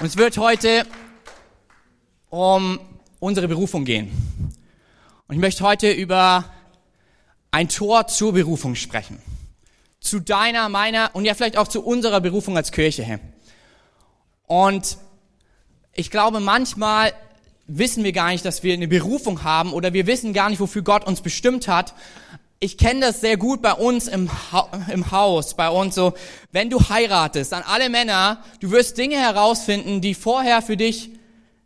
Und 0.00 0.06
es 0.06 0.16
wird 0.16 0.38
heute 0.38 0.86
um 2.30 2.80
unsere 3.18 3.48
Berufung 3.48 3.84
gehen. 3.84 4.10
Und 5.28 5.34
ich 5.34 5.40
möchte 5.40 5.62
heute 5.62 5.90
über 5.90 6.46
ein 7.50 7.68
Tor 7.68 8.06
zur 8.06 8.32
Berufung 8.32 8.76
sprechen. 8.76 9.20
Zu 10.00 10.20
deiner, 10.20 10.70
meiner 10.70 11.10
und 11.12 11.26
ja 11.26 11.34
vielleicht 11.34 11.58
auch 11.58 11.68
zu 11.68 11.84
unserer 11.84 12.22
Berufung 12.22 12.56
als 12.56 12.72
Kirche. 12.72 13.20
Und 14.46 14.96
ich 15.92 16.10
glaube, 16.10 16.40
manchmal 16.40 17.12
wissen 17.66 18.02
wir 18.02 18.12
gar 18.12 18.30
nicht, 18.30 18.46
dass 18.46 18.62
wir 18.62 18.72
eine 18.72 18.88
Berufung 18.88 19.44
haben 19.44 19.74
oder 19.74 19.92
wir 19.92 20.06
wissen 20.06 20.32
gar 20.32 20.48
nicht, 20.48 20.60
wofür 20.60 20.80
Gott 20.80 21.06
uns 21.06 21.20
bestimmt 21.20 21.68
hat. 21.68 21.92
Ich 22.62 22.76
kenne 22.76 23.00
das 23.00 23.22
sehr 23.22 23.38
gut 23.38 23.62
bei 23.62 23.72
uns 23.72 24.06
im, 24.06 24.30
ha 24.52 24.68
im 24.92 25.10
Haus, 25.10 25.54
bei 25.54 25.70
uns 25.70 25.94
so, 25.94 26.12
wenn 26.52 26.68
du 26.68 26.78
heiratest, 26.78 27.54
an 27.54 27.62
alle 27.66 27.88
Männer, 27.88 28.44
du 28.60 28.70
wirst 28.70 28.98
Dinge 28.98 29.16
herausfinden, 29.16 30.02
die 30.02 30.12
vorher 30.12 30.60
für 30.60 30.76
dich 30.76 31.08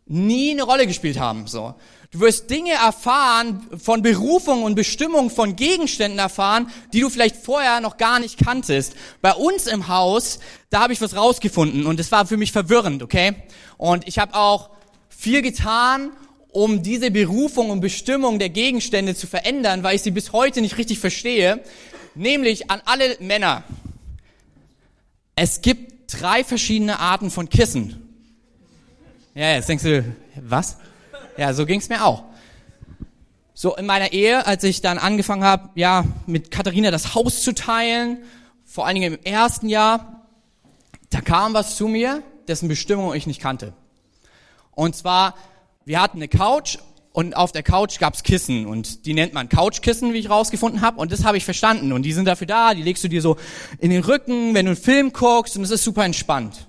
nie 0.05 0.51
eine 0.51 0.63
Rolle 0.63 0.87
gespielt 0.87 1.19
haben, 1.19 1.47
so. 1.47 1.75
Du 2.11 2.21
wirst 2.21 2.49
Dinge 2.49 2.71
erfahren, 2.71 3.67
von 3.77 4.03
Berufung 4.03 4.63
und 4.63 4.75
Bestimmung 4.75 5.29
von 5.29 5.57
Gegenständen 5.57 6.17
erfahren, 6.17 6.71
die 6.93 7.01
du 7.01 7.09
vielleicht 7.09 7.35
vorher 7.35 7.81
noch 7.81 7.97
gar 7.97 8.19
nicht 8.19 8.37
kanntest. 8.37 8.93
Bei 9.21 9.33
uns 9.33 9.67
im 9.67 9.89
Haus, 9.89 10.39
da 10.69 10.79
habe 10.79 10.93
ich 10.93 11.01
was 11.01 11.17
rausgefunden 11.17 11.87
und 11.87 11.99
es 11.99 12.13
war 12.13 12.25
für 12.25 12.37
mich 12.37 12.53
verwirrend, 12.53 13.03
okay? 13.03 13.35
Und 13.75 14.07
ich 14.07 14.17
habe 14.17 14.33
auch 14.33 14.69
viel 15.09 15.41
getan, 15.41 16.11
um 16.55 16.81
diese 16.81 17.11
Berufung 17.11 17.69
und 17.69 17.81
Bestimmung 17.81 18.39
der 18.39 18.47
Gegenstände 18.47 19.13
zu 19.13 19.27
verändern, 19.27 19.83
weil 19.83 19.97
ich 19.97 20.03
sie 20.03 20.11
bis 20.11 20.31
heute 20.31 20.61
nicht 20.61 20.77
richtig 20.77 20.99
verstehe. 20.99 21.61
Nämlich 22.15 22.71
an 22.71 22.81
alle 22.85 23.17
Männer. 23.19 23.65
Es 25.35 25.61
gibt 25.61 26.13
drei 26.21 26.45
verschiedene 26.45 26.97
Arten 26.99 27.29
von 27.29 27.49
Kissen. 27.49 28.09
Ja, 29.33 29.51
jetzt 29.51 29.67
denkst 29.67 29.83
du, 29.83 30.15
was? 30.41 30.77
Ja, 31.35 31.53
so 31.53 31.65
ging's 31.65 31.89
mir 31.89 32.05
auch. 32.05 32.23
So 33.53 33.75
in 33.75 33.85
meiner 33.85 34.13
Ehe, 34.13 34.47
als 34.47 34.63
ich 34.63 34.79
dann 34.79 34.97
angefangen 34.97 35.43
habe, 35.43 35.71
ja, 35.75 36.05
mit 36.25 36.51
Katharina 36.51 36.89
das 36.89 37.15
Haus 37.15 37.43
zu 37.43 37.53
teilen, 37.53 38.19
vor 38.63 38.85
allen 38.85 38.95
Dingen 38.95 39.15
im 39.15 39.23
ersten 39.25 39.67
Jahr, 39.67 40.25
da 41.09 41.19
kam 41.19 41.53
was 41.53 41.75
zu 41.75 41.89
mir, 41.89 42.23
dessen 42.47 42.69
Bestimmung 42.69 43.13
ich 43.13 43.27
nicht 43.27 43.41
kannte. 43.41 43.73
Und 44.71 44.95
zwar, 44.95 45.35
wir 45.85 46.01
hatten 46.01 46.17
eine 46.17 46.27
Couch 46.27 46.77
und 47.13 47.37
auf 47.37 47.51
der 47.51 47.63
Couch 47.63 47.99
gab's 47.99 48.23
Kissen 48.23 48.65
und 48.65 49.05
die 49.05 49.13
nennt 49.13 49.33
man 49.33 49.47
Couchkissen, 49.47 50.13
wie 50.13 50.17
ich 50.17 50.29
rausgefunden 50.29 50.81
habe. 50.81 50.99
Und 50.99 51.13
das 51.13 51.23
habe 51.23 51.37
ich 51.37 51.45
verstanden. 51.45 51.93
Und 51.93 52.03
die 52.03 52.11
sind 52.11 52.25
dafür 52.25 52.47
da, 52.47 52.73
die 52.73 52.81
legst 52.81 53.03
du 53.03 53.07
dir 53.07 53.21
so 53.21 53.37
in 53.79 53.91
den 53.91 54.03
Rücken, 54.03 54.53
wenn 54.53 54.65
du 54.65 54.71
einen 54.71 54.81
Film 54.81 55.13
guckst 55.13 55.55
und 55.55 55.63
es 55.63 55.71
ist 55.71 55.83
super 55.83 56.03
entspannt. 56.03 56.67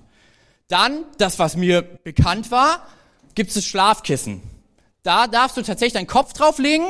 Dann, 0.69 1.03
das 1.17 1.39
was 1.39 1.57
mir 1.57 1.81
bekannt 1.81 2.51
war, 2.51 2.87
gibt's 3.35 3.55
das 3.55 3.65
Schlafkissen. 3.65 4.41
Da 5.03 5.27
darfst 5.27 5.57
du 5.57 5.63
tatsächlich 5.63 5.93
deinen 5.93 6.07
Kopf 6.07 6.33
drauflegen, 6.33 6.85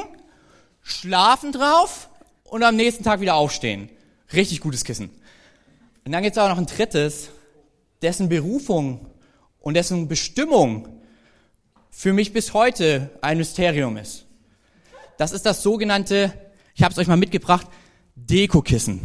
schlafen 0.83 1.51
drauf 1.51 2.09
und 2.43 2.63
am 2.63 2.75
nächsten 2.75 3.03
Tag 3.03 3.21
wieder 3.21 3.35
aufstehen. 3.35 3.89
Richtig 4.33 4.59
gutes 4.59 4.83
Kissen. 4.83 5.09
Und 6.05 6.11
dann 6.11 6.23
gibt's 6.23 6.37
auch 6.37 6.49
noch 6.49 6.57
ein 6.57 6.65
drittes, 6.65 7.29
dessen 8.01 8.29
Berufung 8.29 9.07
und 9.59 9.73
dessen 9.73 10.07
Bestimmung 10.07 10.96
für 11.97 12.13
mich 12.13 12.31
bis 12.31 12.53
heute 12.53 13.09
ein 13.21 13.39
Mysterium 13.39 13.97
ist. 13.97 14.27
Das 15.17 15.31
ist 15.31 15.47
das 15.47 15.63
sogenannte, 15.63 16.31
ich 16.75 16.83
habe 16.83 16.91
es 16.91 16.99
euch 16.99 17.07
mal 17.07 17.17
mitgebracht, 17.17 17.65
Dekokissen. 18.13 19.01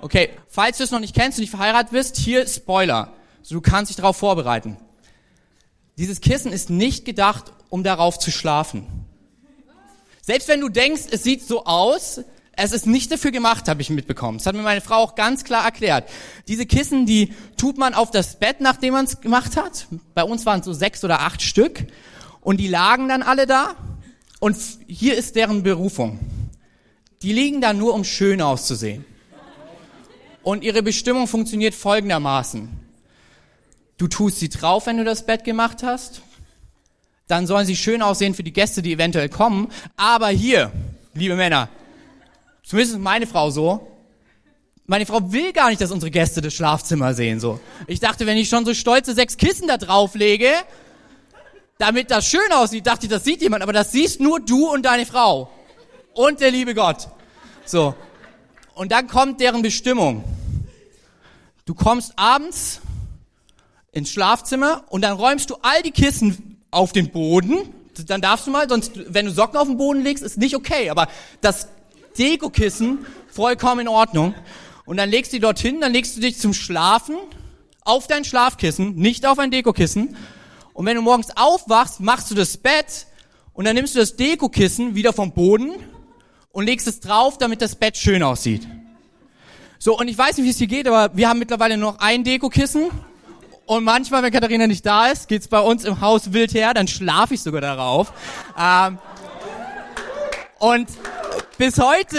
Okay, 0.00 0.30
falls 0.46 0.78
du 0.78 0.84
es 0.84 0.92
noch 0.92 1.00
nicht 1.00 1.12
kennst 1.12 1.38
und 1.38 1.42
nicht 1.42 1.50
verheiratet 1.50 1.90
bist, 1.90 2.16
hier 2.18 2.46
Spoiler. 2.46 3.12
So, 3.42 3.56
du 3.56 3.60
kannst 3.62 3.90
dich 3.90 3.96
darauf 3.96 4.16
vorbereiten. 4.16 4.76
Dieses 5.98 6.20
Kissen 6.20 6.52
ist 6.52 6.70
nicht 6.70 7.04
gedacht, 7.04 7.52
um 7.68 7.82
darauf 7.82 8.16
zu 8.20 8.30
schlafen. 8.30 8.86
Selbst 10.22 10.46
wenn 10.46 10.60
du 10.60 10.68
denkst, 10.68 11.02
es 11.10 11.24
sieht 11.24 11.44
so 11.44 11.64
aus, 11.64 12.20
es 12.62 12.72
ist 12.72 12.86
nicht 12.86 13.10
dafür 13.10 13.30
gemacht, 13.30 13.68
habe 13.68 13.80
ich 13.80 13.90
mitbekommen. 13.90 14.38
Das 14.38 14.46
hat 14.46 14.54
mir 14.54 14.62
meine 14.62 14.82
Frau 14.82 14.96
auch 14.96 15.14
ganz 15.14 15.44
klar 15.44 15.64
erklärt. 15.64 16.08
Diese 16.46 16.66
Kissen, 16.66 17.06
die 17.06 17.32
tut 17.56 17.78
man 17.78 17.94
auf 17.94 18.10
das 18.10 18.38
Bett, 18.38 18.60
nachdem 18.60 18.92
man 18.94 19.06
es 19.06 19.20
gemacht 19.20 19.56
hat. 19.56 19.86
Bei 20.14 20.24
uns 20.24 20.44
waren 20.44 20.60
es 20.60 20.66
so 20.66 20.72
sechs 20.72 21.02
oder 21.02 21.20
acht 21.20 21.40
Stück. 21.40 21.86
Und 22.40 22.58
die 22.58 22.68
lagen 22.68 23.08
dann 23.08 23.22
alle 23.22 23.46
da. 23.46 23.74
Und 24.40 24.56
hier 24.86 25.16
ist 25.16 25.36
deren 25.36 25.62
Berufung. 25.62 26.18
Die 27.22 27.32
liegen 27.32 27.60
da 27.60 27.72
nur, 27.72 27.94
um 27.94 28.04
schön 28.04 28.42
auszusehen. 28.42 29.04
Und 30.42 30.62
ihre 30.62 30.82
Bestimmung 30.82 31.26
funktioniert 31.26 31.74
folgendermaßen. 31.74 32.68
Du 33.98 34.08
tust 34.08 34.38
sie 34.38 34.48
drauf, 34.48 34.86
wenn 34.86 34.96
du 34.96 35.04
das 35.04 35.26
Bett 35.26 35.44
gemacht 35.44 35.82
hast. 35.82 36.22
Dann 37.26 37.46
sollen 37.46 37.66
sie 37.66 37.76
schön 37.76 38.02
aussehen 38.02 38.34
für 38.34 38.42
die 38.42 38.52
Gäste, 38.52 38.82
die 38.82 38.92
eventuell 38.92 39.28
kommen. 39.28 39.68
Aber 39.96 40.28
hier, 40.28 40.72
liebe 41.14 41.36
Männer, 41.36 41.68
zumindest 42.70 43.00
meine 43.00 43.26
Frau 43.26 43.50
so, 43.50 43.84
meine 44.86 45.04
Frau 45.04 45.32
will 45.32 45.52
gar 45.52 45.70
nicht, 45.70 45.80
dass 45.80 45.90
unsere 45.90 46.12
Gäste 46.12 46.40
das 46.40 46.54
Schlafzimmer 46.54 47.14
sehen, 47.14 47.40
so. 47.40 47.58
Ich 47.88 47.98
dachte, 47.98 48.26
wenn 48.26 48.36
ich 48.36 48.48
schon 48.48 48.64
so 48.64 48.74
stolze 48.74 49.12
sechs 49.12 49.36
Kissen 49.36 49.66
da 49.66 49.76
drauf 49.76 50.14
lege, 50.14 50.52
damit 51.78 52.12
das 52.12 52.28
schön 52.28 52.52
aussieht, 52.52 52.86
dachte 52.86 53.06
ich, 53.06 53.10
das 53.10 53.24
sieht 53.24 53.42
jemand, 53.42 53.64
aber 53.64 53.72
das 53.72 53.90
siehst 53.90 54.20
nur 54.20 54.38
du 54.38 54.70
und 54.70 54.84
deine 54.84 55.04
Frau. 55.04 55.50
Und 56.14 56.40
der 56.40 56.52
liebe 56.52 56.76
Gott. 56.76 57.08
So. 57.64 57.96
Und 58.74 58.92
dann 58.92 59.08
kommt 59.08 59.40
deren 59.40 59.62
Bestimmung. 59.62 60.22
Du 61.64 61.74
kommst 61.74 62.12
abends 62.14 62.80
ins 63.90 64.10
Schlafzimmer 64.10 64.84
und 64.90 65.02
dann 65.02 65.14
räumst 65.14 65.50
du 65.50 65.56
all 65.62 65.82
die 65.82 65.90
Kissen 65.90 66.60
auf 66.70 66.92
den 66.92 67.10
Boden. 67.10 67.74
Dann 68.06 68.20
darfst 68.20 68.46
du 68.46 68.52
mal, 68.52 68.68
sonst, 68.68 68.92
wenn 69.12 69.26
du 69.26 69.32
Socken 69.32 69.56
auf 69.56 69.66
den 69.66 69.76
Boden 69.76 70.02
legst, 70.02 70.22
ist 70.22 70.38
nicht 70.38 70.54
okay. 70.54 70.88
Aber 70.90 71.08
das 71.40 71.66
Dekokissen 72.18 73.06
vollkommen 73.28 73.82
in 73.82 73.88
Ordnung. 73.88 74.34
Und 74.84 74.96
dann 74.96 75.08
legst 75.08 75.32
du 75.32 75.36
die 75.36 75.40
dorthin, 75.40 75.80
dann 75.80 75.92
legst 75.92 76.16
du 76.16 76.20
dich 76.20 76.38
zum 76.38 76.52
Schlafen 76.52 77.16
auf 77.84 78.06
dein 78.06 78.24
Schlafkissen, 78.24 78.96
nicht 78.96 79.26
auf 79.26 79.38
ein 79.38 79.50
Dekokissen. 79.50 80.16
Und 80.72 80.86
wenn 80.86 80.96
du 80.96 81.02
morgens 81.02 81.36
aufwachst, 81.36 82.00
machst 82.00 82.30
du 82.30 82.34
das 82.34 82.56
Bett 82.56 83.06
und 83.52 83.64
dann 83.64 83.74
nimmst 83.74 83.94
du 83.94 83.98
das 83.98 84.16
Dekokissen 84.16 84.94
wieder 84.94 85.12
vom 85.12 85.32
Boden 85.32 85.72
und 86.52 86.64
legst 86.64 86.86
es 86.86 87.00
drauf, 87.00 87.38
damit 87.38 87.62
das 87.62 87.76
Bett 87.76 87.96
schön 87.96 88.22
aussieht. 88.22 88.66
So, 89.78 89.98
und 89.98 90.08
ich 90.08 90.18
weiß 90.18 90.36
nicht, 90.36 90.46
wie 90.46 90.50
es 90.50 90.58
hier 90.58 90.66
geht, 90.66 90.86
aber 90.86 91.16
wir 91.16 91.28
haben 91.28 91.38
mittlerweile 91.38 91.76
nur 91.76 91.92
noch 91.92 91.98
ein 92.00 92.24
Dekokissen 92.24 92.90
und 93.70 93.84
manchmal, 93.84 94.24
wenn 94.24 94.32
Katharina 94.32 94.66
nicht 94.66 94.84
da 94.84 95.06
ist, 95.06 95.28
geht's 95.28 95.46
bei 95.46 95.60
uns 95.60 95.84
im 95.84 96.00
Haus 96.00 96.32
wild 96.32 96.52
her, 96.54 96.74
dann 96.74 96.88
schlafe 96.88 97.34
ich 97.34 97.42
sogar 97.42 97.60
darauf. 97.60 98.12
Ähm, 98.58 98.98
und 100.58 100.88
bis 101.60 101.78
heute 101.78 102.16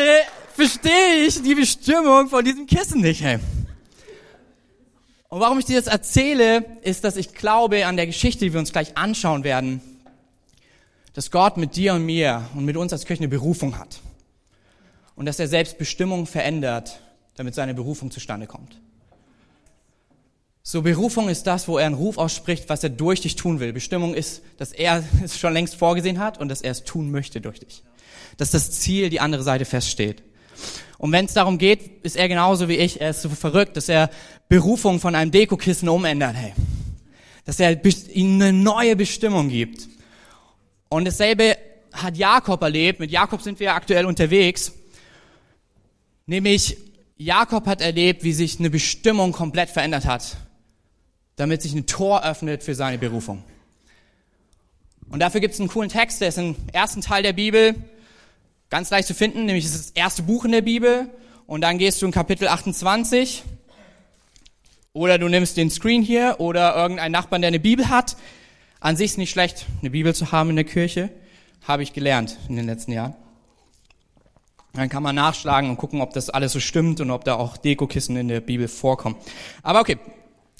verstehe 0.53 1.25
ich 1.25 1.41
die 1.41 1.55
Bestimmung 1.55 2.29
von 2.29 2.45
diesem 2.45 2.67
Kissen 2.67 3.01
nicht. 3.01 3.23
Hey. 3.23 3.39
Und 5.29 5.39
warum 5.39 5.57
ich 5.57 5.65
dir 5.65 5.77
das 5.81 5.87
erzähle, 5.87 6.63
ist, 6.83 7.03
dass 7.03 7.15
ich 7.15 7.33
glaube 7.33 7.87
an 7.87 7.95
der 7.95 8.05
Geschichte, 8.05 8.45
die 8.45 8.53
wir 8.53 8.59
uns 8.59 8.71
gleich 8.71 8.95
anschauen 8.97 9.43
werden, 9.43 9.81
dass 11.13 11.31
Gott 11.31 11.57
mit 11.57 11.75
dir 11.75 11.95
und 11.95 12.05
mir 12.05 12.43
und 12.53 12.65
mit 12.65 12.77
uns 12.77 12.93
als 12.93 13.05
Kirche 13.05 13.21
eine 13.21 13.29
Berufung 13.29 13.79
hat. 13.79 14.01
Und 15.15 15.25
dass 15.25 15.39
er 15.39 15.47
selbst 15.47 15.79
Bestimmung 15.79 16.27
verändert, 16.27 17.01
damit 17.35 17.55
seine 17.55 17.73
Berufung 17.73 18.11
zustande 18.11 18.45
kommt. 18.45 18.79
So 20.61 20.83
Berufung 20.83 21.29
ist 21.29 21.47
das, 21.47 21.67
wo 21.67 21.79
er 21.79 21.87
einen 21.87 21.95
Ruf 21.95 22.19
ausspricht, 22.19 22.69
was 22.69 22.83
er 22.83 22.91
durch 22.91 23.21
dich 23.21 23.37
tun 23.37 23.59
will. 23.59 23.73
Bestimmung 23.73 24.13
ist, 24.13 24.43
dass 24.57 24.71
er 24.71 25.03
es 25.23 25.39
schon 25.39 25.53
längst 25.53 25.77
vorgesehen 25.77 26.19
hat 26.19 26.39
und 26.39 26.47
dass 26.47 26.61
er 26.61 26.73
es 26.73 26.83
tun 26.83 27.09
möchte 27.09 27.41
durch 27.41 27.59
dich. 27.59 27.81
Dass 28.41 28.49
das 28.49 28.71
Ziel 28.71 29.09
die 29.11 29.19
andere 29.19 29.43
Seite 29.43 29.65
feststeht. 29.65 30.23
Und 30.97 31.11
wenn 31.11 31.25
es 31.25 31.33
darum 31.33 31.57
geht, 31.59 32.03
ist 32.03 32.15
er 32.15 32.27
genauso 32.27 32.67
wie 32.67 32.75
ich, 32.75 32.99
er 32.99 33.11
ist 33.11 33.21
so 33.21 33.29
verrückt, 33.29 33.77
dass 33.77 33.87
er 33.87 34.09
Berufung 34.49 34.99
von 34.99 35.13
einem 35.13 35.29
Dekokissen 35.29 35.87
umändert, 35.87 36.35
hey. 36.35 36.53
Dass 37.45 37.59
er 37.59 37.83
ihnen 38.09 38.41
eine 38.41 38.53
neue 38.53 38.95
Bestimmung 38.95 39.49
gibt. 39.49 39.87
Und 40.89 41.05
dasselbe 41.05 41.55
hat 41.93 42.17
Jakob 42.17 42.61
erlebt. 42.63 42.99
Mit 42.99 43.11
Jakob 43.11 43.41
sind 43.41 43.59
wir 43.59 43.73
aktuell 43.73 44.05
unterwegs. 44.05 44.71
Nämlich, 46.25 46.77
Jakob 47.17 47.67
hat 47.67 47.81
erlebt, 47.81 48.23
wie 48.23 48.33
sich 48.33 48.59
eine 48.59 48.69
Bestimmung 48.69 49.31
komplett 49.31 49.69
verändert 49.69 50.05
hat 50.05 50.37
damit 51.41 51.63
sich 51.63 51.73
ein 51.73 51.87
Tor 51.87 52.23
öffnet 52.23 52.61
für 52.61 52.75
seine 52.75 52.99
Berufung. 52.99 53.43
Und 55.09 55.21
dafür 55.21 55.41
gibt 55.41 55.55
es 55.55 55.59
einen 55.59 55.69
coolen 55.69 55.89
Text, 55.89 56.21
der 56.21 56.27
ist 56.27 56.37
im 56.37 56.55
ersten 56.71 57.01
Teil 57.01 57.23
der 57.23 57.33
Bibel, 57.33 57.73
ganz 58.71 58.89
leicht 58.89 59.07
zu 59.07 59.13
finden, 59.13 59.45
nämlich 59.45 59.65
ist 59.65 59.75
das 59.75 59.91
erste 59.91 60.23
Buch 60.23 60.45
in 60.45 60.53
der 60.53 60.61
Bibel. 60.61 61.09
Und 61.45 61.61
dann 61.61 61.77
gehst 61.77 62.01
du 62.01 62.05
in 62.05 62.11
Kapitel 62.11 62.47
28 62.47 63.43
oder 64.93 65.19
du 65.19 65.27
nimmst 65.27 65.57
den 65.57 65.69
Screen 65.69 66.01
hier 66.01 66.37
oder 66.39 66.75
irgendeinen 66.75 67.11
Nachbarn, 67.11 67.41
der 67.41 67.49
eine 67.49 67.59
Bibel 67.59 67.89
hat. 67.89 68.15
An 68.79 68.95
sich 68.95 69.11
ist 69.11 69.17
nicht 69.17 69.29
schlecht, 69.29 69.65
eine 69.81 69.91
Bibel 69.91 70.15
zu 70.15 70.31
haben 70.31 70.49
in 70.49 70.55
der 70.55 70.65
Kirche. 70.65 71.09
Habe 71.67 71.83
ich 71.83 71.93
gelernt 71.93 72.37
in 72.47 72.55
den 72.55 72.65
letzten 72.65 72.93
Jahren. 72.93 73.13
Dann 74.73 74.87
kann 74.87 75.03
man 75.03 75.15
nachschlagen 75.15 75.69
und 75.69 75.75
gucken, 75.75 75.99
ob 76.01 76.13
das 76.13 76.29
alles 76.29 76.53
so 76.53 76.61
stimmt 76.61 77.01
und 77.01 77.11
ob 77.11 77.25
da 77.25 77.35
auch 77.35 77.57
Dekokissen 77.57 78.15
in 78.15 78.29
der 78.29 78.39
Bibel 78.39 78.69
vorkommen. 78.69 79.17
Aber 79.63 79.81
okay, 79.81 79.97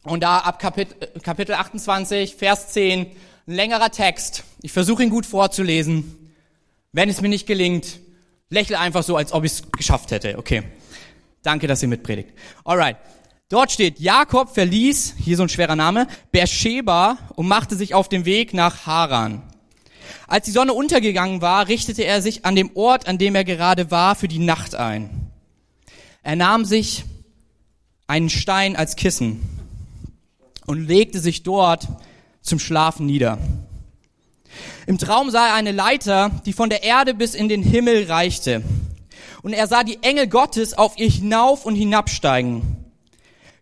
Und 0.04 0.22
da 0.22 0.40
ab 0.40 0.60
Kapitel, 0.60 1.08
Kapitel 1.22 1.56
28, 1.56 2.36
Vers 2.36 2.74
10, 2.74 3.00
ein 3.00 3.08
längerer 3.46 3.90
Text. 3.90 4.44
Ich 4.62 4.74
versuche 4.74 5.02
ihn 5.02 5.10
gut 5.10 5.26
vorzulesen. 5.26 6.21
Wenn 6.94 7.10
es 7.10 7.22
mir 7.22 7.30
nicht 7.30 7.48
gelingt, 7.48 8.00
lächle 8.50 8.80
einfach 8.80 9.04
so, 9.04 9.16
als 9.16 9.32
ob 9.32 9.46
ich 9.46 9.54
es 9.54 9.72
geschafft 9.72 10.12
hätte. 10.12 10.38
Okay. 10.38 10.64
Danke, 11.42 11.68
dass 11.68 11.82
ihr 11.82 11.88
mitpredigt. 11.88 12.30
Alright. 12.64 12.98
Dort 13.50 13.72
steht, 13.72 14.00
Jakob 14.00 14.54
verließ, 14.54 15.16
hier 15.18 15.36
so 15.36 15.44
ein 15.44 15.50
schwerer 15.50 15.76
Name, 15.76 16.08
Beersheba 16.32 17.18
und 17.36 17.48
machte 17.48 17.76
sich 17.76 17.94
auf 17.94 18.08
den 18.08 18.26
Weg 18.26 18.54
nach 18.54 18.86
Haran. 18.86 19.44
Als 20.28 20.46
die 20.46 20.52
Sonne 20.52 20.74
untergegangen 20.74 21.42
war, 21.42 21.68
richtete 21.68 22.04
er 22.04 22.22
sich 22.22 22.46
an 22.46 22.56
dem 22.56 22.72
Ort, 22.76 23.08
an 23.08 23.18
dem 23.18 23.36
er 23.36 23.44
gerade 23.44 23.92
war, 23.92 24.16
für 24.16 24.28
die 24.28 24.40
Nacht 24.40 24.76
ein. 24.76 25.32
Er 26.24 26.36
nahm 26.36 26.64
sich 26.64 27.04
einen 28.08 28.30
Stein 28.30 28.76
als 28.76 28.96
Kissen 28.96 29.42
und 30.66 30.88
legte 30.88 31.20
sich 31.20 31.44
dort 31.44 31.88
zum 32.42 32.60
Schlafen 32.60 33.06
nieder. 33.06 33.38
Im 34.88 34.98
Traum 34.98 35.30
sah 35.30 35.48
er 35.48 35.54
eine 35.54 35.72
Leiter, 35.72 36.32
die 36.46 36.54
von 36.54 36.70
der 36.70 36.84
Erde 36.84 37.14
bis 37.14 37.36
in 37.36 37.50
den 37.50 37.64
Himmel 37.64 38.06
reichte. 38.06 38.64
Und 39.44 39.54
er 39.54 39.68
sah 39.68 39.84
die 39.84 40.02
Engel 40.02 40.28
Gottes 40.28 40.78
auf 40.78 40.98
ihr 40.98 41.10
hinauf 41.10 41.66
und 41.66 41.76
hinabsteigen. 41.76 42.82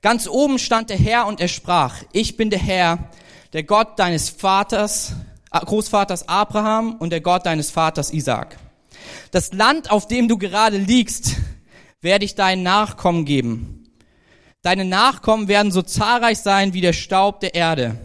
Ganz 0.02 0.28
oben 0.28 0.60
stand 0.60 0.90
der 0.90 0.98
Herr 0.98 1.28
und 1.28 1.42
er 1.42 1.50
sprach, 1.50 1.96
ich 2.14 2.38
bin 2.38 2.50
der 2.50 2.60
Herr, 2.60 3.10
der 3.52 3.64
Gott 3.64 4.00
deines 4.00 4.30
Vaters, 4.30 5.14
äh, 5.52 5.60
Großvaters 5.60 6.30
Abraham 6.30 6.96
und 6.96 7.10
der 7.10 7.22
Gott 7.22 7.46
deines 7.46 7.70
Vaters 7.70 8.14
Isaac. 8.14 8.58
Das 9.32 9.52
Land, 9.54 9.92
auf 9.92 10.08
dem 10.08 10.28
du 10.28 10.38
gerade 10.38 10.78
liegst, 10.78 11.36
werde 12.02 12.24
ich 12.24 12.36
deinen 12.36 12.64
Nachkommen 12.64 13.26
geben. 13.26 13.92
Deine 14.62 14.86
Nachkommen 14.86 15.48
werden 15.48 15.72
so 15.72 15.82
zahlreich 15.82 16.40
sein 16.40 16.74
wie 16.74 16.82
der 16.82 16.94
Staub 16.94 17.40
der 17.40 17.56
Erde. 17.56 17.98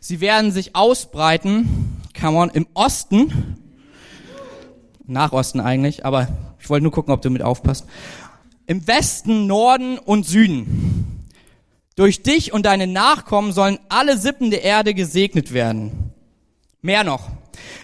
Sie 0.00 0.20
werden 0.20 0.52
sich 0.52 0.74
ausbreiten, 0.74 1.85
come 2.20 2.38
on, 2.38 2.50
im 2.50 2.66
Osten, 2.74 3.56
nach 5.06 5.32
Osten 5.32 5.60
eigentlich, 5.60 6.04
aber 6.04 6.28
ich 6.58 6.68
wollte 6.68 6.82
nur 6.82 6.92
gucken, 6.92 7.12
ob 7.12 7.22
du 7.22 7.30
mit 7.30 7.42
aufpasst. 7.42 7.86
Im 8.66 8.86
Westen, 8.86 9.46
Norden 9.46 9.98
und 9.98 10.26
Süden. 10.26 11.26
Durch 11.94 12.22
dich 12.22 12.52
und 12.52 12.66
deine 12.66 12.86
Nachkommen 12.86 13.52
sollen 13.52 13.78
alle 13.88 14.18
Sippen 14.18 14.50
der 14.50 14.62
Erde 14.62 14.92
gesegnet 14.92 15.54
werden. 15.54 16.12
Mehr 16.82 17.04
noch. 17.04 17.30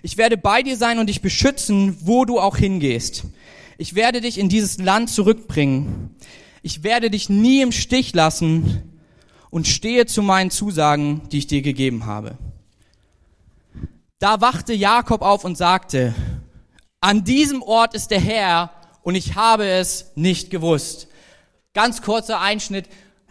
Ich 0.02 0.17
werde 0.17 0.37
bei 0.37 0.62
dir 0.62 0.76
sein 0.76 0.99
und 0.99 1.08
dich 1.08 1.23
beschützen, 1.23 1.96
wo 2.00 2.25
du 2.25 2.38
auch 2.38 2.56
hingehst. 2.56 3.25
Ich 3.79 3.94
werde 3.94 4.20
dich 4.20 4.38
in 4.38 4.49
dieses 4.49 4.79
Land 4.79 5.11
zurückbringen. 5.11 6.11
Ich 6.62 6.82
werde 6.82 7.11
dich 7.11 7.29
nie 7.29 7.62
im 7.62 7.73
Stich 7.73 8.14
lassen 8.14 8.82
und 9.50 9.67
stehe 9.67 10.06
zu 10.06 10.23
meinen 10.23 10.50
Zusagen, 10.50 11.23
die 11.31 11.38
ich 11.38 11.46
dir 11.46 11.62
gegeben 11.62 12.06
habe. 12.06 12.37
Da 14.23 14.41
wachte 14.41 14.73
Jakob 14.73 15.21
auf 15.21 15.45
und 15.45 15.59
sagte, 15.59 16.15
an 17.01 17.25
diesem 17.25 17.61
Ort 17.61 17.93
ist 17.93 18.13
der 18.13 18.21
Herr 18.21 18.71
und 19.03 19.17
ich 19.17 19.35
habe 19.35 19.67
es 19.67 20.13
nicht 20.15 20.49
gewusst. 20.49 21.09
Ganz 21.75 22.03
kurzer 22.03 22.41
Einschnitt. 22.41 22.89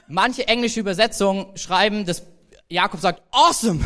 Manche 0.09 0.49
englische 0.49 0.81
Übersetzungen 0.81 1.55
schreiben, 1.55 2.05
dass 2.05 2.23
Jakob 2.67 2.99
sagt, 2.99 3.21
awesome. 3.31 3.79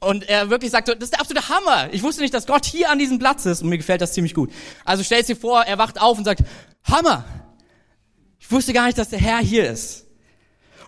Und 0.00 0.26
er 0.26 0.48
wirklich 0.48 0.70
sagt, 0.70 0.88
das 0.88 0.96
ist 1.00 1.12
der 1.12 1.20
absolute 1.20 1.50
Hammer. 1.50 1.92
Ich 1.92 2.02
wusste 2.02 2.22
nicht, 2.22 2.32
dass 2.32 2.46
Gott 2.46 2.64
hier 2.64 2.90
an 2.90 2.98
diesem 2.98 3.18
Platz 3.18 3.44
ist. 3.44 3.60
Und 3.60 3.68
mir 3.68 3.76
gefällt 3.76 4.00
das 4.00 4.14
ziemlich 4.14 4.32
gut. 4.32 4.50
Also 4.86 5.02
stell 5.02 5.22
dir 5.22 5.36
vor, 5.36 5.64
er 5.64 5.76
wacht 5.76 6.00
auf 6.00 6.16
und 6.16 6.24
sagt, 6.24 6.40
Hammer. 6.84 7.26
Ich 8.40 8.50
wusste 8.50 8.72
gar 8.72 8.86
nicht, 8.86 8.96
dass 8.96 9.10
der 9.10 9.20
Herr 9.20 9.40
hier 9.40 9.68
ist. 9.68 10.06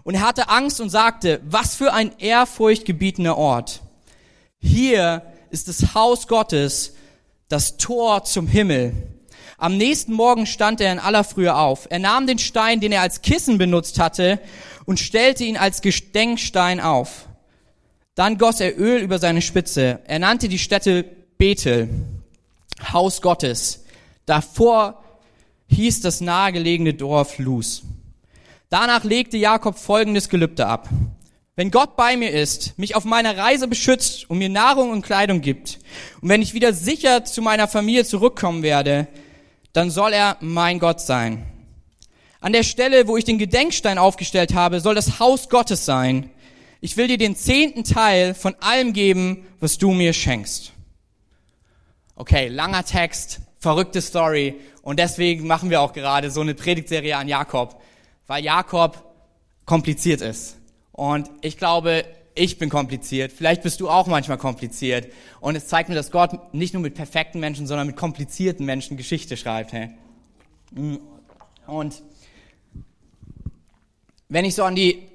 Und 0.05 0.15
er 0.15 0.23
hatte 0.23 0.49
Angst 0.49 0.81
und 0.81 0.89
sagte, 0.89 1.43
was 1.45 1.75
für 1.75 1.93
ein 1.93 2.19
ehrfurchtgebietender 2.19 3.37
Ort. 3.37 3.83
Hier 4.61 5.23
ist 5.51 5.69
das 5.69 5.95
Haus 5.95 6.27
Gottes, 6.27 6.95
das 7.49 7.77
Tor 7.77 8.25
zum 8.25 8.47
Himmel. 8.47 8.93
Am 9.57 9.77
nächsten 9.77 10.13
Morgen 10.13 10.47
stand 10.47 10.81
er 10.81 10.93
in 10.93 10.99
aller 10.99 11.25
Frühe 11.25 11.55
auf. 11.57 11.87
Er 11.91 11.99
nahm 11.99 12.27
den 12.27 12.39
Stein, 12.39 12.81
den 12.81 12.93
er 12.93 13.03
als 13.03 13.23
Kissen 13.23 13.59
benutzt 13.59 13.99
hatte, 13.99 14.41
und 14.85 15.01
stellte 15.01 15.45
ihn 15.45 15.57
als 15.57 15.83
Gedenkstein 15.83 16.81
auf. 16.81 17.29
Dann 18.15 18.39
goss 18.39 18.61
er 18.61 18.79
Öl 18.79 19.01
über 19.01 19.19
seine 19.19 19.43
Spitze. 19.43 20.01
Er 20.07 20.19
nannte 20.19 20.49
die 20.49 20.59
Stätte 20.59 21.05
Bethel, 21.39 21.89
Haus 22.93 23.23
Gottes. 23.23 23.85
Davor 24.27 25.03
hieß 25.69 26.01
das 26.01 26.21
nahegelegene 26.21 26.95
Dorf 26.95 27.39
Luz. 27.39 27.83
Danach 28.71 29.05
legte 29.05 29.37
Jakob 29.37 29.79
folgendes 29.79 30.29
Gelübde 30.29 30.67
ab. 30.67 30.89
Wenn 31.59 31.73
Gott 31.73 31.97
bei 31.97 32.17
mir 32.17 32.31
ist, 32.31 32.79
mich 32.79 32.95
auf 32.95 33.05
meiner 33.05 33.37
Reise 33.37 33.67
beschützt 33.67 34.31
und 34.31 34.39
mir 34.39 34.49
Nahrung 34.49 34.91
und 34.91 35.03
Kleidung 35.03 35.41
gibt, 35.41 35.81
und 36.23 36.29
wenn 36.29 36.41
ich 36.41 36.55
wieder 36.55 36.73
sicher 36.73 37.25
zu 37.25 37.43
meiner 37.43 37.67
Familie 37.67 38.05
zurückkommen 38.05 38.63
werde, 38.63 39.09
dann 39.73 39.91
soll 39.91 40.13
er 40.13 40.37
mein 40.41 40.79
Gott 40.79 41.01
sein. 41.01 41.45
An 42.41 42.53
der 42.53 42.63
Stelle, 42.63 43.09
wo 43.09 43.17
ich 43.17 43.25
den 43.25 43.39
Gedenkstein 43.39 43.99
aufgestellt 43.99 44.55
habe, 44.55 44.79
soll 44.79 44.95
das 44.95 45.19
Haus 45.19 45.49
Gottes 45.49 45.85
sein 45.85 46.31
ich 46.81 46.97
will 46.97 47.09
dir 47.09 47.19
den 47.19 47.35
zehnten 47.35 47.85
Teil 47.85 48.35
von 48.35 48.55
allem 48.61 48.93
geben, 48.93 49.47
was 49.59 49.79
du 49.79 49.93
mir 49.93 50.13
schenkst. 50.13 50.73
Okay, 52.15 52.49
langer 52.49 52.85
Text, 52.85 53.41
verrückte 53.59 54.01
Story 54.01 54.55
und 54.83 54.99
deswegen 54.99 55.47
machen 55.47 55.71
wir 55.71 55.81
auch 55.81 55.93
gerade 55.93 56.31
so 56.31 56.41
eine 56.41 56.55
Predigtserie 56.55 57.17
an 57.17 57.29
Jakob, 57.29 57.81
weil 58.27 58.45
Jakob 58.45 59.05
kompliziert 59.65 60.21
ist. 60.21 60.58
Und 60.99 61.31
ich 61.43 61.57
glaube, 61.57 62.05
ich 62.35 62.59
bin 62.59 62.71
kompliziert. 62.71 63.31
Vielleicht 63.31 63.63
bist 63.63 63.79
du 63.79 63.89
auch 63.89 64.09
manchmal 64.09 64.37
kompliziert. 64.37 65.13
Und 65.39 65.55
es 65.55 65.69
zeigt 65.69 65.89
mir, 65.89 65.95
dass 65.95 66.11
Gott 66.11 66.53
nicht 66.53 66.75
nur 66.75 66.83
mit 66.83 66.97
perfekten 66.97 67.39
Menschen, 67.39 67.69
sondern 67.69 67.87
mit 67.87 67.95
komplizierten 67.95 68.67
Menschen 68.67 68.97
Geschichte 68.97 69.37
schreibt. 69.37 69.73
Hey. 69.73 69.91
Und 71.69 72.03
wenn 74.29 74.45
ich 74.45 74.57
so 74.57 74.65
an 74.65 74.75
die 74.75 75.09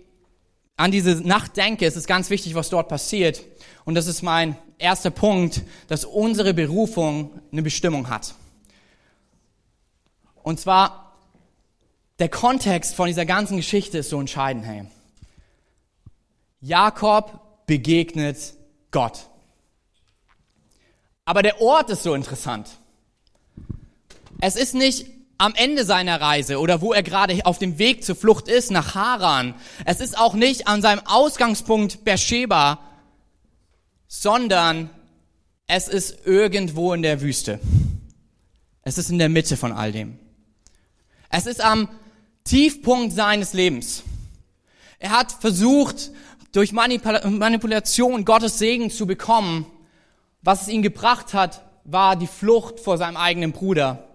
an 0.78 0.92
diese 0.92 1.16
Nacht 1.28 1.58
denke, 1.58 1.86
ist 1.86 1.98
es 1.98 2.08
ganz 2.08 2.30
wichtig, 2.30 2.56
was 2.56 2.70
dort 2.70 2.88
passiert. 2.88 3.44
Und 3.84 3.96
das 3.96 4.08
ist 4.08 4.22
mein 4.22 4.56
erster 4.78 5.12
Punkt, 5.12 5.64
dass 5.90 6.06
unsere 6.06 6.54
Berufung 6.54 7.42
eine 7.52 7.62
Bestimmung 7.62 8.08
hat. 8.08 8.36
Und 10.44 10.62
zwar, 10.62 11.18
der 12.20 12.30
Kontext 12.30 12.96
von 12.96 13.08
dieser 13.08 13.26
ganzen 13.26 13.58
Geschichte 13.58 13.98
ist 13.98 14.12
so 14.12 14.20
entscheidend, 14.22 14.66
hey. 14.66 14.86
Jakob 16.64 17.66
begegnet 17.68 18.54
Gott. 18.92 19.28
Aber 21.26 21.44
der 21.44 21.60
Ort 21.62 21.90
ist 21.90 22.04
so 22.04 22.14
interessant. 22.14 22.70
Es 24.40 24.56
ist 24.56 24.74
nicht 24.74 25.08
am 25.38 25.54
Ende 25.56 25.84
seiner 25.84 26.22
Reise 26.22 26.60
oder 26.60 26.80
wo 26.80 26.94
er 26.94 27.04
gerade 27.04 27.46
auf 27.46 27.60
dem 27.60 27.80
Weg 27.80 28.06
zur 28.06 28.16
Flucht 28.16 28.48
ist 28.48 28.72
nach 28.72 28.96
Haran. 28.96 29.56
Es 29.84 30.00
ist 30.00 30.18
auch 30.18 30.36
nicht 30.36 30.66
an 30.68 30.82
seinem 30.82 31.06
Ausgangspunkt 31.06 32.06
Beersheba, 32.06 32.80
sondern 34.08 34.90
es 35.68 35.90
ist 35.90 36.26
irgendwo 36.26 36.94
in 36.94 37.02
der 37.02 37.20
Wüste. 37.20 37.60
Es 38.84 38.98
ist 38.98 39.10
in 39.10 39.20
der 39.20 39.30
Mitte 39.30 39.58
von 39.58 39.74
all 39.74 39.92
dem. 39.92 40.18
Es 41.30 41.46
ist 41.46 41.60
am 41.60 41.90
Tiefpunkt 42.46 43.14
seines 43.14 43.52
Lebens. 43.52 44.04
Er 45.04 45.12
hat 45.12 45.34
versucht, 45.34 46.12
durch 46.54 46.72
Manipulation 46.72 48.24
Gottes 48.24 48.60
Segen 48.60 48.90
zu 48.90 49.06
bekommen. 49.06 49.66
Was 50.42 50.64
es 50.64 50.68
ihn 50.70 50.82
gebracht 50.82 51.34
hat, 51.34 51.64
war 51.84 52.16
die 52.16 52.28
Flucht 52.28 52.80
vor 52.80 52.98
seinem 52.98 53.18
eigenen 53.18 53.52
Bruder. 53.52 54.08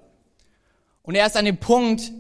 Und 1.03 1.15
er 1.15 1.27
ist 1.27 1.37
an 1.37 1.45
dem 1.45 1.59
Punkt, 1.59 2.13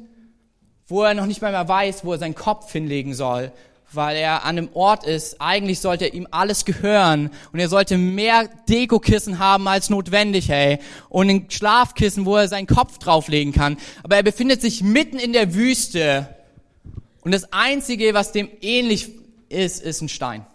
wo 0.86 1.04
er 1.04 1.14
noch 1.14 1.26
nicht 1.26 1.40
mal 1.40 1.52
mehr 1.52 1.68
weiß, 1.68 2.04
wo 2.04 2.12
er 2.12 2.18
seinen 2.18 2.34
Kopf 2.34 2.72
hinlegen 2.72 3.14
soll, 3.14 3.52
weil 3.92 4.16
er 4.16 4.44
an 4.44 4.58
einem 4.58 4.70
Ort 4.74 5.06
ist. 5.06 5.40
Eigentlich 5.40 5.80
sollte 5.80 6.06
ihm 6.06 6.26
alles 6.30 6.64
gehören 6.64 7.30
und 7.52 7.60
er 7.60 7.68
sollte 7.68 7.96
mehr 7.96 8.48
Dekokissen 8.68 9.38
haben 9.38 9.68
als 9.68 9.88
notwendig, 9.88 10.48
hey. 10.48 10.78
Und 11.10 11.30
ein 11.30 11.50
Schlafkissen, 11.50 12.24
wo 12.24 12.36
er 12.36 12.48
seinen 12.48 12.66
Kopf 12.66 12.98
drauflegen 12.98 13.52
kann. 13.52 13.76
Aber 14.02 14.16
er 14.16 14.22
befindet 14.22 14.62
sich 14.62 14.82
mitten 14.82 15.18
in 15.18 15.32
der 15.32 15.54
Wüste 15.54 16.34
und 17.20 17.32
das 17.32 17.52
Einzige, 17.52 18.14
was 18.14 18.32
dem 18.32 18.48
ähnlich 18.62 19.10
ist, 19.48 19.82
ist 19.82 20.00
ein 20.00 20.08
Stein. 20.08 20.46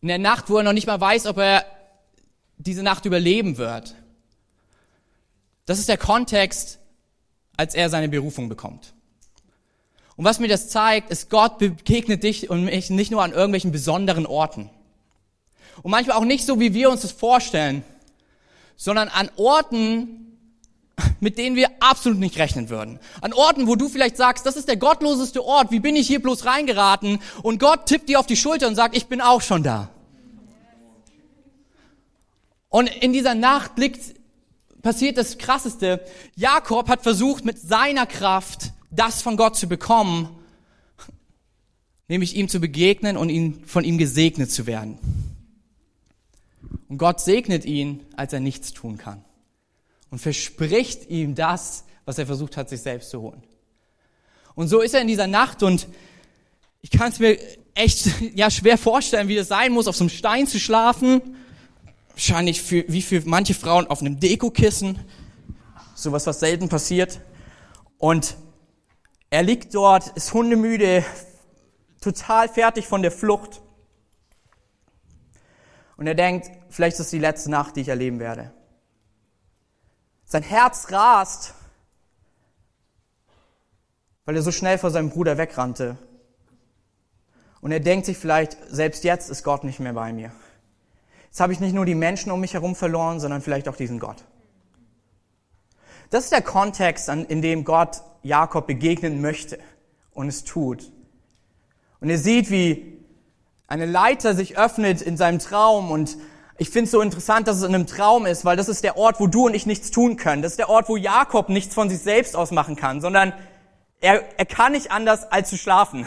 In 0.00 0.08
der 0.08 0.18
Nacht, 0.18 0.50
wo 0.50 0.58
er 0.58 0.62
noch 0.62 0.72
nicht 0.72 0.86
mal 0.86 1.00
weiß, 1.00 1.26
ob 1.26 1.38
er 1.38 1.64
diese 2.58 2.82
Nacht 2.82 3.04
überleben 3.04 3.58
wird. 3.58 3.94
Das 5.66 5.78
ist 5.78 5.88
der 5.88 5.98
Kontext, 5.98 6.78
als 7.56 7.74
er 7.74 7.90
seine 7.90 8.08
Berufung 8.08 8.48
bekommt. 8.48 8.94
Und 10.16 10.24
was 10.24 10.38
mir 10.38 10.48
das 10.48 10.68
zeigt, 10.68 11.10
ist, 11.10 11.28
Gott 11.28 11.58
begegnet 11.58 12.22
dich 12.22 12.48
und 12.48 12.64
mich 12.64 12.88
nicht 12.90 13.10
nur 13.10 13.22
an 13.22 13.32
irgendwelchen 13.32 13.72
besonderen 13.72 14.26
Orten. 14.26 14.70
Und 15.82 15.90
manchmal 15.90 16.16
auch 16.16 16.24
nicht 16.24 16.46
so, 16.46 16.58
wie 16.58 16.72
wir 16.72 16.90
uns 16.90 17.02
das 17.02 17.12
vorstellen, 17.12 17.84
sondern 18.76 19.08
an 19.08 19.30
Orten, 19.36 20.25
mit 21.20 21.38
denen 21.38 21.56
wir 21.56 21.70
absolut 21.80 22.18
nicht 22.18 22.38
rechnen 22.38 22.68
würden. 22.68 22.98
An 23.20 23.32
Orten, 23.32 23.66
wo 23.66 23.76
du 23.76 23.88
vielleicht 23.88 24.16
sagst, 24.16 24.46
das 24.46 24.56
ist 24.56 24.68
der 24.68 24.76
gottloseste 24.76 25.44
Ort, 25.44 25.70
wie 25.70 25.80
bin 25.80 25.96
ich 25.96 26.06
hier 26.06 26.22
bloß 26.22 26.46
reingeraten? 26.46 27.20
Und 27.42 27.60
Gott 27.60 27.86
tippt 27.86 28.08
dir 28.08 28.20
auf 28.20 28.26
die 28.26 28.36
Schulter 28.36 28.68
und 28.68 28.74
sagt, 28.74 28.96
ich 28.96 29.06
bin 29.06 29.20
auch 29.20 29.42
schon 29.42 29.62
da. 29.62 29.90
Und 32.68 32.88
in 32.88 33.12
dieser 33.12 33.34
Nacht 33.34 33.78
liegt, 33.78 34.16
passiert 34.82 35.16
das 35.18 35.38
Krasseste. 35.38 36.04
Jakob 36.34 36.88
hat 36.88 37.02
versucht, 37.02 37.44
mit 37.44 37.58
seiner 37.60 38.06
Kraft 38.06 38.72
das 38.90 39.22
von 39.22 39.36
Gott 39.36 39.56
zu 39.56 39.66
bekommen, 39.66 40.28
nämlich 42.08 42.36
ihm 42.36 42.48
zu 42.48 42.60
begegnen 42.60 43.16
und 43.16 43.30
ihn, 43.30 43.64
von 43.64 43.84
ihm 43.84 43.98
gesegnet 43.98 44.50
zu 44.50 44.66
werden. 44.66 44.98
Und 46.88 46.98
Gott 46.98 47.20
segnet 47.20 47.64
ihn, 47.64 48.04
als 48.16 48.32
er 48.32 48.40
nichts 48.40 48.72
tun 48.72 48.96
kann. 48.96 49.24
Und 50.10 50.18
verspricht 50.18 51.08
ihm 51.10 51.34
das, 51.34 51.84
was 52.04 52.18
er 52.18 52.26
versucht 52.26 52.56
hat, 52.56 52.68
sich 52.68 52.80
selbst 52.80 53.10
zu 53.10 53.20
holen. 53.20 53.42
Und 54.54 54.68
so 54.68 54.80
ist 54.80 54.94
er 54.94 55.02
in 55.02 55.08
dieser 55.08 55.26
Nacht 55.26 55.62
und 55.62 55.88
ich 56.80 56.90
kann 56.90 57.10
es 57.10 57.18
mir 57.18 57.38
echt 57.74 58.08
ja 58.34 58.50
schwer 58.50 58.78
vorstellen, 58.78 59.28
wie 59.28 59.36
es 59.36 59.48
sein 59.48 59.72
muss, 59.72 59.86
auf 59.86 59.96
so 59.96 60.04
einem 60.04 60.10
Stein 60.10 60.46
zu 60.46 60.58
schlafen. 60.58 61.36
Wahrscheinlich 62.10 62.62
für, 62.62 62.84
wie 62.88 63.02
für 63.02 63.22
manche 63.26 63.54
Frauen 63.54 63.86
auf 63.88 64.00
einem 64.00 64.18
Dekokissen. 64.18 64.98
Sowas, 65.94 66.26
was 66.26 66.40
selten 66.40 66.68
passiert. 66.68 67.20
Und 67.98 68.36
er 69.30 69.42
liegt 69.42 69.74
dort, 69.74 70.08
ist 70.16 70.32
hundemüde, 70.32 71.04
total 72.00 72.48
fertig 72.48 72.86
von 72.86 73.02
der 73.02 73.10
Flucht. 73.10 73.60
Und 75.96 76.06
er 76.06 76.14
denkt, 76.14 76.50
vielleicht 76.70 76.94
ist 76.94 77.06
es 77.06 77.10
die 77.10 77.18
letzte 77.18 77.50
Nacht, 77.50 77.76
die 77.76 77.80
ich 77.80 77.88
erleben 77.88 78.18
werde. 78.18 78.52
Sein 80.28 80.42
Herz 80.42 80.90
rast, 80.90 81.54
weil 84.24 84.34
er 84.34 84.42
so 84.42 84.50
schnell 84.50 84.76
vor 84.76 84.90
seinem 84.90 85.10
Bruder 85.10 85.38
wegrannte. 85.38 85.96
Und 87.60 87.70
er 87.70 87.80
denkt 87.80 88.06
sich 88.06 88.18
vielleicht, 88.18 88.58
selbst 88.68 89.04
jetzt 89.04 89.30
ist 89.30 89.44
Gott 89.44 89.62
nicht 89.62 89.78
mehr 89.78 89.92
bei 89.92 90.12
mir. 90.12 90.32
Jetzt 91.26 91.38
habe 91.38 91.52
ich 91.52 91.60
nicht 91.60 91.74
nur 91.74 91.86
die 91.86 91.94
Menschen 91.94 92.32
um 92.32 92.40
mich 92.40 92.54
herum 92.54 92.74
verloren, 92.74 93.20
sondern 93.20 93.40
vielleicht 93.40 93.68
auch 93.68 93.76
diesen 93.76 94.00
Gott. 94.00 94.24
Das 96.10 96.24
ist 96.24 96.32
der 96.32 96.42
Kontext, 96.42 97.08
in 97.08 97.40
dem 97.40 97.64
Gott 97.64 98.02
Jakob 98.22 98.66
begegnen 98.66 99.20
möchte 99.20 99.60
und 100.12 100.28
es 100.28 100.42
tut. 100.42 100.90
Und 102.00 102.10
er 102.10 102.18
sieht, 102.18 102.50
wie 102.50 103.04
eine 103.68 103.86
Leiter 103.86 104.34
sich 104.34 104.58
öffnet 104.58 105.02
in 105.02 105.16
seinem 105.16 105.38
Traum 105.38 105.90
und 105.90 106.16
ich 106.58 106.70
finde 106.70 106.84
es 106.84 106.90
so 106.90 107.00
interessant, 107.00 107.48
dass 107.48 107.58
es 107.58 107.62
in 107.62 107.74
einem 107.74 107.86
Traum 107.86 108.24
ist, 108.24 108.44
weil 108.44 108.56
das 108.56 108.68
ist 108.68 108.82
der 108.82 108.96
Ort, 108.96 109.20
wo 109.20 109.26
du 109.26 109.46
und 109.46 109.54
ich 109.54 109.66
nichts 109.66 109.90
tun 109.90 110.16
können. 110.16 110.42
Das 110.42 110.52
ist 110.52 110.58
der 110.58 110.70
Ort, 110.70 110.88
wo 110.88 110.96
Jakob 110.96 111.48
nichts 111.48 111.74
von 111.74 111.90
sich 111.90 111.98
selbst 111.98 112.34
aus 112.34 112.50
machen 112.50 112.76
kann, 112.76 113.00
sondern 113.00 113.34
er, 114.00 114.22
er 114.38 114.46
kann 114.46 114.72
nicht 114.72 114.90
anders 114.90 115.30
als 115.30 115.50
zu 115.50 115.56
schlafen. 115.56 116.06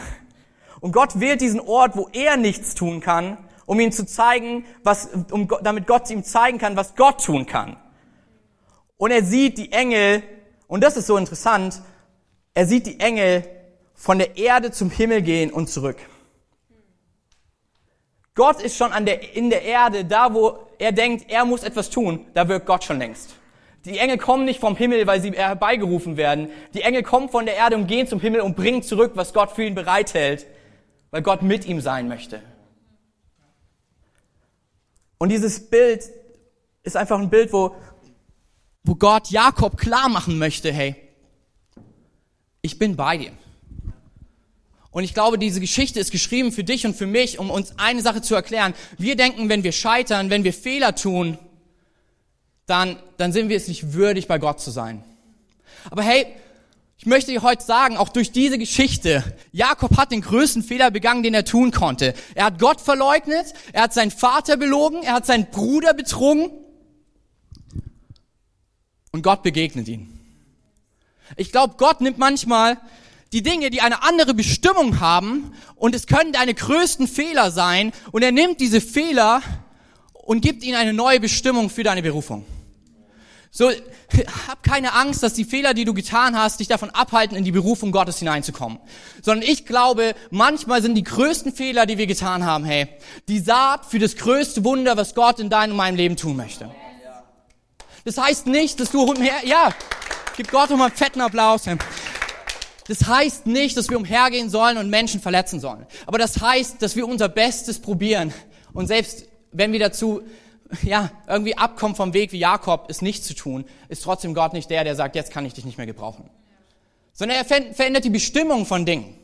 Und 0.80 0.92
Gott 0.92 1.20
wählt 1.20 1.40
diesen 1.40 1.60
Ort, 1.60 1.96
wo 1.96 2.08
er 2.12 2.36
nichts 2.36 2.74
tun 2.74 3.00
kann, 3.00 3.38
um 3.66 3.78
ihm 3.78 3.92
zu 3.92 4.06
zeigen, 4.06 4.64
was, 4.82 5.08
um, 5.30 5.48
damit 5.62 5.86
Gott 5.86 6.10
ihm 6.10 6.24
zeigen 6.24 6.58
kann, 6.58 6.76
was 6.76 6.96
Gott 6.96 7.24
tun 7.24 7.46
kann. 7.46 7.76
Und 8.96 9.12
er 9.12 9.24
sieht 9.24 9.58
die 9.58 9.72
Engel, 9.72 10.22
und 10.66 10.82
das 10.82 10.96
ist 10.96 11.06
so 11.06 11.16
interessant, 11.16 11.82
er 12.54 12.66
sieht 12.66 12.86
die 12.86 12.98
Engel 12.98 13.44
von 13.94 14.18
der 14.18 14.36
Erde 14.36 14.72
zum 14.72 14.90
Himmel 14.90 15.22
gehen 15.22 15.52
und 15.52 15.68
zurück. 15.68 15.98
Gott 18.34 18.62
ist 18.62 18.76
schon 18.76 18.92
an 18.92 19.06
der, 19.06 19.34
in 19.34 19.50
der 19.50 19.62
Erde, 19.62 20.04
da 20.04 20.32
wo 20.32 20.58
er 20.78 20.92
denkt, 20.92 21.30
er 21.30 21.44
muss 21.44 21.62
etwas 21.62 21.90
tun, 21.90 22.26
da 22.34 22.48
wirkt 22.48 22.66
Gott 22.66 22.84
schon 22.84 22.98
längst. 22.98 23.34
Die 23.84 23.98
Engel 23.98 24.18
kommen 24.18 24.44
nicht 24.44 24.60
vom 24.60 24.76
Himmel, 24.76 25.06
weil 25.06 25.22
sie 25.22 25.32
herbeigerufen 25.32 26.16
werden. 26.16 26.50
Die 26.74 26.82
Engel 26.82 27.02
kommen 27.02 27.30
von 27.30 27.46
der 27.46 27.56
Erde 27.56 27.76
und 27.76 27.86
gehen 27.86 28.06
zum 28.06 28.20
Himmel 28.20 28.42
und 28.42 28.54
bringen 28.54 28.82
zurück, 28.82 29.12
was 29.14 29.32
Gott 29.32 29.52
für 29.52 29.64
ihn 29.64 29.74
bereithält, 29.74 30.46
weil 31.10 31.22
Gott 31.22 31.42
mit 31.42 31.64
ihm 31.64 31.80
sein 31.80 32.06
möchte. 32.06 32.42
Und 35.18 35.30
dieses 35.30 35.68
Bild 35.68 36.04
ist 36.82 36.96
einfach 36.96 37.18
ein 37.18 37.30
Bild, 37.30 37.52
wo, 37.52 37.74
wo 38.84 38.94
Gott 38.94 39.30
Jakob 39.30 39.76
klar 39.76 40.08
machen 40.08 40.38
möchte, 40.38 40.72
hey, 40.72 40.94
ich 42.62 42.78
bin 42.78 42.96
bei 42.96 43.16
dir. 43.16 43.32
Und 44.90 45.04
ich 45.04 45.14
glaube, 45.14 45.38
diese 45.38 45.60
Geschichte 45.60 46.00
ist 46.00 46.10
geschrieben 46.10 46.50
für 46.50 46.64
dich 46.64 46.84
und 46.84 46.96
für 46.96 47.06
mich, 47.06 47.38
um 47.38 47.50
uns 47.50 47.78
eine 47.78 48.02
Sache 48.02 48.22
zu 48.22 48.34
erklären. 48.34 48.74
Wir 48.98 49.16
denken, 49.16 49.48
wenn 49.48 49.62
wir 49.62 49.72
scheitern, 49.72 50.30
wenn 50.30 50.42
wir 50.42 50.52
Fehler 50.52 50.96
tun, 50.96 51.38
dann, 52.66 52.96
dann 53.16 53.32
sind 53.32 53.48
wir 53.48 53.56
es 53.56 53.68
nicht 53.68 53.92
würdig, 53.92 54.26
bei 54.26 54.38
Gott 54.38 54.60
zu 54.60 54.70
sein. 54.70 55.04
Aber 55.90 56.02
hey, 56.02 56.26
ich 56.98 57.06
möchte 57.06 57.30
dir 57.30 57.42
heute 57.42 57.64
sagen, 57.64 57.96
auch 57.96 58.10
durch 58.10 58.30
diese 58.30 58.58
Geschichte, 58.58 59.24
Jakob 59.52 59.96
hat 59.96 60.12
den 60.12 60.20
größten 60.20 60.62
Fehler 60.62 60.90
begangen, 60.90 61.22
den 61.22 61.34
er 61.34 61.44
tun 61.44 61.70
konnte. 61.70 62.12
Er 62.34 62.44
hat 62.44 62.58
Gott 62.58 62.80
verleugnet, 62.80 63.54
er 63.72 63.84
hat 63.84 63.94
seinen 63.94 64.10
Vater 64.10 64.56
belogen, 64.56 65.02
er 65.02 65.14
hat 65.14 65.24
seinen 65.24 65.46
Bruder 65.46 65.94
betrogen 65.94 66.50
und 69.12 69.22
Gott 69.22 69.42
begegnet 69.42 69.88
ihn. 69.88 70.18
Ich 71.36 71.52
glaube, 71.52 71.76
Gott 71.78 72.00
nimmt 72.00 72.18
manchmal 72.18 72.76
die 73.32 73.42
Dinge, 73.42 73.70
die 73.70 73.80
eine 73.80 74.02
andere 74.02 74.34
Bestimmung 74.34 75.00
haben, 75.00 75.52
und 75.76 75.94
es 75.94 76.06
können 76.06 76.32
deine 76.32 76.54
größten 76.54 77.06
Fehler 77.06 77.50
sein, 77.50 77.92
und 78.12 78.22
er 78.22 78.32
nimmt 78.32 78.60
diese 78.60 78.80
Fehler 78.80 79.42
und 80.12 80.40
gibt 80.40 80.62
ihnen 80.62 80.76
eine 80.76 80.92
neue 80.92 81.20
Bestimmung 81.20 81.70
für 81.70 81.82
deine 81.82 82.02
Berufung. 82.02 82.44
So, 83.52 83.70
hab 84.48 84.62
keine 84.62 84.92
Angst, 84.94 85.22
dass 85.22 85.34
die 85.34 85.44
Fehler, 85.44 85.74
die 85.74 85.84
du 85.84 85.94
getan 85.94 86.38
hast, 86.38 86.60
dich 86.60 86.68
davon 86.68 86.90
abhalten, 86.90 87.36
in 87.36 87.44
die 87.44 87.52
Berufung 87.52 87.90
Gottes 87.92 88.18
hineinzukommen. 88.18 88.78
Sondern 89.22 89.48
ich 89.48 89.66
glaube, 89.66 90.14
manchmal 90.30 90.82
sind 90.82 90.94
die 90.94 91.02
größten 91.02 91.52
Fehler, 91.52 91.86
die 91.86 91.98
wir 91.98 92.06
getan 92.06 92.44
haben, 92.44 92.64
hey, 92.64 92.88
die 93.28 93.40
Saat 93.40 93.86
für 93.86 93.98
das 93.98 94.16
größte 94.16 94.64
Wunder, 94.64 94.96
was 94.96 95.14
Gott 95.14 95.40
in 95.40 95.50
deinem 95.50 95.72
und 95.72 95.76
meinem 95.78 95.96
Leben 95.96 96.16
tun 96.16 96.36
möchte. 96.36 96.70
Das 98.04 98.18
heißt 98.18 98.46
nicht, 98.46 98.80
dass 98.80 98.90
du 98.90 99.14
ja, 99.44 99.70
gib 100.36 100.50
Gott 100.50 100.70
um 100.70 100.80
einen 100.80 100.92
fetten 100.94 101.20
Applaus. 101.20 101.64
Das 102.90 103.06
heißt 103.06 103.46
nicht, 103.46 103.76
dass 103.76 103.88
wir 103.88 103.96
umhergehen 103.96 104.50
sollen 104.50 104.76
und 104.76 104.90
Menschen 104.90 105.20
verletzen 105.20 105.60
sollen. 105.60 105.86
Aber 106.06 106.18
das 106.18 106.40
heißt, 106.40 106.82
dass 106.82 106.96
wir 106.96 107.06
unser 107.06 107.28
Bestes 107.28 107.78
probieren. 107.78 108.34
Und 108.72 108.88
selbst 108.88 109.28
wenn 109.52 109.70
wir 109.70 109.78
dazu, 109.78 110.22
ja, 110.82 111.12
irgendwie 111.28 111.56
abkommen 111.56 111.94
vom 111.94 112.14
Weg 112.14 112.32
wie 112.32 112.40
Jakob, 112.40 112.86
es 112.88 113.00
nicht 113.00 113.22
zu 113.24 113.34
tun, 113.34 113.64
ist 113.88 114.02
trotzdem 114.02 114.34
Gott 114.34 114.54
nicht 114.54 114.70
der, 114.70 114.82
der 114.82 114.96
sagt, 114.96 115.14
jetzt 115.14 115.30
kann 115.30 115.46
ich 115.46 115.54
dich 115.54 115.64
nicht 115.64 115.78
mehr 115.78 115.86
gebrauchen. 115.86 116.28
Sondern 117.12 117.38
er 117.38 117.44
verändert 117.44 118.02
die 118.04 118.10
Bestimmung 118.10 118.66
von 118.66 118.84
Dingen. 118.84 119.16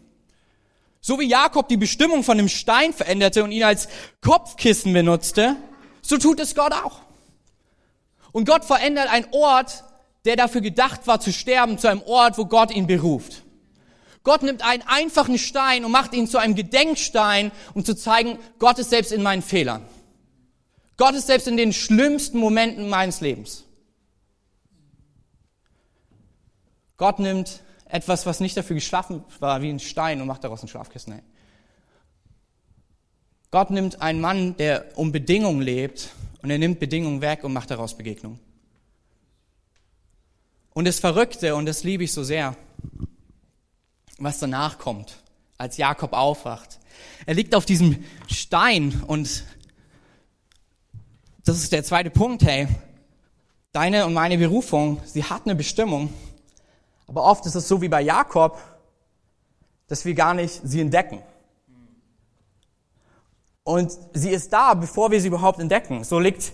So 1.00 1.18
wie 1.18 1.28
Jakob 1.28 1.66
die 1.66 1.76
Bestimmung 1.76 2.22
von 2.22 2.36
dem 2.36 2.48
Stein 2.48 2.92
veränderte 2.92 3.42
und 3.42 3.50
ihn 3.50 3.64
als 3.64 3.88
Kopfkissen 4.20 4.92
benutzte, 4.92 5.56
so 6.02 6.18
tut 6.18 6.38
es 6.38 6.54
Gott 6.54 6.72
auch. 6.72 7.00
Und 8.30 8.46
Gott 8.46 8.64
verändert 8.64 9.10
einen 9.10 9.26
Ort, 9.32 9.82
der 10.24 10.36
dafür 10.36 10.60
gedacht 10.60 11.08
war 11.08 11.18
zu 11.18 11.32
sterben, 11.32 11.78
zu 11.78 11.88
einem 11.88 12.02
Ort, 12.02 12.38
wo 12.38 12.44
Gott 12.44 12.70
ihn 12.70 12.86
beruft. 12.86 13.42
Gott 14.26 14.42
nimmt 14.42 14.62
einen 14.62 14.82
einfachen 14.88 15.38
Stein 15.38 15.84
und 15.84 15.92
macht 15.92 16.12
ihn 16.12 16.26
zu 16.26 16.38
einem 16.38 16.56
Gedenkstein, 16.56 17.52
um 17.74 17.84
zu 17.84 17.94
zeigen, 17.94 18.40
Gott 18.58 18.76
ist 18.80 18.90
selbst 18.90 19.12
in 19.12 19.22
meinen 19.22 19.40
Fehlern. 19.40 19.86
Gott 20.96 21.14
ist 21.14 21.28
selbst 21.28 21.46
in 21.46 21.56
den 21.56 21.72
schlimmsten 21.72 22.38
Momenten 22.38 22.88
meines 22.88 23.20
Lebens. 23.20 23.62
Gott 26.96 27.20
nimmt 27.20 27.62
etwas, 27.84 28.26
was 28.26 28.40
nicht 28.40 28.56
dafür 28.56 28.74
geschaffen 28.74 29.22
war, 29.38 29.62
wie 29.62 29.70
ein 29.70 29.78
Stein 29.78 30.20
und 30.20 30.26
macht 30.26 30.42
daraus 30.42 30.60
ein 30.60 30.68
Schlafkissen. 30.68 31.22
Gott 33.52 33.70
nimmt 33.70 34.02
einen 34.02 34.20
Mann, 34.20 34.56
der 34.56 34.86
um 34.96 35.12
Bedingungen 35.12 35.62
lebt, 35.62 36.10
und 36.42 36.50
er 36.50 36.58
nimmt 36.58 36.80
Bedingungen 36.80 37.20
weg 37.20 37.44
und 37.44 37.52
macht 37.52 37.70
daraus 37.70 37.96
Begegnung. 37.96 38.40
Und 40.74 40.84
das 40.84 40.98
Verrückte, 40.98 41.54
und 41.54 41.66
das 41.66 41.84
liebe 41.84 42.02
ich 42.02 42.12
so 42.12 42.24
sehr, 42.24 42.56
was 44.18 44.38
danach 44.38 44.78
kommt, 44.78 45.16
als 45.58 45.76
Jakob 45.76 46.12
aufwacht. 46.12 46.78
Er 47.26 47.34
liegt 47.34 47.54
auf 47.54 47.66
diesem 47.66 48.04
Stein 48.28 49.02
und 49.06 49.44
das 51.44 51.58
ist 51.58 51.72
der 51.72 51.84
zweite 51.84 52.10
Punkt, 52.10 52.42
hey. 52.44 52.66
Deine 53.72 54.06
und 54.06 54.14
meine 54.14 54.38
Berufung, 54.38 55.00
sie 55.04 55.22
hat 55.22 55.42
eine 55.44 55.54
Bestimmung. 55.54 56.12
Aber 57.06 57.24
oft 57.24 57.46
ist 57.46 57.54
es 57.54 57.68
so 57.68 57.82
wie 57.82 57.88
bei 57.88 58.00
Jakob, 58.00 58.58
dass 59.86 60.04
wir 60.04 60.14
gar 60.14 60.34
nicht 60.34 60.60
sie 60.64 60.80
entdecken. 60.80 61.22
Und 63.62 63.92
sie 64.12 64.30
ist 64.30 64.52
da, 64.52 64.74
bevor 64.74 65.10
wir 65.10 65.20
sie 65.20 65.28
überhaupt 65.28 65.60
entdecken. 65.60 66.04
So 66.04 66.18
liegt 66.18 66.52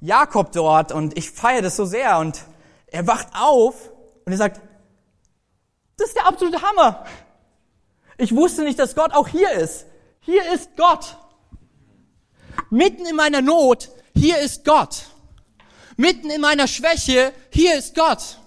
Jakob 0.00 0.52
dort 0.52 0.92
und 0.92 1.16
ich 1.16 1.30
feiere 1.30 1.62
das 1.62 1.76
so 1.76 1.84
sehr 1.84 2.18
und 2.18 2.44
er 2.86 3.06
wacht 3.06 3.28
auf 3.34 3.90
und 4.24 4.32
er 4.32 4.38
sagt, 4.38 4.60
das 5.96 6.08
ist 6.08 6.16
der 6.16 6.26
absolute 6.26 6.62
Hammer. 6.62 7.04
Ich 8.18 8.34
wusste 8.34 8.62
nicht, 8.62 8.78
dass 8.78 8.94
Gott 8.94 9.12
auch 9.12 9.28
hier 9.28 9.50
ist. 9.52 9.86
Hier 10.20 10.52
ist 10.52 10.76
Gott. 10.76 11.16
Mitten 12.70 13.06
in 13.06 13.16
meiner 13.16 13.42
Not, 13.42 13.90
hier 14.16 14.38
ist 14.38 14.64
Gott. 14.64 15.06
Mitten 15.96 16.30
in 16.30 16.40
meiner 16.40 16.66
Schwäche, 16.66 17.32
hier 17.50 17.76
ist 17.76 17.94
Gott. 17.94 18.38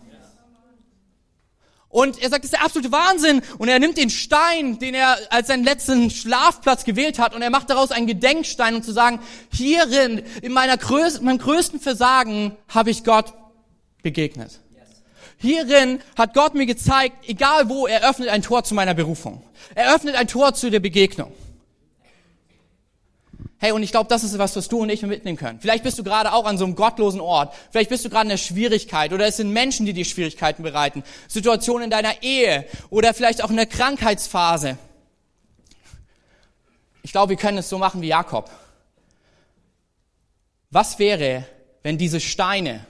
Und 1.89 2.21
er 2.21 2.29
sagt, 2.29 2.43
das 2.43 2.51
ist 2.51 2.53
der 2.53 2.65
absolute 2.65 2.91
Wahnsinn. 2.91 3.41
Und 3.57 3.69
er 3.69 3.79
nimmt 3.79 3.97
den 3.97 4.09
Stein, 4.09 4.77
den 4.79 4.93
er 4.93 5.17
als 5.29 5.47
seinen 5.47 5.63
letzten 5.63 6.09
Schlafplatz 6.09 6.83
gewählt 6.83 7.17
hat, 7.17 7.33
und 7.33 7.41
er 7.41 7.49
macht 7.49 7.69
daraus 7.69 7.91
einen 7.91 8.07
Gedenkstein, 8.07 8.75
um 8.75 8.83
zu 8.83 8.91
sagen, 8.91 9.19
hierin, 9.51 10.23
in 10.41 10.51
meiner 10.51 10.77
größten, 10.77 11.25
meinem 11.25 11.37
größten 11.37 11.79
Versagen, 11.79 12.55
habe 12.67 12.89
ich 12.89 13.03
Gott 13.03 13.33
begegnet. 14.03 14.59
Hierin 15.37 16.01
hat 16.17 16.33
Gott 16.33 16.55
mir 16.55 16.65
gezeigt, 16.65 17.29
egal 17.29 17.69
wo, 17.69 17.85
er 17.85 18.09
öffnet 18.09 18.29
ein 18.29 18.41
Tor 18.41 18.63
zu 18.63 18.73
meiner 18.73 18.95
Berufung. 18.95 19.43
Er 19.75 19.95
öffnet 19.95 20.15
ein 20.15 20.27
Tor 20.27 20.53
zu 20.53 20.71
der 20.71 20.79
Begegnung. 20.79 21.31
Hey, 23.59 23.71
und 23.71 23.81
ich 23.81 23.91
glaube, 23.91 24.07
das 24.07 24.23
ist 24.23 24.37
was, 24.37 24.55
was 24.55 24.67
du 24.67 24.81
und 24.81 24.89
ich 24.89 25.01
mitnehmen 25.01 25.37
können. 25.37 25.59
Vielleicht 25.59 25.83
bist 25.83 25.97
du 25.97 26.03
gerade 26.03 26.33
auch 26.33 26.45
an 26.45 26.59
so 26.59 26.65
einem 26.65 26.75
gottlosen 26.75 27.19
Ort. 27.19 27.55
Vielleicht 27.71 27.89
bist 27.89 28.05
du 28.05 28.09
gerade 28.09 28.23
in 28.23 28.29
der 28.29 28.37
Schwierigkeit 28.37 29.13
oder 29.13 29.25
es 29.25 29.37
sind 29.37 29.51
Menschen, 29.51 29.85
die 29.87 29.93
dir 29.93 30.05
Schwierigkeiten 30.05 30.61
bereiten. 30.61 31.03
Situationen 31.27 31.85
in 31.85 31.89
deiner 31.89 32.21
Ehe 32.21 32.65
oder 32.91 33.15
vielleicht 33.15 33.43
auch 33.43 33.49
in 33.49 33.55
der 33.55 33.65
Krankheitsphase. 33.65 34.77
Ich 37.01 37.11
glaube, 37.11 37.31
wir 37.31 37.37
können 37.37 37.57
es 37.57 37.69
so 37.69 37.79
machen 37.79 38.01
wie 38.01 38.07
Jakob. 38.07 38.51
Was 40.69 40.99
wäre, 40.99 41.45
wenn 41.81 41.97
diese 41.97 42.19
Steine, 42.19 42.85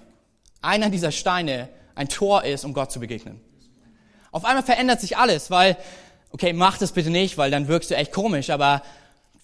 einer 0.62 0.90
dieser 0.90 1.12
Steine, 1.12 1.70
ein 1.98 2.10
Tor 2.10 2.44
ist, 2.44 2.64
um 2.64 2.74
Gott 2.74 2.92
zu 2.92 3.00
begegnen? 3.00 3.42
Auf 4.32 4.46
einmal 4.46 4.64
verändert 4.64 5.02
sich 5.02 5.18
alles, 5.18 5.52
weil, 5.52 5.78
okay, 6.32 6.54
mach 6.54 6.78
das 6.78 6.92
bitte 6.92 7.10
nicht, 7.10 7.38
weil 7.38 7.52
dann 7.52 7.68
wirkst 7.68 7.92
du 7.92 7.96
echt 7.96 8.12
komisch, 8.12 8.50
aber 8.50 8.82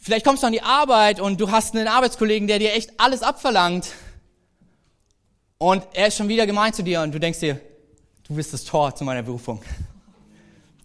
Vielleicht 0.04 0.26
kommst 0.26 0.44
du 0.44 0.48
an 0.48 0.52
die 0.52 0.62
Arbeit 0.62 1.22
und 1.22 1.40
du 1.40 1.50
hast 1.50 1.74
einen 1.74 1.88
Arbeitskollegen, 1.88 2.46
der 2.46 2.60
dir 2.60 2.74
echt 2.74 2.92
alles 3.00 3.24
abverlangt. 3.24 3.88
Und 5.58 5.82
er 5.94 6.08
ist 6.08 6.18
schon 6.18 6.28
wieder 6.28 6.46
gemein 6.46 6.74
zu 6.74 6.84
dir 6.84 7.00
und 7.00 7.14
du 7.14 7.22
denkst 7.22 7.40
dir, 7.40 7.62
du 8.28 8.36
bist 8.36 8.52
das 8.52 8.66
Tor 8.66 8.94
zu 8.94 9.06
meiner 9.06 9.24
Berufung. 9.24 9.64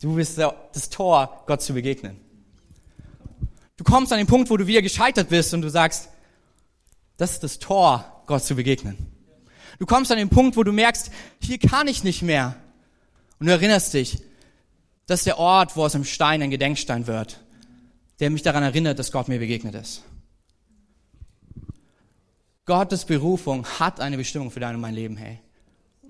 Du 0.00 0.14
bist 0.14 0.38
das 0.38 0.88
Tor, 0.88 1.42
Gott 1.48 1.60
zu 1.60 1.74
begegnen. 1.74 2.20
Du 3.76 3.82
kommst 3.82 4.12
an 4.12 4.18
den 4.18 4.28
Punkt, 4.28 4.50
wo 4.50 4.56
du 4.56 4.68
wieder 4.68 4.82
gescheitert 4.82 5.30
bist 5.30 5.52
und 5.52 5.62
du 5.62 5.68
sagst, 5.68 6.10
das 7.16 7.32
ist 7.32 7.42
das 7.42 7.58
Tor, 7.58 8.22
Gott 8.26 8.44
zu 8.44 8.54
begegnen. 8.54 9.17
Du 9.78 9.86
kommst 9.86 10.10
an 10.10 10.18
den 10.18 10.28
Punkt, 10.28 10.56
wo 10.56 10.64
du 10.64 10.72
merkst, 10.72 11.10
hier 11.40 11.58
kann 11.58 11.88
ich 11.88 12.04
nicht 12.04 12.22
mehr. 12.22 12.56
Und 13.38 13.46
du 13.46 13.52
erinnerst 13.52 13.94
dich, 13.94 14.18
das 15.06 15.20
ist 15.20 15.26
der 15.26 15.38
Ort, 15.38 15.76
wo 15.76 15.84
aus 15.84 15.92
dem 15.92 16.04
Stein 16.04 16.42
ein 16.42 16.50
Gedenkstein 16.50 17.06
wird 17.06 17.40
der 18.20 18.30
mich 18.30 18.42
daran 18.42 18.62
erinnert, 18.62 18.98
dass 18.98 19.12
Gott 19.12 19.28
mir 19.28 19.38
begegnet 19.38 19.74
ist. 19.74 20.02
Gottes 22.66 23.04
Berufung 23.04 23.64
hat 23.78 24.00
eine 24.00 24.16
Bestimmung 24.16 24.50
für 24.50 24.60
dein 24.60 24.74
und 24.74 24.80
mein 24.80 24.94
Leben, 24.94 25.16
hey. 25.16 25.38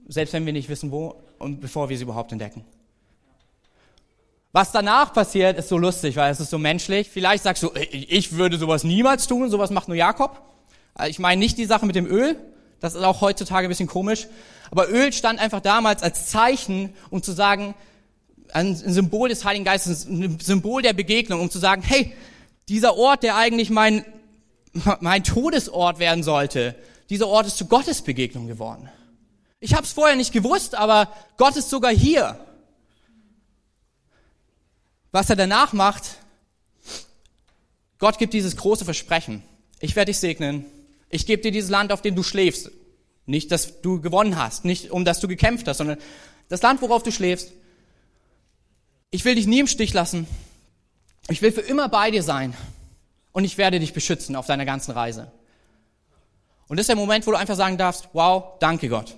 Selbst 0.09 0.33
wenn 0.33 0.47
wir 0.47 0.53
nicht 0.53 0.69
wissen, 0.69 0.91
wo 0.91 1.23
und 1.39 1.61
bevor 1.61 1.89
wir 1.89 1.97
sie 1.97 2.03
überhaupt 2.03 2.33
entdecken. 2.33 2.65
Was 4.53 4.73
danach 4.73 5.13
passiert, 5.13 5.59
ist 5.59 5.69
so 5.69 5.77
lustig, 5.77 6.17
weil 6.17 6.33
es 6.33 6.41
ist 6.41 6.51
so 6.51 6.59
menschlich. 6.59 7.11
Vielleicht 7.11 7.45
sagst 7.45 7.63
du, 7.63 7.71
ich 7.91 8.33
würde 8.33 8.57
sowas 8.57 8.83
niemals 8.83 9.27
tun, 9.27 9.51
sowas 9.51 9.71
macht 9.71 9.89
nur 9.89 9.97
Jakob. 9.97 10.43
Ich 11.07 11.19
meine 11.19 11.39
nicht 11.39 11.59
die 11.59 11.67
Sache 11.67 11.87
mit 11.87 11.95
dem 11.95 12.07
Öl, 12.07 12.37
das 12.81 12.95
ist 12.95 13.03
auch 13.03 13.21
heutzutage 13.21 13.67
ein 13.67 13.71
bisschen 13.71 13.89
komisch. 13.89 14.29
Aber 14.71 14.89
Öl 14.89 15.13
stand 15.13 15.41
einfach 15.41 15.61
damals 15.61 16.03
als 16.03 16.27
Zeichen, 16.27 16.95
um 17.11 17.23
zu 17.23 17.33
sagen, 17.33 17.75
ein 18.53 18.77
Symbol 18.77 19.29
des 19.29 19.45
Heiligen 19.45 19.65
Geistes, 19.65 20.07
ein 20.07 20.39
Symbol 20.41 20.83
der 20.83 20.93
Begegnung, 20.93 21.41
um 21.41 21.51
zu 21.51 21.59
sagen, 21.59 21.83
hey, 21.83 22.15
dieser 22.69 22.97
Ort, 22.97 23.23
der 23.23 23.37
eigentlich 23.37 23.71
mein, 23.71 24.05
mein 25.01 25.25
Todesort 25.25 25.99
werden 25.99 26.23
sollte, 26.23 26.75
dieser 27.11 27.29
Ort 27.29 27.47
ist 27.47 27.57
zu 27.57 27.67
Gottes 27.67 28.03
Begegnung 28.03 28.47
geworden. 28.47 28.89
Ich 29.61 29.75
habe 29.75 29.85
es 29.85 29.93
vorher 29.93 30.17
nicht 30.17 30.33
gewusst, 30.33 30.75
aber 30.75 31.13
Gott 31.37 31.57
ist 31.57 31.71
sogar 31.71 31.93
hier. 31.93 32.39
Was 35.11 35.31
er 35.31 35.37
danach 35.37 35.73
macht, 35.73 36.05
Gott 37.99 38.19
gibt 38.19 38.35
dieses 38.35 38.57
große 38.57 38.85
Versprechen. 38.85 39.43
Ich 39.81 39.97
werde 39.97 40.11
dich 40.11 40.19
segnen. 40.19 40.67
Ich 41.11 41.27
gebe 41.27 41.43
dir 41.43 41.53
dieses 41.53 41.71
Land, 41.71 41.93
auf 41.93 42.03
dem 42.03 42.15
du 42.15 42.23
schläfst. 42.23 42.71
Nicht, 43.27 43.51
dass 43.51 43.81
du 43.83 44.01
gewonnen 44.01 44.37
hast, 44.37 44.65
nicht 44.65 44.91
um 44.91 45.05
das 45.05 45.21
du 45.21 45.29
gekämpft 45.29 45.69
hast, 45.69 45.79
sondern 45.79 45.99
das 46.49 46.63
Land, 46.63 46.81
worauf 46.81 47.03
du 47.03 47.13
schläfst 47.13 47.53
ich 49.11 49.25
will 49.25 49.35
dich 49.35 49.47
nie 49.47 49.61
im 49.61 49.67
Stich 49.67 49.95
lassen. 49.95 50.27
Ich 51.29 51.43
will 51.43 51.53
für 51.53 51.61
immer 51.61 51.89
bei 51.89 52.11
dir 52.11 52.23
sein. 52.23 52.55
Und 53.33 53.45
ich 53.45 53.59
werde 53.59 53.81
dich 53.81 53.93
beschützen 53.93 54.37
auf 54.37 54.47
deiner 54.47 54.65
ganzen 54.65 54.93
Reise. 54.93 55.31
Und 56.67 56.77
das 56.77 56.85
ist 56.85 56.89
der 56.89 56.97
Moment, 56.97 57.27
wo 57.27 57.31
du 57.31 57.39
einfach 57.39 57.57
sagen 57.57 57.79
darfst, 57.79 58.09
wow, 58.13 58.59
danke 58.61 58.89
Gott. 58.89 59.17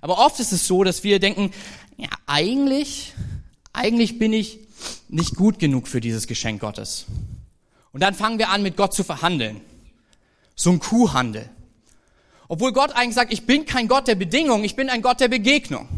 Aber 0.00 0.18
oft 0.18 0.38
ist 0.40 0.52
es 0.52 0.66
so, 0.66 0.84
dass 0.84 1.04
wir 1.04 1.18
denken, 1.18 1.52
ja, 1.96 2.08
eigentlich, 2.26 3.14
eigentlich 3.72 4.18
bin 4.18 4.32
ich 4.32 4.60
nicht 5.08 5.34
gut 5.36 5.58
genug 5.58 5.88
für 5.88 6.00
dieses 6.00 6.26
Geschenk 6.26 6.60
Gottes. 6.60 7.06
Und 7.92 8.02
dann 8.02 8.14
fangen 8.14 8.38
wir 8.38 8.50
an, 8.50 8.62
mit 8.62 8.76
Gott 8.76 8.92
zu 8.92 9.04
verhandeln. 9.04 9.60
So 10.58 10.70
ein 10.70 10.80
Kuhhandel. 10.80 11.48
Obwohl 12.48 12.72
Gott 12.72 12.90
eigentlich 12.96 13.14
sagt, 13.14 13.32
ich 13.32 13.46
bin 13.46 13.64
kein 13.64 13.86
Gott 13.86 14.08
der 14.08 14.16
Bedingung, 14.16 14.64
ich 14.64 14.74
bin 14.74 14.90
ein 14.90 15.02
Gott 15.02 15.20
der 15.20 15.28
Begegnung. 15.28 15.88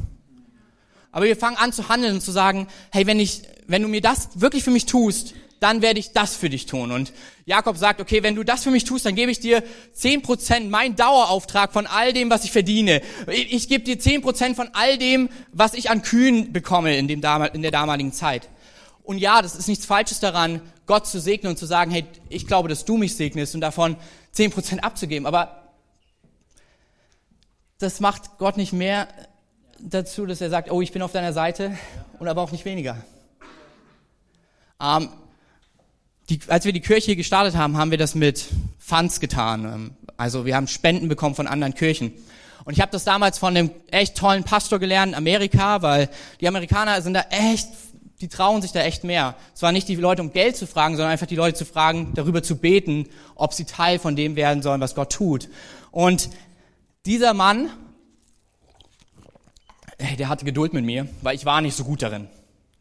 Aber 1.12 1.25
wir 1.25 1.37
fangen 1.37 1.57
an 1.57 1.73
zu 1.73 1.88
handeln 1.88 2.14
und 2.14 2.20
zu 2.20 2.31
sagen, 2.31 2.68
hey, 2.92 3.07
wenn 3.07 3.18
ich, 3.18 3.42
wenn 3.66 3.81
du 3.81 3.88
mir 3.88 4.03
das 4.03 4.29
wirklich 4.35 4.62
für 4.62 4.70
mich 4.70 4.85
tust, 4.85 5.33
dann 5.61 5.81
werde 5.81 5.99
ich 5.99 6.12
das 6.12 6.37
für 6.37 6.51
dich 6.51 6.66
tun. 6.66 6.92
Und 6.92 7.14
Jakob 7.46 7.79
sagt, 7.79 8.03
okay, 8.03 8.23
wenn 8.23 8.35
du 8.35 8.44
das 8.44 8.62
für 8.62 8.70
mich 8.70 8.85
tust, 8.85 9.07
dann 9.07 9.14
gebe 9.14 9.31
ich 9.31 9.40
dir 9.40 9.62
zehn 9.94 10.20
Prozent, 10.20 10.70
mein 10.70 10.94
Dauerauftrag 10.94 11.73
von 11.73 11.87
all 11.87 12.12
dem, 12.12 12.29
was 12.29 12.44
ich 12.44 12.53
verdiene. 12.53 13.01
Ich, 13.29 13.53
ich 13.53 13.68
gebe 13.68 13.85
dir 13.85 13.99
zehn 13.99 14.20
Prozent 14.20 14.57
von 14.57 14.68
all 14.75 14.99
dem, 14.99 15.31
was 15.53 15.73
ich 15.73 15.88
an 15.88 16.03
Kühen 16.03 16.53
bekomme 16.53 16.99
in, 16.99 17.09
dem, 17.09 17.23
in 17.55 17.62
der 17.62 17.70
damaligen 17.70 18.12
Zeit. 18.12 18.51
Und 19.05 19.18
ja, 19.18 19.42
das 19.42 19.55
ist 19.55 19.68
nichts 19.68 19.87
Falsches 19.87 20.20
daran, 20.20 20.61
Gott 20.87 21.07
zu 21.07 21.20
segnen 21.20 21.51
und 21.51 21.57
zu 21.57 21.66
sagen, 21.66 21.90
hey, 21.90 22.05
ich 22.29 22.46
glaube, 22.46 22.68
dass 22.68 22.85
du 22.85 22.96
mich 22.96 23.16
segnest 23.16 23.55
und 23.55 23.61
davon 23.61 23.96
zehn 24.33 24.51
Prozent 24.51 24.85
abzugeben. 24.85 25.27
Aber 25.27 25.73
das 27.79 28.01
macht 28.01 28.38
Gott 28.38 28.57
nicht 28.57 28.73
mehr 28.73 29.09
dazu, 29.79 30.27
dass 30.27 30.40
er 30.40 30.51
sagt, 30.51 30.71
oh, 30.71 30.83
ich 30.83 30.93
bin 30.93 31.03
auf 31.03 31.12
deiner 31.12 31.33
Seite 31.33 31.77
und 32.19 32.29
aber 32.29 32.43
auch 32.43 32.53
nicht 32.53 32.64
weniger. 32.64 32.97
Ähm, 34.81 35.09
die, 36.29 36.40
als 36.49 36.64
wir 36.64 36.73
die 36.73 36.81
Kirche 36.81 37.16
gestartet 37.16 37.57
haben, 37.57 37.77
haben 37.77 37.90
wir 37.90 37.99
das 37.99 38.14
mit 38.14 38.47
Funds 38.79 39.21
getan. 39.21 39.64
Ähm, 39.64 39.90
also 40.16 40.45
wir 40.47 40.55
haben 40.55 40.66
Spenden 40.66 41.09
bekommen 41.09 41.35
von 41.35 41.47
anderen 41.47 41.75
Kirchen. 41.75 42.12
Und 42.64 42.75
ich 42.75 42.81
habe 42.81 42.93
das 42.93 43.05
damals 43.05 43.38
von 43.38 43.57
einem 43.57 43.71
echt 43.90 44.16
tollen 44.16 44.45
Pastor 44.45 44.79
gelernt 44.79 45.12
in 45.12 45.16
Amerika, 45.16 45.83
weil 45.83 46.11
die 46.40 46.47
Amerikaner 46.47 47.01
sind 47.03 47.14
da 47.14 47.25
echt, 47.31 47.69
die 48.20 48.28
trauen 48.28 48.62
sich 48.62 48.72
da 48.72 48.80
echt 48.80 49.04
mehr. 49.04 49.35
Zwar 49.54 49.72
nicht 49.72 49.88
die 49.88 49.94
Leute 49.94 50.22
um 50.22 50.33
Geld 50.33 50.56
zu 50.56 50.66
fragen, 50.66 50.96
sondern 50.96 51.12
einfach 51.12 51.26
die 51.26 51.37
Leute 51.37 51.56
zu 51.56 51.64
fragen, 51.64 52.12
darüber 52.14 52.42
zu 52.42 52.56
beten, 52.56 53.09
ob 53.35 53.54
sie 53.54 53.64
Teil 53.64 53.98
von 53.98 54.16
dem 54.16 54.37
werden 54.37 54.62
sollen, 54.62 54.80
was 54.80 54.94
Gott 54.94 55.11
tut. 55.12 55.48
Und 55.90 56.30
dieser 57.04 57.35
Mann 57.35 57.70
der 60.18 60.28
hatte 60.28 60.44
Geduld 60.44 60.72
mit 60.72 60.85
mir, 60.85 61.09
weil 61.22 61.35
ich 61.35 61.44
war 61.44 61.61
nicht 61.61 61.76
so 61.76 61.85
gut 61.85 62.02
darin. 62.02 62.28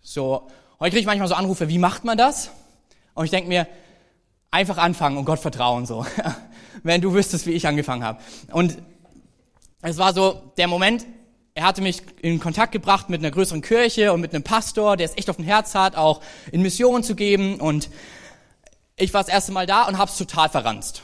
So, 0.02 0.48
heute 0.80 0.92
kriege 0.92 1.02
ich 1.02 1.06
manchmal 1.06 1.28
so 1.28 1.36
Anrufe, 1.36 1.70
wie 1.70 1.78
macht 1.78 2.06
man 2.06 2.18
das? 2.18 2.52
Und 3.14 3.26
ich 3.26 3.32
denke 3.32 3.50
mir, 3.50 3.68
einfach 4.52 4.78
anfangen 4.78 5.18
und 5.18 5.26
Gott 5.26 5.40
vertrauen 5.40 5.86
so. 5.86 6.06
Wenn 6.84 7.02
du 7.02 7.14
wüsstest, 7.14 7.46
wie 7.46 7.52
ich 7.52 7.68
angefangen 7.68 8.04
habe. 8.04 8.20
Und 8.52 8.78
es 9.82 9.98
war 9.98 10.14
so 10.14 10.42
der 10.58 10.68
Moment, 10.68 11.06
er 11.60 11.66
hatte 11.66 11.82
mich 11.82 12.04
in 12.22 12.40
Kontakt 12.40 12.72
gebracht 12.72 13.10
mit 13.10 13.20
einer 13.20 13.32
größeren 13.32 13.62
Kirche 13.62 14.14
und 14.14 14.22
mit 14.22 14.34
einem 14.34 14.44
Pastor, 14.44 14.96
der 14.96 15.08
es 15.08 15.18
echt 15.18 15.30
auf 15.30 15.36
dem 15.36 15.44
Herz 15.44 15.76
hat, 15.76 15.98
auch 15.98 16.22
in 16.54 16.62
Missionen 16.62 17.04
zu 17.04 17.16
geben. 17.16 17.60
Und 17.60 17.90
ich 18.96 19.14
war 19.14 19.22
das 19.22 19.30
erste 19.30 19.52
Mal 19.52 19.66
da 19.66 19.84
und 19.84 19.98
hab's 19.98 20.18
total 20.18 20.48
verranzt. 20.48 21.02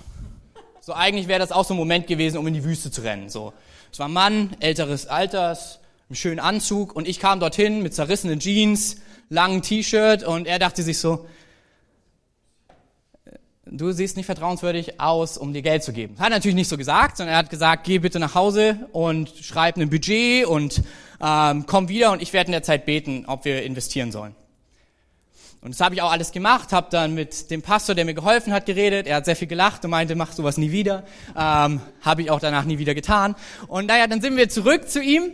So 0.80 0.94
eigentlich 0.94 1.28
wäre 1.28 1.40
das 1.40 1.52
auch 1.52 1.66
so 1.66 1.74
ein 1.74 1.78
Moment 1.78 2.08
gewesen, 2.08 2.38
um 2.38 2.48
in 2.48 2.54
die 2.54 2.64
Wüste 2.64 2.90
zu 2.90 3.02
rennen. 3.02 3.28
So, 3.28 3.52
es 3.92 4.00
war 4.00 4.08
ein 4.08 4.14
Mann 4.14 4.56
älteres 4.62 5.08
Alters, 5.08 5.80
einem 6.08 6.16
schönen 6.16 6.40
Anzug 6.40 6.96
und 6.96 7.06
ich 7.06 7.20
kam 7.20 7.42
dorthin 7.42 7.84
mit 7.84 7.94
zerrissenen 7.94 8.40
Jeans, 8.40 9.02
langen 9.28 9.62
T-Shirt 9.62 10.24
und 10.24 10.48
er 10.48 10.58
dachte 10.58 10.84
sich 10.84 11.00
so, 11.00 11.28
du 13.66 13.92
siehst 13.92 14.18
nicht 14.18 14.26
vertrauenswürdig 14.26 15.00
aus, 15.00 15.38
um 15.38 15.54
dir 15.54 15.62
Geld 15.62 15.84
zu 15.84 15.94
geben. 15.94 16.16
Hat 16.20 16.28
er 16.28 16.36
natürlich 16.36 16.56
nicht 16.56 16.70
so 16.70 16.78
gesagt, 16.78 17.18
sondern 17.18 17.34
er 17.34 17.40
hat 17.40 17.50
gesagt, 17.50 17.84
geh 17.86 18.00
bitte 18.00 18.20
nach 18.20 18.36
Hause 18.36 18.88
und 18.92 19.30
schreib 19.42 19.78
ein 19.78 19.90
Budget 19.90 20.46
und 20.46 20.84
ähm, 21.22 21.66
komm 21.66 21.90
wieder 21.90 22.12
und 22.12 22.22
ich 22.22 22.34
werde 22.34 22.48
in 22.48 22.52
der 22.52 22.64
Zeit 22.64 22.86
beten, 22.86 23.26
ob 23.28 23.46
wir 23.46 23.64
investieren 23.64 24.12
sollen. 24.12 24.36
Und 25.62 25.74
das 25.74 25.80
habe 25.80 25.96
ich 25.96 26.02
auch 26.04 26.12
alles 26.12 26.32
gemacht, 26.32 26.72
habe 26.74 26.90
dann 26.92 27.16
mit 27.16 27.50
dem 27.50 27.64
Pastor, 27.64 27.96
der 27.96 28.06
mir 28.06 28.14
geholfen 28.14 28.54
hat, 28.54 28.68
geredet. 28.68 29.08
Er 29.08 29.16
hat 29.16 29.26
sehr 29.26 29.36
viel 29.36 29.48
gelacht 29.48 29.84
und 29.84 29.90
meinte, 29.90 30.14
mach 30.14 30.32
sowas 30.32 30.58
nie 30.58 30.72
wieder. 30.72 31.04
Ähm, 31.36 31.82
habe 32.02 32.22
ich 32.22 32.30
auch 32.30 32.40
danach 32.40 32.66
nie 32.66 32.78
wieder 32.78 32.94
getan. 32.94 33.36
Und 33.68 33.88
naja, 33.88 34.06
dann 34.06 34.22
sind 34.22 34.38
wir 34.38 34.48
zurück 34.48 34.88
zu 34.88 35.02
ihm 35.02 35.32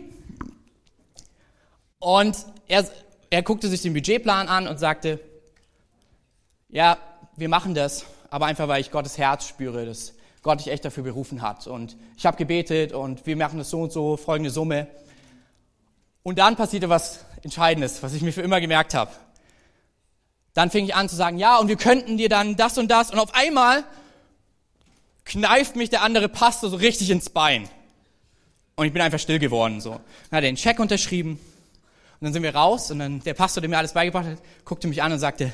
und 1.98 2.36
er, 2.66 2.88
er 3.28 3.42
guckte 3.42 3.68
sich 3.68 3.82
den 3.82 3.92
Budgetplan 3.92 4.48
an 4.48 4.66
und 4.68 4.78
sagte, 4.78 5.20
ja, 6.70 6.96
wir 7.36 7.50
machen 7.50 7.74
das, 7.74 8.06
aber 8.32 8.46
einfach, 8.46 8.66
weil 8.66 8.80
ich 8.80 8.90
Gottes 8.90 9.18
Herz 9.18 9.46
spüre, 9.46 9.84
dass 9.84 10.14
Gott 10.40 10.58
dich 10.58 10.68
echt 10.68 10.86
dafür 10.86 11.04
berufen 11.04 11.42
hat. 11.42 11.66
Und 11.66 11.98
ich 12.16 12.24
habe 12.24 12.38
gebetet 12.38 12.94
und 12.94 13.26
wir 13.26 13.36
machen 13.36 13.58
das 13.58 13.68
so 13.68 13.82
und 13.82 13.92
so, 13.92 14.16
folgende 14.16 14.48
Summe. 14.48 14.86
Und 16.22 16.38
dann 16.38 16.56
passierte 16.56 16.88
was 16.88 17.26
Entscheidendes, 17.42 18.02
was 18.02 18.14
ich 18.14 18.22
mir 18.22 18.32
für 18.32 18.40
immer 18.40 18.58
gemerkt 18.62 18.94
habe. 18.94 19.10
Dann 20.54 20.70
fing 20.70 20.86
ich 20.86 20.94
an 20.94 21.10
zu 21.10 21.16
sagen, 21.16 21.36
ja, 21.36 21.58
und 21.58 21.68
wir 21.68 21.76
könnten 21.76 22.16
dir 22.16 22.30
dann 22.30 22.56
das 22.56 22.78
und 22.78 22.90
das. 22.90 23.10
Und 23.10 23.18
auf 23.18 23.34
einmal 23.34 23.84
kneift 25.26 25.76
mich 25.76 25.90
der 25.90 26.02
andere 26.02 26.30
Pastor 26.30 26.70
so 26.70 26.76
richtig 26.76 27.10
ins 27.10 27.28
Bein. 27.28 27.68
Und 28.76 28.86
ich 28.86 28.94
bin 28.94 29.02
einfach 29.02 29.20
still 29.20 29.40
geworden. 29.40 29.82
So. 29.82 29.90
Dann 29.90 29.98
hat 29.98 30.04
er 30.32 30.40
den 30.42 30.56
Check 30.56 30.78
unterschrieben. 30.78 31.32
Und 31.32 32.24
dann 32.24 32.32
sind 32.32 32.42
wir 32.42 32.54
raus. 32.54 32.90
Und 32.90 32.98
dann 32.98 33.20
der 33.20 33.34
Pastor, 33.34 33.60
der 33.60 33.68
mir 33.68 33.76
alles 33.76 33.92
beigebracht 33.92 34.24
hat, 34.24 34.38
guckte 34.64 34.88
mich 34.88 35.02
an 35.02 35.12
und 35.12 35.18
sagte, 35.18 35.52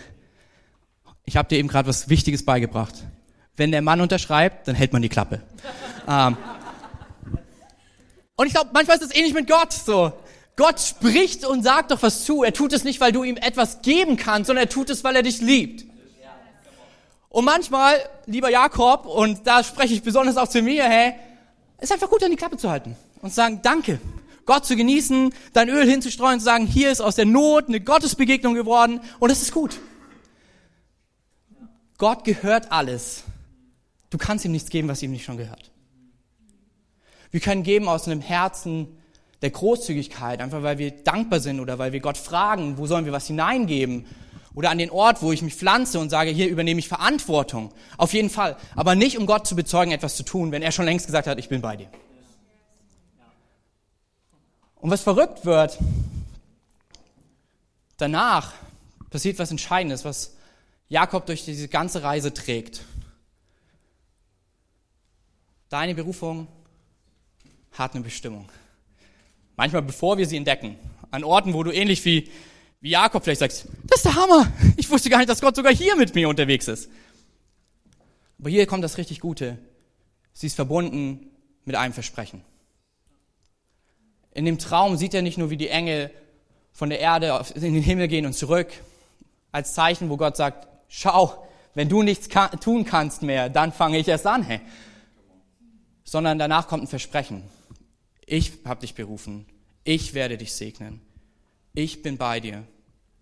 ich 1.29 1.37
habe 1.37 1.47
dir 1.47 1.59
eben 1.59 1.69
gerade 1.69 1.87
was 1.87 2.09
Wichtiges 2.09 2.43
beigebracht. 2.43 2.95
Wenn 3.55 3.71
der 3.71 3.83
Mann 3.83 4.01
unterschreibt, 4.01 4.67
dann 4.67 4.75
hält 4.75 4.95
man 4.95 5.03
die 5.03 5.11
Klappe. 5.11 5.43
ähm. 6.09 6.39
Und 8.35 8.47
ich 8.47 8.55
glaube, 8.55 8.71
manchmal 8.73 8.97
ist 8.97 9.03
es 9.03 9.15
ähnlich 9.15 9.35
mit 9.35 9.47
Gott. 9.47 9.75
So, 9.75 10.15
Gott 10.57 10.81
spricht 10.81 11.45
und 11.45 11.63
sagt 11.63 11.91
doch 11.91 12.03
was 12.03 12.25
zu. 12.25 12.45
Er 12.45 12.55
tut 12.55 12.73
es 12.73 12.83
nicht, 12.83 12.99
weil 13.01 13.13
du 13.13 13.25
ihm 13.25 13.37
etwas 13.37 13.83
geben 13.83 14.17
kannst, 14.17 14.47
sondern 14.47 14.65
er 14.65 14.71
tut 14.71 14.89
es, 14.89 15.05
weil 15.05 15.17
er 15.17 15.23
dich 15.23 15.43
liebt. 15.43 15.85
Und 17.29 17.45
manchmal, 17.45 17.99
lieber 18.25 18.49
Jakob, 18.49 19.05
und 19.05 19.47
da 19.47 19.63
spreche 19.63 19.93
ich 19.93 20.03
besonders 20.03 20.39
auch 20.39 20.49
zu 20.49 20.63
mir, 20.63 20.85
hey, 20.85 21.13
ist 21.79 21.93
einfach 21.93 22.09
gut, 22.09 22.25
an 22.25 22.31
die 22.31 22.37
Klappe 22.37 22.57
zu 22.57 22.71
halten 22.71 22.97
und 23.21 23.29
zu 23.29 23.37
sagen, 23.37 23.61
danke. 23.63 24.01
Gott 24.47 24.65
zu 24.65 24.77
genießen, 24.77 25.35
dein 25.53 25.69
Öl 25.69 25.87
hinzustreuen 25.87 26.39
zu 26.39 26.47
sagen, 26.47 26.67
hier 26.67 26.91
ist 26.91 27.03
aus 27.03 27.17
der 27.17 27.27
Not 27.27 27.69
eine 27.69 27.81
Gottesbegegnung 27.81 28.55
geworden 28.55 29.01
und 29.19 29.29
es 29.31 29.43
ist 29.43 29.53
gut. 29.53 29.79
Gott 31.99 32.25
gehört 32.25 32.71
alles. 32.73 33.25
Du 34.11 34.19
kannst 34.19 34.45
ihm 34.45 34.53
nichts 34.53 34.71
geben, 34.71 34.89
was 34.89 35.03
ihm 35.03 35.11
nicht 35.11 35.25
schon 35.25 35.37
gehört. 35.37 35.71
Wir 37.31 37.41
können 37.41 37.65
geben 37.65 37.89
aus 37.89 38.07
einem 38.07 38.21
Herzen, 38.21 38.97
der 39.43 39.51
Großzügigkeit, 39.51 40.41
einfach 40.41 40.63
weil 40.63 40.79
wir 40.79 40.91
dankbar 40.91 41.41
sind 41.41 41.61
oder 41.61 41.79
weil 41.79 41.93
wir 41.93 42.01
Gott 42.01 42.17
fragen, 42.17 42.79
wo 42.79 42.87
sollen 42.87 43.05
wir 43.05 43.13
was 43.13 43.27
hineingeben? 43.27 44.07
Oder 44.55 44.71
an 44.71 44.79
den 44.79 44.91
Ort, 44.91 45.23
wo 45.23 45.31
ich 45.31 45.43
mich 45.43 45.55
pflanze 45.55 46.01
und 46.01 46.11
sage, 46.11 46.31
hier 46.31 46.49
übernehme 46.49 46.81
ich 46.81 46.89
Verantwortung. 46.89 47.73
Auf 47.97 48.13
jeden 48.13 48.31
Fall. 48.31 48.57
Aber 48.75 48.97
nicht, 48.97 49.19
um 49.19 49.27
Gott 49.27 49.47
zu 49.47 49.55
bezeugen, 49.55 49.93
etwas 49.93 50.17
zu 50.17 50.25
tun, 50.25 50.51
wenn 50.51 50.63
er 50.63 50.73
schon 50.73 50.85
längst 50.85 51.07
gesagt 51.07 51.29
hat, 51.29 51.39
ich 51.39 51.49
bin 51.49 51.61
bei 51.61 51.77
dir. 51.77 51.89
Und 54.77 54.91
was 54.91 55.03
verrückt 55.03 55.45
wird, 55.45 55.79
danach 57.97 58.53
passiert 59.11 59.39
was 59.39 59.51
Entscheidendes, 59.51 60.05
was 60.05 60.38
Jakob 60.89 61.27
durch 61.27 61.45
diese 61.45 61.69
ganze 61.69 62.03
Reise 62.03 62.33
trägt. 62.33 62.83
Deine 65.69 65.95
Berufung 65.95 66.49
hat 67.73 67.95
eine 67.95 68.03
Bestimmung. 68.03 68.49
Manchmal 69.57 69.83
bevor 69.83 70.17
wir 70.17 70.27
sie 70.27 70.37
entdecken. 70.37 70.79
An 71.11 71.25
Orten, 71.25 71.53
wo 71.53 71.63
du 71.63 71.73
ähnlich 71.73 72.05
wie, 72.05 72.31
wie 72.81 72.91
Jakob 72.91 73.25
vielleicht 73.25 73.41
sagst, 73.41 73.67
das 73.85 73.99
ist 73.99 74.05
der 74.05 74.15
Hammer. 74.15 74.51
Ich 74.77 74.89
wusste 74.91 75.11
gar 75.11 75.19
nicht, 75.19 75.29
dass 75.29 75.41
Gott 75.41 75.57
sogar 75.57 75.75
hier 75.75 75.97
mit 75.97 76.15
mir 76.15 76.29
unterwegs 76.29 76.69
ist. 76.69 76.91
Aber 78.39 78.51
hier 78.51 78.67
kommt 78.67 78.85
das 78.85 78.99
richtig 78.99 79.21
Gute. 79.21 79.59
Sie 80.33 80.47
ist 80.47 80.55
verbunden 80.55 81.31
mit 81.65 81.77
einem 81.77 81.93
Versprechen. 81.93 82.43
In 84.33 84.45
dem 84.45 84.59
Traum 84.59 84.97
sieht 84.97 85.15
er 85.15 85.23
nicht 85.23 85.37
nur, 85.37 85.51
wie 85.51 85.57
die 85.57 85.69
Engel 85.69 86.11
von 86.73 86.91
der 86.91 87.01
Erde 87.01 87.45
in 87.57 87.75
den 87.75 87.83
Himmel 87.83 88.07
gehen 88.09 88.25
und 88.25 88.35
zurück, 88.35 88.69
als 89.51 89.75
Zeichen, 89.75 90.09
wo 90.11 90.17
Gott 90.17 90.37
sagt, 90.37 90.69
schau, 90.89 91.47
wenn 91.75 91.89
du 91.89 92.03
nichts 92.03 92.29
kann, 92.29 92.59
tun 92.61 92.85
kannst 92.85 93.23
mehr, 93.23 93.49
dann 93.49 93.73
fange 93.73 93.99
ich 93.99 94.09
erst 94.09 94.27
an. 94.27 94.43
Hey. 94.43 94.61
Sondern 96.05 96.39
danach 96.39 96.67
kommt 96.67 96.85
ein 96.85 96.89
Versprechen. 96.89 97.45
Ich 98.27 98.53
habe 98.65 98.81
dich 98.81 98.95
berufen. 98.95 99.47
Ich 99.85 100.15
werde 100.15 100.37
dich 100.37 100.53
segnen. 100.53 101.01
Ich 101.75 102.03
bin 102.03 102.17
bei 102.17 102.41
dir. 102.41 102.65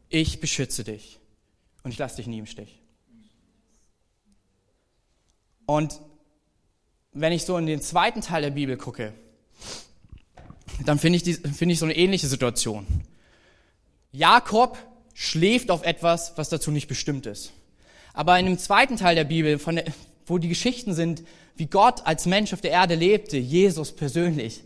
Ich 0.09 0.41
beschütze 0.41 0.85
dich. 0.85 1.19
Und 1.83 1.91
ich 1.91 1.99
lasse 1.99 2.17
dich 2.17 2.27
nie 2.27 2.39
im 2.39 2.47
Stich. 2.47 2.81
Und 5.67 6.01
wenn 7.13 7.33
ich 7.33 7.45
so 7.45 7.57
in 7.59 7.67
den 7.67 7.83
zweiten 7.83 8.21
Teil 8.21 8.43
der 8.43 8.51
Bibel 8.51 8.77
gucke, 8.77 9.13
dann 10.85 10.99
finde 10.99 11.17
ich, 11.17 11.23
die, 11.23 11.35
finde 11.35 11.73
ich 11.73 11.79
so 11.79 11.87
eine 11.87 11.97
ähnliche 11.97 12.27
Situation. 12.27 12.87
Jakob 14.13 14.79
schläft 15.19 15.71
auf 15.71 15.83
etwas, 15.83 16.35
was 16.37 16.51
dazu 16.51 16.71
nicht 16.71 16.89
bestimmt 16.89 17.25
ist. 17.25 17.53
Aber 18.13 18.39
in 18.39 18.45
dem 18.45 18.59
zweiten 18.59 18.99
Teil 18.99 19.15
der 19.15 19.25
Bibel, 19.25 19.57
der, 19.57 19.85
wo 20.27 20.37
die 20.37 20.49
Geschichten 20.49 20.93
sind, 20.93 21.25
wie 21.57 21.67
Gott 21.67 22.07
als 22.07 22.27
Mensch 22.27 22.53
auf 22.53 22.61
der 22.61 22.73
Erde 22.73 22.97
lebte, 22.97 23.39
Jesus 23.39 23.93
persönlich, 23.93 24.63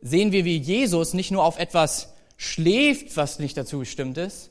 sehen 0.00 0.32
wir, 0.32 0.44
wie 0.44 0.56
Jesus 0.56 1.14
nicht 1.14 1.30
nur 1.30 1.44
auf 1.44 1.60
etwas 1.60 2.14
schläft, 2.36 3.16
was 3.16 3.38
nicht 3.38 3.56
dazu 3.56 3.78
bestimmt 3.78 4.18
ist. 4.18 4.50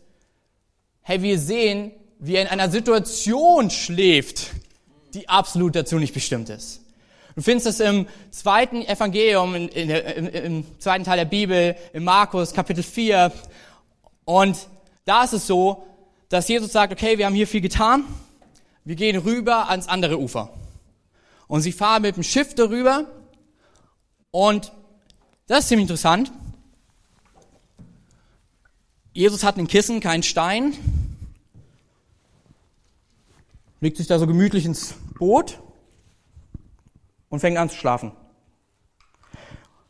Hey, 1.01 1.21
wir 1.21 1.37
sehen, 1.37 1.91
wie 2.19 2.35
er 2.35 2.43
in 2.43 2.47
einer 2.47 2.71
Situation 2.71 3.69
schläft, 3.69 4.51
die 5.13 5.27
absolut 5.27 5.75
dazu 5.75 5.99
nicht 5.99 6.13
bestimmt 6.13 6.47
ist. 6.47 6.79
Du 7.35 7.41
findest 7.41 7.67
es 7.67 7.79
im 7.81 8.07
zweiten 8.31 8.83
Evangelium, 8.83 9.53
in, 9.55 9.67
in, 9.67 9.89
im, 9.89 10.27
im 10.27 10.79
zweiten 10.79 11.03
Teil 11.03 11.17
der 11.17 11.25
Bibel, 11.25 11.75
in 11.91 12.05
Markus 12.05 12.53
Kapitel 12.53 12.83
4. 12.83 13.33
Und 14.23 14.55
da 15.05 15.23
ist 15.23 15.33
es 15.33 15.47
so, 15.47 15.85
dass 16.29 16.47
Jesus 16.47 16.71
sagt, 16.71 16.93
okay, 16.93 17.17
wir 17.17 17.25
haben 17.25 17.35
hier 17.35 17.47
viel 17.47 17.61
getan, 17.61 18.05
wir 18.85 18.95
gehen 18.95 19.17
rüber 19.17 19.69
ans 19.69 19.87
andere 19.87 20.19
Ufer. 20.19 20.49
Und 21.47 21.61
sie 21.61 21.71
fahren 21.71 22.01
mit 22.01 22.15
dem 22.15 22.23
Schiff 22.23 22.55
darüber 22.55 23.05
und 24.31 24.71
das 25.47 25.59
ist 25.59 25.67
ziemlich 25.67 25.83
interessant. 25.83 26.31
Jesus 29.13 29.43
hat 29.43 29.57
ein 29.57 29.67
Kissen, 29.67 29.99
keinen 29.99 30.23
Stein, 30.23 30.73
legt 33.79 33.97
sich 33.97 34.07
da 34.07 34.17
so 34.17 34.25
gemütlich 34.25 34.65
ins 34.65 34.95
Boot 35.19 35.59
und 37.29 37.39
fängt 37.39 37.57
an 37.57 37.69
zu 37.69 37.75
schlafen. 37.75 38.11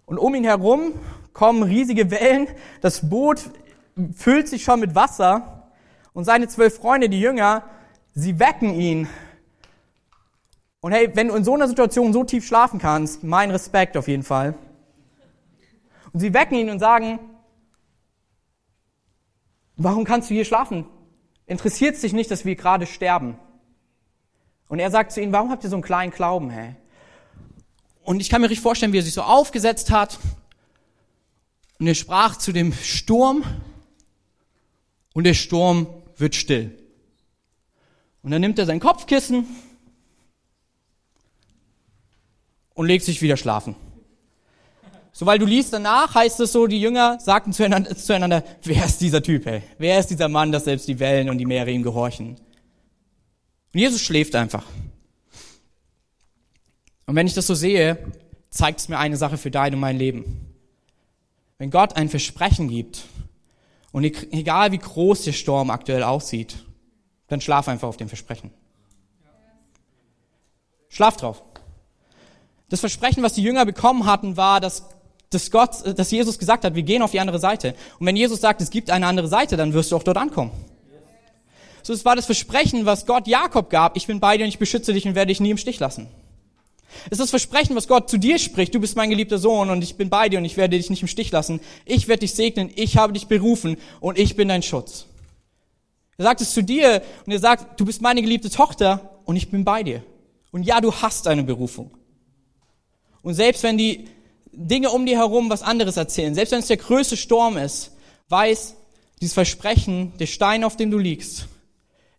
Und 0.05 0.17
um 0.17 0.35
ihn 0.35 0.43
herum 0.43 0.93
kommen 1.31 1.63
riesige 1.63 2.11
Wellen, 2.11 2.47
das 2.81 3.09
Boot 3.09 3.41
füllt 4.15 4.47
sich 4.47 4.63
schon 4.63 4.79
mit 4.79 4.95
Wasser 4.95 5.71
und 6.13 6.25
seine 6.25 6.47
zwölf 6.47 6.75
Freunde, 6.77 7.09
die 7.09 7.19
Jünger, 7.19 7.63
sie 8.13 8.39
wecken 8.39 8.73
ihn. 8.73 9.07
Und 10.81 10.91
hey, 10.91 11.11
wenn 11.15 11.29
du 11.29 11.35
in 11.35 11.43
so 11.43 11.53
einer 11.53 11.67
Situation 11.67 12.13
so 12.13 12.23
tief 12.23 12.45
schlafen 12.45 12.79
kannst, 12.79 13.23
mein 13.23 13.51
Respekt 13.51 13.95
auf 13.95 14.07
jeden 14.07 14.23
Fall. 14.23 14.55
Und 16.11 16.19
sie 16.19 16.33
wecken 16.33 16.57
ihn 16.57 16.69
und 16.69 16.79
sagen, 16.79 17.19
warum 19.77 20.03
kannst 20.03 20.29
du 20.29 20.33
hier 20.33 20.45
schlafen? 20.45 20.85
Interessiert 21.45 21.95
es 21.95 22.01
dich 22.01 22.13
nicht, 22.13 22.29
dass 22.29 22.45
wir 22.45 22.55
gerade 22.55 22.85
sterben? 22.85 23.37
Und 24.67 24.79
er 24.79 24.91
sagt 24.91 25.11
zu 25.11 25.21
ihnen, 25.21 25.31
warum 25.31 25.51
habt 25.51 25.63
ihr 25.63 25.69
so 25.69 25.75
einen 25.75 25.83
kleinen 25.83 26.11
Glauben, 26.11 26.49
hey? 26.49 26.75
Und 28.03 28.19
ich 28.19 28.29
kann 28.29 28.41
mir 28.41 28.49
richtig 28.49 28.61
vorstellen, 28.61 28.91
wie 28.91 28.99
er 28.99 29.03
sich 29.03 29.13
so 29.13 29.21
aufgesetzt 29.21 29.89
hat. 29.89 30.19
Und 31.79 31.87
er 31.87 31.95
sprach 31.95 32.35
zu 32.35 32.51
dem 32.51 32.73
Sturm. 32.73 33.43
Und 35.13 35.25
der 35.25 35.33
Sturm 35.33 35.87
wird 36.17 36.35
still. 36.35 36.77
Und 38.21 38.31
dann 38.31 38.41
nimmt 38.41 38.59
er 38.59 38.65
sein 38.65 38.79
Kopfkissen 38.79 39.45
und 42.73 42.87
legt 42.87 43.05
sich 43.05 43.21
wieder 43.21 43.37
schlafen. 43.37 43.75
So, 45.11 45.27
weil 45.27 45.37
du 45.37 45.45
liest 45.45 45.71
danach, 45.73 46.15
heißt 46.15 46.39
es 46.39 46.51
so, 46.51 46.65
die 46.65 46.81
Jünger 46.81 47.19
sagten 47.19 47.53
zueinander, 47.53 47.95
zueinander, 47.95 48.43
wer 48.63 48.85
ist 48.85 48.99
dieser 48.99 49.21
Typ, 49.21 49.45
ey? 49.45 49.61
Wer 49.77 49.99
ist 49.99 50.07
dieser 50.07 50.27
Mann, 50.27 50.51
dass 50.51 50.63
selbst 50.63 50.87
die 50.87 50.99
Wellen 50.99 51.29
und 51.29 51.37
die 51.37 51.45
Meere 51.45 51.69
ihm 51.69 51.83
gehorchen? 51.83 52.29
Und 52.29 53.79
Jesus 53.79 54.01
schläft 54.01 54.35
einfach. 54.35 54.65
Und 57.05 57.15
wenn 57.15 57.27
ich 57.27 57.35
das 57.35 57.45
so 57.45 57.53
sehe, 57.53 57.97
zeigt 58.49 58.79
es 58.79 58.89
mir 58.89 58.97
eine 58.97 59.17
Sache 59.17 59.37
für 59.37 59.51
dein 59.51 59.75
und 59.75 59.79
mein 59.79 59.97
Leben. 59.97 60.53
Wenn 61.59 61.69
Gott 61.69 61.95
ein 61.95 62.09
Versprechen 62.09 62.69
gibt, 62.69 63.03
und 63.93 64.03
egal 64.03 64.73
wie 64.73 64.79
groß 64.79 65.23
der 65.23 65.31
Sturm 65.31 65.69
aktuell 65.69 66.03
aussieht, 66.03 66.57
dann 67.27 67.39
schlaf 67.39 67.69
einfach 67.69 67.87
auf 67.87 67.95
dem 67.95 68.09
Versprechen. 68.09 68.51
Schlaf 70.89 71.15
drauf. 71.15 71.41
Das 72.69 72.81
Versprechen, 72.81 73.23
was 73.23 73.33
die 73.33 73.43
Jünger 73.43 73.65
bekommen 73.65 74.05
hatten, 74.05 74.35
war, 74.35 74.59
dass 74.59 74.89
dass 75.33 75.49
Gott, 75.49 75.97
dass 75.97 76.11
Jesus 76.11 76.37
gesagt 76.37 76.63
hat, 76.63 76.75
wir 76.75 76.83
gehen 76.83 77.01
auf 77.01 77.11
die 77.11 77.19
andere 77.19 77.39
Seite. 77.39 77.75
Und 77.99 78.05
wenn 78.05 78.15
Jesus 78.15 78.39
sagt, 78.39 78.61
es 78.61 78.69
gibt 78.69 78.91
eine 78.91 79.07
andere 79.07 79.27
Seite, 79.27 79.57
dann 79.57 79.73
wirst 79.73 79.91
du 79.91 79.95
auch 79.95 80.03
dort 80.03 80.17
ankommen. 80.17 80.51
So, 81.81 81.91
es 81.91 82.05
war 82.05 82.15
das 82.15 82.25
Versprechen, 82.25 82.85
was 82.85 83.05
Gott 83.05 83.27
Jakob 83.27 83.69
gab. 83.69 83.97
Ich 83.97 84.07
bin 84.07 84.19
bei 84.19 84.37
dir 84.37 84.43
und 84.43 84.49
ich 84.49 84.59
beschütze 84.59 84.93
dich 84.93 85.07
und 85.07 85.15
werde 85.15 85.29
dich 85.29 85.39
nie 85.39 85.49
im 85.49 85.57
Stich 85.57 85.79
lassen. 85.79 86.07
Es 87.05 87.13
ist 87.13 87.21
das 87.21 87.29
Versprechen, 87.29 87.75
was 87.75 87.87
Gott 87.87 88.09
zu 88.09 88.17
dir 88.17 88.39
spricht. 88.39 88.73
Du 88.73 88.79
bist 88.79 88.95
mein 88.95 89.09
geliebter 89.09 89.37
Sohn 89.37 89.69
und 89.69 89.83
ich 89.83 89.95
bin 89.95 90.09
bei 90.09 90.29
dir 90.29 90.39
und 90.39 90.45
ich 90.45 90.57
werde 90.57 90.77
dich 90.77 90.89
nicht 90.89 91.01
im 91.01 91.07
Stich 91.07 91.31
lassen. 91.31 91.59
Ich 91.85 92.07
werde 92.07 92.21
dich 92.21 92.33
segnen. 92.33 92.71
Ich 92.75 92.97
habe 92.97 93.13
dich 93.13 93.27
berufen 93.27 93.77
und 93.99 94.17
ich 94.17 94.35
bin 94.35 94.47
dein 94.47 94.63
Schutz. 94.63 95.05
Er 96.17 96.25
sagt 96.25 96.41
es 96.41 96.53
zu 96.53 96.63
dir 96.63 97.01
und 97.25 97.31
er 97.31 97.39
sagt, 97.39 97.79
du 97.79 97.85
bist 97.85 98.01
meine 98.01 98.21
geliebte 98.21 98.49
Tochter 98.49 99.19
und 99.25 99.35
ich 99.35 99.49
bin 99.49 99.63
bei 99.63 99.83
dir. 99.83 100.03
Und 100.51 100.63
ja, 100.63 100.79
du 100.81 100.93
hast 100.93 101.27
eine 101.27 101.43
Berufung. 101.43 101.91
Und 103.21 103.33
selbst 103.33 103.63
wenn 103.63 103.77
die 103.77 104.07
Dinge 104.51 104.91
um 104.91 105.05
dir 105.05 105.17
herum 105.17 105.49
was 105.49 105.63
anderes 105.63 105.97
erzählen, 105.97 106.35
selbst 106.35 106.51
wenn 106.51 106.59
es 106.59 106.67
der 106.67 106.77
größte 106.77 107.17
Sturm 107.17 107.57
ist, 107.57 107.91
weiß 108.29 108.75
dieses 109.19 109.33
Versprechen, 109.33 110.13
der 110.19 110.27
Stein, 110.27 110.63
auf 110.63 110.77
dem 110.77 110.91
du 110.91 110.97
liegst, 110.97 111.47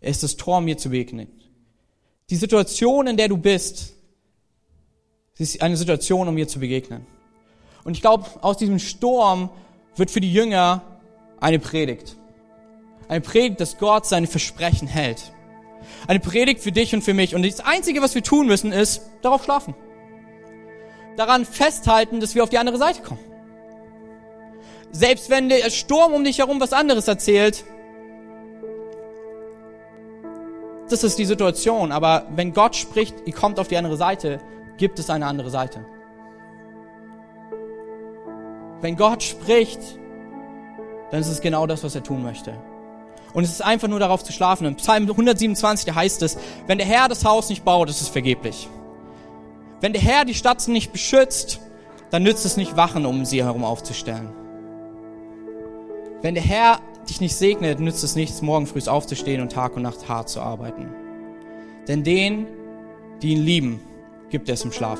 ist 0.01 0.23
das 0.23 0.37
Tor, 0.37 0.61
mir 0.61 0.77
zu 0.77 0.91
begegnen. 0.91 1.29
Die 2.31 2.37
Situation, 2.37 3.07
in 3.07 3.17
der 3.17 3.29
du 3.29 3.37
bist, 3.37 3.94
ist 5.39 5.63
eine 5.63 5.77
Situation, 5.77 6.29
um 6.29 6.35
mir 6.35 6.47
zu 6.47 6.61
begegnen. 6.61 7.07
Und 7.83 7.95
ich 7.95 8.01
glaube, 8.01 8.25
aus 8.41 8.57
diesem 8.57 8.79
Sturm 8.79 9.51
wird 9.97 10.11
für 10.11 10.21
die 10.21 10.33
Jünger 10.33 10.83
eine 11.41 11.59
Predigt. 11.59 12.17
Eine 13.09 13.21
Predigt, 13.21 13.61
dass 13.61 13.79
Gott 13.79 14.07
seine 14.07 14.27
Versprechen 14.27 14.89
hält. 14.89 15.33
Eine 16.07 16.21
Predigt 16.21 16.61
für 16.61 16.73
dich 16.73 16.95
und 16.95 17.03
für 17.03 17.15
mich. 17.15 17.35
Und 17.35 17.45
das 17.45 17.61
Einzige, 17.61 18.01
was 18.01 18.15
wir 18.15 18.23
tun 18.23 18.47
müssen, 18.47 18.73
ist 18.73 19.03
darauf 19.23 19.45
schlafen. 19.45 19.75
Daran 21.17 21.45
festhalten, 21.45 22.21
dass 22.21 22.35
wir 22.35 22.43
auf 22.43 22.51
die 22.51 22.59
andere 22.59 22.79
Seite 22.79 23.03
kommen. 23.03 23.21
Selbst 24.93 25.29
wenn 25.29 25.49
der 25.49 25.69
Sturm 25.71 26.13
um 26.13 26.25
dich 26.25 26.39
herum 26.39 26.61
was 26.61 26.73
anderes 26.73 27.09
erzählt, 27.09 27.65
das 30.89 31.03
ist 31.03 31.19
die 31.19 31.25
Situation. 31.25 31.93
Aber 31.93 32.27
wenn 32.35 32.53
Gott 32.53 32.77
spricht, 32.77 33.15
ihr 33.27 33.35
kommt 33.35 33.59
auf 33.59 33.69
die 33.69 33.77
andere 33.77 33.97
Seite, 33.97 34.41
gibt 34.77 34.99
es 34.99 35.11
eine 35.11 35.27
andere 35.27 35.51
Seite. 35.51 35.85
Wenn 38.81 38.97
Gott 38.97 39.23
spricht, 39.23 39.81
dann 41.11 41.21
ist 41.21 41.29
es 41.29 41.41
genau 41.41 41.67
das, 41.67 41.85
was 41.85 41.95
er 41.95 42.03
tun 42.03 42.23
möchte. 42.23 42.55
Und 43.33 43.45
es 43.45 43.51
ist 43.51 43.63
einfach 43.63 43.89
nur 43.89 43.99
darauf 43.99 44.23
zu 44.23 44.33
schlafen. 44.33 44.67
Im 44.67 44.77
Psalm 44.77 45.09
127, 45.11 45.87
da 45.87 45.95
heißt 45.95 46.23
es, 46.23 46.39
wenn 46.67 46.79
der 46.79 46.87
Herr 46.87 47.09
das 47.09 47.25
Haus 47.25 47.49
nicht 47.49 47.65
baut, 47.65 47.91
ist 47.91 48.01
es 48.01 48.09
vergeblich. 48.09 48.69
Wenn 49.81 49.93
der 49.93 50.03
Herr 50.03 50.25
die 50.25 50.35
Stadt 50.35 50.67
nicht 50.69 50.93
beschützt, 50.93 51.61
dann 52.11 52.23
nützt 52.23 52.45
es 52.45 52.57
nicht 52.57 52.77
Wachen, 52.77 53.07
um 53.07 53.25
sie 53.25 53.43
herum 53.43 53.65
aufzustellen. 53.65 54.31
Wenn 56.23 56.35
der 56.35 56.45
Herr 56.45 56.79
dich 57.09 57.21
nicht 57.21 57.37
segnet, 57.37 57.81
nützt 57.81 58.05
es 58.05 58.17
nichts, 58.17 58.41
morgen 58.41 58.67
früh 58.67 58.81
aufzustehen 58.87 59.43
und 59.43 59.53
Tag 59.53 59.77
und 59.77 59.83
Nacht 59.83 60.09
hart 60.09 60.29
zu 60.29 60.41
arbeiten. 60.41 60.89
Denn 61.89 62.03
den, 62.03 62.47
die 63.21 63.33
ihn 63.33 63.43
lieben, 63.43 63.81
gibt 64.35 64.49
er 64.49 64.55
es 64.55 64.65
im 64.65 64.73
Schlaf. 64.73 64.99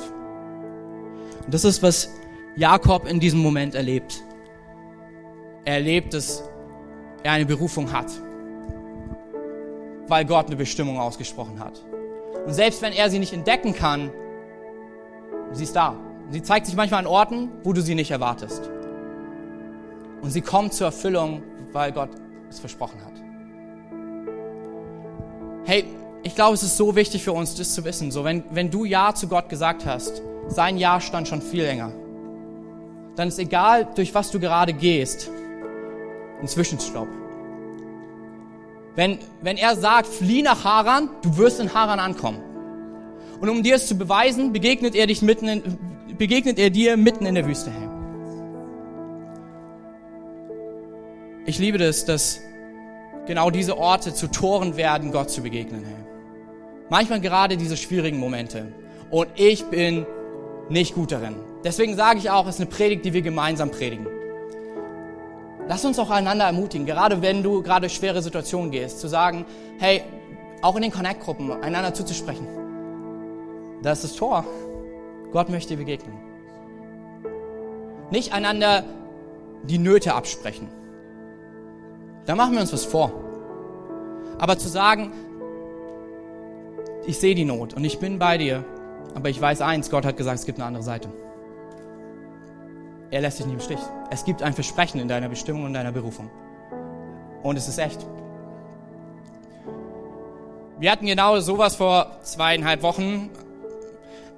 Und 1.43 1.53
das 1.53 1.65
ist, 1.65 1.83
was 1.83 2.09
Jakob 2.55 3.05
in 3.05 3.19
diesem 3.19 3.41
Moment 3.41 3.75
erlebt. 3.75 4.23
Er 5.65 5.73
erlebt, 5.73 6.13
dass 6.13 6.41
er 7.21 7.33
eine 7.33 7.45
Berufung 7.45 7.91
hat, 7.91 8.09
weil 10.07 10.23
Gott 10.23 10.47
eine 10.47 10.55
Bestimmung 10.55 10.97
ausgesprochen 10.99 11.59
hat. 11.59 11.83
Und 12.45 12.53
selbst 12.53 12.81
wenn 12.81 12.93
er 12.93 13.09
sie 13.09 13.19
nicht 13.19 13.33
entdecken 13.33 13.73
kann, 13.73 14.09
sie 15.51 15.63
ist 15.63 15.75
da. 15.75 15.97
Sie 16.29 16.41
zeigt 16.41 16.67
sich 16.67 16.77
manchmal 16.77 17.01
an 17.01 17.07
Orten, 17.07 17.51
wo 17.65 17.73
du 17.73 17.81
sie 17.81 17.93
nicht 17.93 18.11
erwartest. 18.11 18.71
Und 20.21 20.29
sie 20.29 20.41
kommt 20.41 20.73
zur 20.73 20.87
Erfüllung, 20.87 21.43
weil 21.73 21.91
Gott 21.91 22.11
es 22.49 22.61
versprochen 22.61 23.01
hat. 23.03 23.11
Hey, 25.65 25.83
ich 26.25 26.33
glaube, 26.33 26.55
es 26.55 26.63
ist 26.63 26.75
so 26.75 26.95
wichtig 26.95 27.23
für 27.23 27.33
uns, 27.33 27.53
das 27.53 27.75
zu 27.75 27.85
wissen. 27.85 28.09
So, 28.09 28.23
wenn, 28.23 28.43
wenn 28.49 28.71
du 28.71 28.83
Ja 28.83 29.13
zu 29.13 29.27
Gott 29.27 29.47
gesagt 29.47 29.85
hast, 29.85 30.23
sein 30.47 30.77
Ja 30.77 30.99
stand 30.99 31.27
schon 31.27 31.39
viel 31.39 31.63
länger, 31.63 31.91
dann 33.15 33.27
ist 33.27 33.37
egal, 33.37 33.87
durch 33.93 34.13
was 34.15 34.31
du 34.31 34.39
gerade 34.39 34.73
gehst, 34.73 35.29
ein 36.41 36.47
Zwischenstopp. 36.47 37.07
Wenn, 38.95 39.19
wenn 39.43 39.57
er 39.57 39.75
sagt, 39.75 40.07
flieh 40.07 40.41
nach 40.41 40.63
Haran, 40.63 41.09
du 41.21 41.37
wirst 41.37 41.59
in 41.59 41.75
Haran 41.75 41.99
ankommen. 41.99 42.39
Und 43.39 43.47
um 43.47 43.61
dir 43.61 43.75
es 43.75 43.85
zu 43.85 43.95
beweisen, 43.95 44.51
begegnet 44.51 44.95
er 44.95 45.05
dich 45.05 45.21
mitten 45.21 45.47
in, 45.47 45.77
begegnet 46.17 46.57
er 46.57 46.71
dir 46.71 46.97
mitten 46.97 47.27
in 47.27 47.35
der 47.35 47.45
Wüste. 47.45 47.69
Hey. 47.69 47.89
Ich 51.45 51.59
liebe 51.59 51.77
das, 51.77 52.03
dass 52.05 52.39
genau 53.27 53.51
diese 53.51 53.77
Orte 53.77 54.11
zu 54.15 54.25
Toren 54.25 54.75
werden, 54.75 55.11
Gott 55.11 55.29
zu 55.29 55.43
begegnen. 55.43 56.04
Manchmal 56.89 57.19
gerade 57.19 57.57
diese 57.57 57.77
schwierigen 57.77 58.19
Momente. 58.19 58.67
Und 59.09 59.27
ich 59.35 59.65
bin 59.65 60.05
nicht 60.69 60.95
gut 60.95 61.11
darin. 61.11 61.35
Deswegen 61.63 61.95
sage 61.95 62.19
ich 62.19 62.29
auch, 62.29 62.47
es 62.47 62.55
ist 62.55 62.61
eine 62.61 62.69
Predigt, 62.69 63.05
die 63.05 63.13
wir 63.13 63.21
gemeinsam 63.21 63.71
predigen. 63.71 64.07
Lass 65.67 65.83
uns 65.83 65.97
auch 65.97 66.11
einander 66.11 66.45
ermutigen, 66.45 66.85
gerade 66.85 67.21
wenn 67.23 67.41
du 67.41 67.63
gerade 67.63 67.89
schwere 67.89 68.21
Situationen 68.21 68.69
gehst, 68.69 68.99
zu 68.99 69.07
sagen, 69.07 69.45
hey, 69.79 70.03
auch 70.61 70.75
in 70.75 70.83
den 70.83 70.91
Connect-Gruppen 70.91 71.51
einander 71.51 71.93
zuzusprechen. 71.93 72.47
Das 73.81 74.03
ist 74.03 74.11
das 74.11 74.17
Tor. 74.17 74.45
Gott 75.31 75.49
möchte 75.49 75.73
dir 75.73 75.77
begegnen. 75.77 76.17
Nicht 78.11 78.33
einander 78.33 78.83
die 79.63 79.79
Nöte 79.79 80.13
absprechen. 80.13 80.67
Da 82.25 82.35
machen 82.35 82.53
wir 82.53 82.61
uns 82.61 82.73
was 82.73 82.85
vor. 82.85 83.11
Aber 84.37 84.57
zu 84.57 84.67
sagen, 84.67 85.11
ich 87.07 87.19
sehe 87.19 87.35
die 87.35 87.45
Not 87.45 87.73
und 87.73 87.83
ich 87.83 87.99
bin 87.99 88.19
bei 88.19 88.37
dir, 88.37 88.63
aber 89.13 89.29
ich 89.29 89.39
weiß 89.39 89.61
eins, 89.61 89.89
Gott 89.89 90.05
hat 90.05 90.17
gesagt, 90.17 90.39
es 90.39 90.45
gibt 90.45 90.59
eine 90.59 90.67
andere 90.67 90.83
Seite. 90.83 91.09
Er 93.11 93.21
lässt 93.21 93.39
dich 93.39 93.45
nicht 93.45 93.55
im 93.55 93.61
Stich. 93.61 93.79
Es 94.11 94.25
gibt 94.25 94.41
ein 94.41 94.53
Versprechen 94.53 94.99
in 94.99 95.07
deiner 95.07 95.29
Bestimmung 95.29 95.65
und 95.65 95.73
deiner 95.73 95.91
Berufung. 95.91 96.29
Und 97.43 97.57
es 97.57 97.67
ist 97.67 97.77
echt. 97.77 98.05
Wir 100.79 100.91
hatten 100.91 101.05
genau 101.05 101.39
sowas 101.39 101.75
vor 101.75 102.17
zweieinhalb 102.23 102.81
Wochen. 102.81 103.29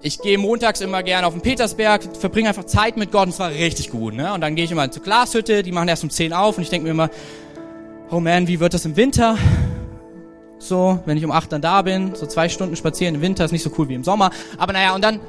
Ich 0.01 0.21
gehe 0.21 0.37
montags 0.37 0.81
immer 0.81 1.01
gerne 1.01 1.25
auf 1.25 1.33
den 1.33 1.41
Petersberg, 1.41 2.03
verbringe 2.19 2.49
einfach 2.49 2.65
Zeit 2.65 2.97
mit 2.97 3.11
Gott 3.11 3.23
und 3.23 3.29
es 3.29 3.39
war 3.39 3.49
richtig 3.49 3.89
gut. 3.89 4.13
Ne? 4.13 4.31
Und 4.31 4.41
dann 4.41 4.55
gehe 4.55 4.65
ich 4.65 4.71
immer 4.71 4.91
zur 4.91 5.01
Glashütte, 5.01 5.63
die 5.63 5.71
machen 5.71 5.87
erst 5.87 6.03
um 6.03 6.11
10 6.11 6.33
auf 6.33 6.57
und 6.57 6.63
ich 6.63 6.69
denke 6.69 6.83
mir 6.85 6.91
immer, 6.91 7.09
oh 8.11 8.19
man, 8.19 8.47
wie 8.47 8.59
wird 8.59 8.75
das 8.75 8.85
im 8.85 8.95
Winter? 8.95 9.37
So, 10.59 10.99
wenn 11.05 11.17
ich 11.17 11.25
um 11.25 11.31
8 11.31 11.51
dann 11.51 11.61
da 11.61 11.81
bin, 11.81 12.15
so 12.15 12.25
zwei 12.25 12.49
Stunden 12.49 12.75
spazieren 12.75 13.15
im 13.15 13.21
Winter 13.21 13.45
ist 13.45 13.51
nicht 13.51 13.63
so 13.63 13.71
cool 13.77 13.89
wie 13.89 13.93
im 13.93 14.03
Sommer. 14.03 14.31
Aber 14.57 14.73
naja, 14.73 14.95
und 14.95 15.03
dann 15.03 15.19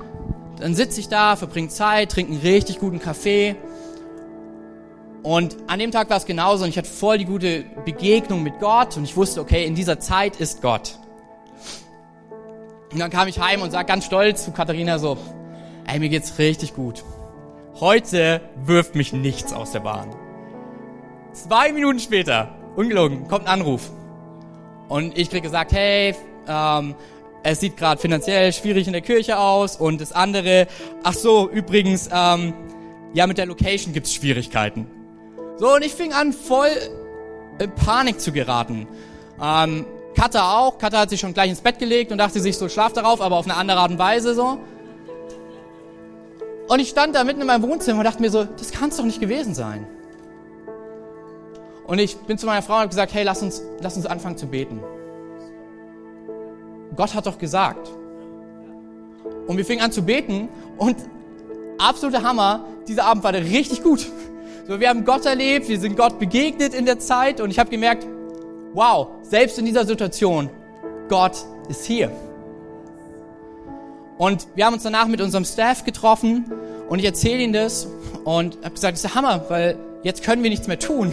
dann 0.60 0.74
sitze 0.74 1.00
ich 1.00 1.08
da, 1.08 1.36
verbringe 1.36 1.68
Zeit, 1.68 2.10
trinke 2.10 2.32
einen 2.32 2.40
richtig 2.40 2.78
guten 2.80 2.98
Kaffee. 2.98 3.56
Und 5.22 5.56
an 5.66 5.78
dem 5.78 5.90
Tag 5.90 6.10
war 6.10 6.16
es 6.16 6.26
genauso 6.26 6.64
und 6.64 6.70
ich 6.70 6.78
hatte 6.78 6.88
voll 6.88 7.18
die 7.18 7.24
gute 7.24 7.64
Begegnung 7.84 8.42
mit 8.42 8.58
Gott 8.60 8.96
und 8.96 9.04
ich 9.04 9.16
wusste, 9.16 9.40
okay, 9.40 9.66
in 9.66 9.74
dieser 9.74 10.00
Zeit 10.00 10.36
ist 10.36 10.62
Gott. 10.62 10.98
Und 12.92 12.98
dann 12.98 13.10
kam 13.10 13.28
ich 13.28 13.38
heim 13.38 13.62
und 13.62 13.70
sag 13.70 13.86
ganz 13.86 14.06
stolz 14.06 14.44
zu 14.44 14.52
Katharina 14.52 14.98
so, 14.98 15.18
ey, 15.86 15.98
mir 15.98 16.08
geht's 16.08 16.38
richtig 16.38 16.74
gut. 16.74 17.04
Heute 17.78 18.40
wirft 18.64 18.94
mich 18.94 19.12
nichts 19.12 19.52
aus 19.52 19.72
der 19.72 19.80
Bahn. 19.80 20.14
Zwei 21.32 21.72
Minuten 21.72 22.00
später, 22.00 22.54
ungelogen, 22.76 23.28
kommt 23.28 23.46
ein 23.46 23.60
Anruf. 23.60 23.90
Und 24.88 25.16
ich 25.18 25.30
krieg 25.30 25.42
gesagt, 25.42 25.72
hey, 25.72 26.14
ähm, 26.46 26.94
es 27.42 27.60
sieht 27.60 27.76
gerade 27.76 28.00
finanziell 28.00 28.52
schwierig 28.52 28.86
in 28.86 28.92
der 28.92 29.02
Kirche 29.02 29.38
aus 29.38 29.76
und 29.76 30.00
das 30.00 30.12
andere, 30.12 30.66
ach 31.02 31.14
so, 31.14 31.48
übrigens, 31.48 32.08
ähm, 32.12 32.54
ja, 33.14 33.26
mit 33.26 33.38
der 33.38 33.46
Location 33.46 33.92
gibt's 33.92 34.12
Schwierigkeiten. 34.12 34.86
So, 35.56 35.74
und 35.74 35.84
ich 35.84 35.94
fing 35.94 36.12
an, 36.12 36.32
voll 36.32 36.70
in 37.58 37.70
Panik 37.72 38.20
zu 38.20 38.32
geraten. 38.32 38.86
Ähm, 39.42 39.86
Katha 40.14 40.58
auch. 40.58 40.78
Katha 40.78 41.00
hat 41.00 41.10
sich 41.10 41.20
schon 41.20 41.34
gleich 41.34 41.50
ins 41.50 41.60
Bett 41.60 41.78
gelegt 41.78 42.12
und 42.12 42.18
dachte 42.18 42.40
sich 42.40 42.56
so, 42.56 42.68
schlaf 42.68 42.92
darauf, 42.92 43.20
aber 43.20 43.36
auf 43.36 43.46
eine 43.46 43.56
andere 43.56 43.78
Art 43.78 43.90
und 43.90 43.98
Weise 43.98 44.34
so. 44.34 44.58
Und 46.68 46.80
ich 46.80 46.90
stand 46.90 47.14
da 47.14 47.24
mitten 47.24 47.40
in 47.40 47.46
meinem 47.46 47.62
Wohnzimmer 47.62 47.98
und 47.98 48.04
dachte 48.04 48.20
mir 48.20 48.30
so, 48.30 48.44
das 48.44 48.72
kann's 48.72 48.96
doch 48.96 49.04
nicht 49.04 49.20
gewesen 49.20 49.54
sein. 49.54 49.86
Und 51.88 51.98
ich 51.98 52.18
bin 52.18 52.36
zu 52.36 52.44
meiner 52.44 52.60
Frau 52.60 52.74
und 52.74 52.80
habe 52.80 52.88
gesagt, 52.90 53.14
hey, 53.14 53.24
lass 53.24 53.42
uns, 53.42 53.62
lass 53.80 53.96
uns 53.96 54.04
anfangen 54.04 54.36
zu 54.36 54.46
beten. 54.46 54.80
Gott 56.94 57.14
hat 57.14 57.26
doch 57.26 57.38
gesagt. 57.38 57.90
Und 59.46 59.56
wir 59.56 59.64
fingen 59.64 59.80
an 59.80 59.90
zu 59.90 60.02
beten 60.02 60.50
und 60.76 60.96
absoluter 61.78 62.22
Hammer, 62.22 62.66
dieser 62.86 63.06
Abend 63.06 63.24
war 63.24 63.32
der 63.32 63.42
richtig 63.42 63.82
gut. 63.82 64.06
So, 64.66 64.78
wir 64.78 64.90
haben 64.90 65.06
Gott 65.06 65.24
erlebt, 65.24 65.70
wir 65.70 65.80
sind 65.80 65.96
Gott 65.96 66.18
begegnet 66.18 66.74
in 66.74 66.84
der 66.84 66.98
Zeit 66.98 67.40
und 67.40 67.50
ich 67.50 67.58
habe 67.58 67.70
gemerkt, 67.70 68.06
wow, 68.74 69.08
selbst 69.22 69.58
in 69.58 69.64
dieser 69.64 69.86
Situation, 69.86 70.50
Gott 71.08 71.42
ist 71.70 71.86
hier. 71.86 72.12
Und 74.18 74.46
wir 74.54 74.66
haben 74.66 74.74
uns 74.74 74.82
danach 74.82 75.06
mit 75.06 75.22
unserem 75.22 75.46
Staff 75.46 75.84
getroffen 75.84 76.52
und 76.90 76.98
ich 76.98 77.06
erzähle 77.06 77.42
ihnen 77.42 77.54
das 77.54 77.88
und 78.24 78.58
habe 78.62 78.74
gesagt, 78.74 78.92
das 78.92 79.04
ist 79.04 79.04
der 79.04 79.14
Hammer, 79.14 79.46
weil 79.48 79.78
jetzt 80.02 80.22
können 80.22 80.42
wir 80.42 80.50
nichts 80.50 80.66
mehr 80.66 80.78
tun. 80.78 81.12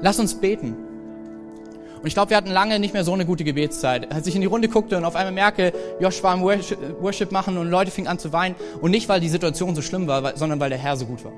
Lass 0.00 0.18
uns 0.18 0.34
beten. 0.34 0.76
Und 2.00 2.06
ich 2.06 2.14
glaube, 2.14 2.30
wir 2.30 2.36
hatten 2.36 2.50
lange 2.50 2.78
nicht 2.78 2.94
mehr 2.94 3.02
so 3.02 3.12
eine 3.12 3.26
gute 3.26 3.42
Gebetszeit. 3.42 4.12
Als 4.12 4.26
ich 4.26 4.34
in 4.34 4.40
die 4.40 4.46
Runde 4.46 4.68
guckte 4.68 4.96
und 4.96 5.04
auf 5.04 5.16
einmal 5.16 5.32
merke, 5.32 5.72
Josh 5.98 6.22
war 6.22 6.34
im 6.34 6.42
Worship 6.42 7.32
machen 7.32 7.58
und 7.58 7.68
Leute 7.68 7.90
fingen 7.90 8.06
an 8.06 8.18
zu 8.18 8.32
weinen. 8.32 8.54
Und 8.80 8.92
nicht, 8.92 9.08
weil 9.08 9.20
die 9.20 9.28
Situation 9.28 9.74
so 9.74 9.82
schlimm 9.82 10.06
war, 10.06 10.36
sondern 10.36 10.60
weil 10.60 10.70
der 10.70 10.78
Herr 10.78 10.96
so 10.96 11.06
gut 11.06 11.24
war. 11.24 11.32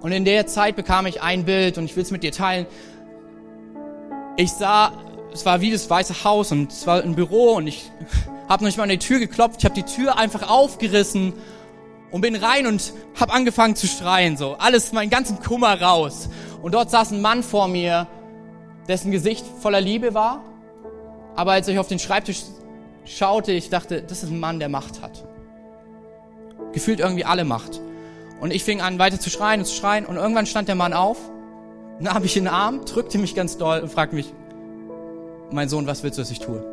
Und 0.00 0.12
in 0.12 0.24
der 0.24 0.46
Zeit 0.46 0.76
bekam 0.76 1.06
ich 1.06 1.22
ein 1.22 1.44
Bild 1.44 1.78
und 1.78 1.84
ich 1.84 1.96
will 1.96 2.02
es 2.02 2.10
mit 2.10 2.22
dir 2.22 2.32
teilen. 2.32 2.66
Ich 4.36 4.52
sah, 4.52 4.92
es 5.32 5.44
war 5.44 5.60
wie 5.60 5.70
das 5.70 5.88
Weiße 5.88 6.24
Haus 6.24 6.52
und 6.52 6.72
es 6.72 6.86
war 6.86 7.02
ein 7.02 7.14
Büro 7.14 7.54
und 7.54 7.66
ich 7.66 7.90
habe 8.48 8.62
noch 8.62 8.68
nicht 8.68 8.76
mal 8.76 8.84
an 8.84 8.90
die 8.90 8.98
Tür 8.98 9.18
geklopft. 9.18 9.56
Ich 9.58 9.64
habe 9.64 9.74
die 9.74 9.84
Tür 9.84 10.18
einfach 10.18 10.48
aufgerissen 10.48 11.32
und 12.12 12.20
bin 12.20 12.36
rein 12.36 12.66
und 12.66 12.92
habe 13.18 13.32
angefangen 13.32 13.74
zu 13.74 13.86
schreien, 13.86 14.36
so 14.36 14.56
alles, 14.58 14.92
meinen 14.92 15.10
ganzen 15.10 15.40
Kummer 15.40 15.80
raus. 15.80 16.28
Und 16.62 16.72
dort 16.72 16.90
saß 16.90 17.10
ein 17.10 17.20
Mann 17.20 17.42
vor 17.42 17.68
mir, 17.68 18.06
dessen 18.88 19.10
Gesicht 19.10 19.44
voller 19.60 19.80
Liebe 19.80 20.14
war, 20.14 20.42
aber 21.34 21.52
als 21.52 21.68
ich 21.68 21.78
auf 21.78 21.88
den 21.88 21.98
Schreibtisch 21.98 22.42
schaute, 23.04 23.52
ich 23.52 23.68
dachte, 23.68 24.02
das 24.02 24.22
ist 24.22 24.30
ein 24.30 24.40
Mann, 24.40 24.60
der 24.60 24.68
Macht 24.68 25.02
hat. 25.02 25.26
Gefühlt 26.72 27.00
irgendwie 27.00 27.24
alle 27.24 27.44
Macht. 27.44 27.80
Und 28.40 28.52
ich 28.52 28.64
fing 28.64 28.80
an, 28.80 28.98
weiter 28.98 29.18
zu 29.18 29.28
schreien 29.28 29.60
und 29.60 29.66
zu 29.66 29.74
schreien 29.74 30.06
und 30.06 30.16
irgendwann 30.16 30.46
stand 30.46 30.68
der 30.68 30.74
Mann 30.74 30.92
auf, 30.92 31.18
nahm 31.98 32.22
mich 32.22 32.36
in 32.36 32.44
den 32.44 32.52
Arm, 32.52 32.84
drückte 32.84 33.18
mich 33.18 33.34
ganz 33.34 33.58
doll 33.58 33.80
und 33.80 33.90
fragte 33.90 34.14
mich, 34.14 34.32
mein 35.50 35.68
Sohn, 35.68 35.86
was 35.86 36.02
willst 36.02 36.18
du, 36.18 36.22
dass 36.22 36.30
ich 36.30 36.40
tue? 36.40 36.64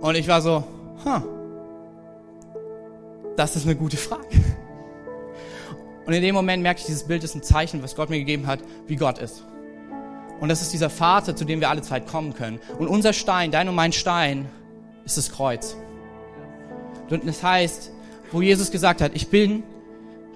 Und 0.00 0.14
ich 0.14 0.26
war 0.26 0.40
so, 0.40 0.64
huh, 1.04 1.22
das 3.36 3.56
ist 3.56 3.66
eine 3.66 3.76
gute 3.76 3.96
Frage. 3.96 4.26
Und 6.10 6.16
in 6.16 6.22
dem 6.22 6.34
Moment 6.34 6.60
merke 6.60 6.80
ich, 6.80 6.86
dieses 6.86 7.04
Bild 7.04 7.22
ist 7.22 7.36
ein 7.36 7.42
Zeichen, 7.44 7.84
was 7.84 7.94
Gott 7.94 8.10
mir 8.10 8.18
gegeben 8.18 8.48
hat, 8.48 8.58
wie 8.88 8.96
Gott 8.96 9.20
ist. 9.20 9.44
Und 10.40 10.48
das 10.48 10.60
ist 10.60 10.72
dieser 10.72 10.90
Vater, 10.90 11.36
zu 11.36 11.44
dem 11.44 11.60
wir 11.60 11.70
alle 11.70 11.82
Zeit 11.82 12.08
kommen 12.08 12.34
können. 12.34 12.58
Und 12.80 12.88
unser 12.88 13.12
Stein, 13.12 13.52
dein 13.52 13.68
und 13.68 13.76
mein 13.76 13.92
Stein, 13.92 14.48
ist 15.04 15.18
das 15.18 15.30
Kreuz. 15.30 15.76
Und 17.10 17.28
das 17.28 17.44
heißt, 17.44 17.92
wo 18.32 18.42
Jesus 18.42 18.72
gesagt 18.72 19.02
hat, 19.02 19.12
ich 19.14 19.28
bin 19.28 19.62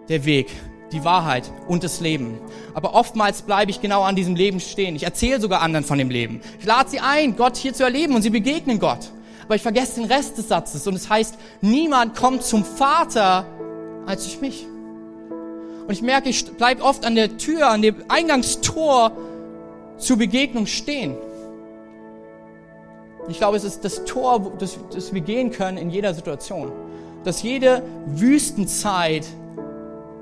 der 0.08 0.24
Weg, 0.24 0.46
die 0.92 1.02
Wahrheit 1.02 1.50
und 1.66 1.82
das 1.82 1.98
Leben. 1.98 2.38
Aber 2.74 2.94
oftmals 2.94 3.42
bleibe 3.42 3.72
ich 3.72 3.80
genau 3.80 4.04
an 4.04 4.14
diesem 4.14 4.36
Leben 4.36 4.60
stehen. 4.60 4.94
Ich 4.94 5.02
erzähle 5.02 5.40
sogar 5.40 5.60
anderen 5.60 5.84
von 5.84 5.98
dem 5.98 6.08
Leben. 6.08 6.40
Ich 6.60 6.66
lade 6.66 6.88
sie 6.88 7.00
ein, 7.00 7.34
Gott 7.34 7.56
hier 7.56 7.74
zu 7.74 7.82
erleben 7.82 8.14
und 8.14 8.22
sie 8.22 8.30
begegnen 8.30 8.78
Gott 8.78 9.10
aber 9.44 9.56
ich 9.56 9.62
vergesse 9.62 10.00
den 10.00 10.10
Rest 10.10 10.38
des 10.38 10.48
Satzes 10.48 10.86
und 10.86 10.94
es 10.94 11.10
heißt, 11.10 11.36
niemand 11.60 12.16
kommt 12.16 12.44
zum 12.44 12.64
Vater 12.64 13.44
als 14.06 14.24
durch 14.24 14.40
mich. 14.40 14.66
Und 15.86 15.92
ich 15.92 16.02
merke, 16.02 16.28
ich 16.28 16.44
bleibe 16.52 16.82
oft 16.82 17.04
an 17.04 17.14
der 17.14 17.36
Tür, 17.36 17.68
an 17.68 17.82
dem 17.82 17.96
Eingangstor 18.08 19.12
zur 19.98 20.16
Begegnung 20.16 20.66
stehen. 20.66 21.16
Ich 23.28 23.38
glaube, 23.38 23.56
es 23.56 23.64
ist 23.64 23.84
das 23.84 24.04
Tor, 24.04 24.52
das, 24.58 24.78
das 24.92 25.12
wir 25.14 25.20
gehen 25.20 25.50
können 25.50 25.78
in 25.78 25.90
jeder 25.90 26.14
Situation. 26.14 26.72
Dass 27.24 27.42
jede 27.42 27.82
Wüstenzeit 28.06 29.26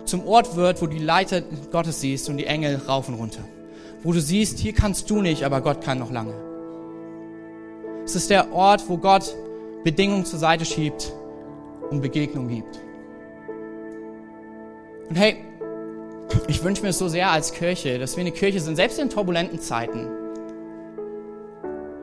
zum 0.05 0.27
Ort 0.27 0.57
wird, 0.57 0.83
wo 0.83 0.87
die 0.87 0.99
Leiter 0.99 1.43
Gottes 1.71 2.01
siehst 2.01 2.29
und 2.29 2.37
die 2.37 2.47
Engel 2.47 2.81
rauf 2.89 3.09
und 3.09 3.15
runter. 3.15 3.41
Wo 4.03 4.13
du 4.13 4.21
siehst, 4.21 4.59
hier 4.59 4.73
kannst 4.73 5.11
du 5.11 5.21
nicht, 5.21 5.45
aber 5.45 5.61
Gott 5.61 5.81
kann 5.81 5.99
noch 5.99 6.11
lange. 6.11 6.35
Es 8.05 8.17
ist 8.17 8.31
der 8.31 8.53
Ort, 8.53 8.89
wo 8.89 8.97
Gott 8.97 9.35
Bedingungen 9.85 10.25
zur 10.25 10.39
Seite 10.39 10.65
schiebt 10.65 11.13
und 11.91 12.01
Begegnung 12.01 12.49
gibt. 12.49 12.81
Und 15.09 15.17
hey, 15.17 15.37
ich 16.49 16.63
wünsche 16.63 16.83
mir 16.83 16.93
so 16.93 17.09
sehr 17.09 17.31
als 17.31 17.53
Kirche, 17.53 17.99
dass 17.99 18.17
wir 18.17 18.23
eine 18.23 18.33
Kirche 18.33 18.61
sind, 18.61 18.77
selbst 18.77 18.99
in 18.99 19.11
turbulenten 19.11 19.61
Zeiten. 19.61 20.09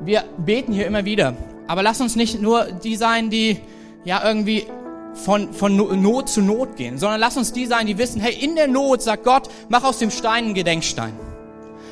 Wir 0.01 0.23
beten 0.37 0.73
hier 0.73 0.87
immer 0.87 1.05
wieder, 1.05 1.35
aber 1.67 1.83
lass 1.83 2.01
uns 2.01 2.15
nicht 2.15 2.41
nur 2.41 2.65
die 2.65 2.95
sein, 2.95 3.29
die 3.29 3.59
ja 4.05 4.21
irgendwie 4.25 4.65
von, 5.13 5.53
von 5.53 5.75
Not 5.75 6.29
zu 6.29 6.41
Not 6.41 6.77
gehen, 6.77 6.97
sondern 6.97 7.19
lass 7.19 7.37
uns 7.37 7.51
die 7.51 7.65
sein, 7.65 7.87
die 7.87 7.97
wissen, 7.97 8.21
hey, 8.21 8.33
in 8.33 8.55
der 8.55 8.67
Not 8.67 9.01
sagt 9.01 9.23
Gott, 9.23 9.49
mach 9.67 9.83
aus 9.83 9.99
dem 9.99 10.11
Stein 10.11 10.45
einen 10.45 10.53
Gedenkstein. 10.53 11.13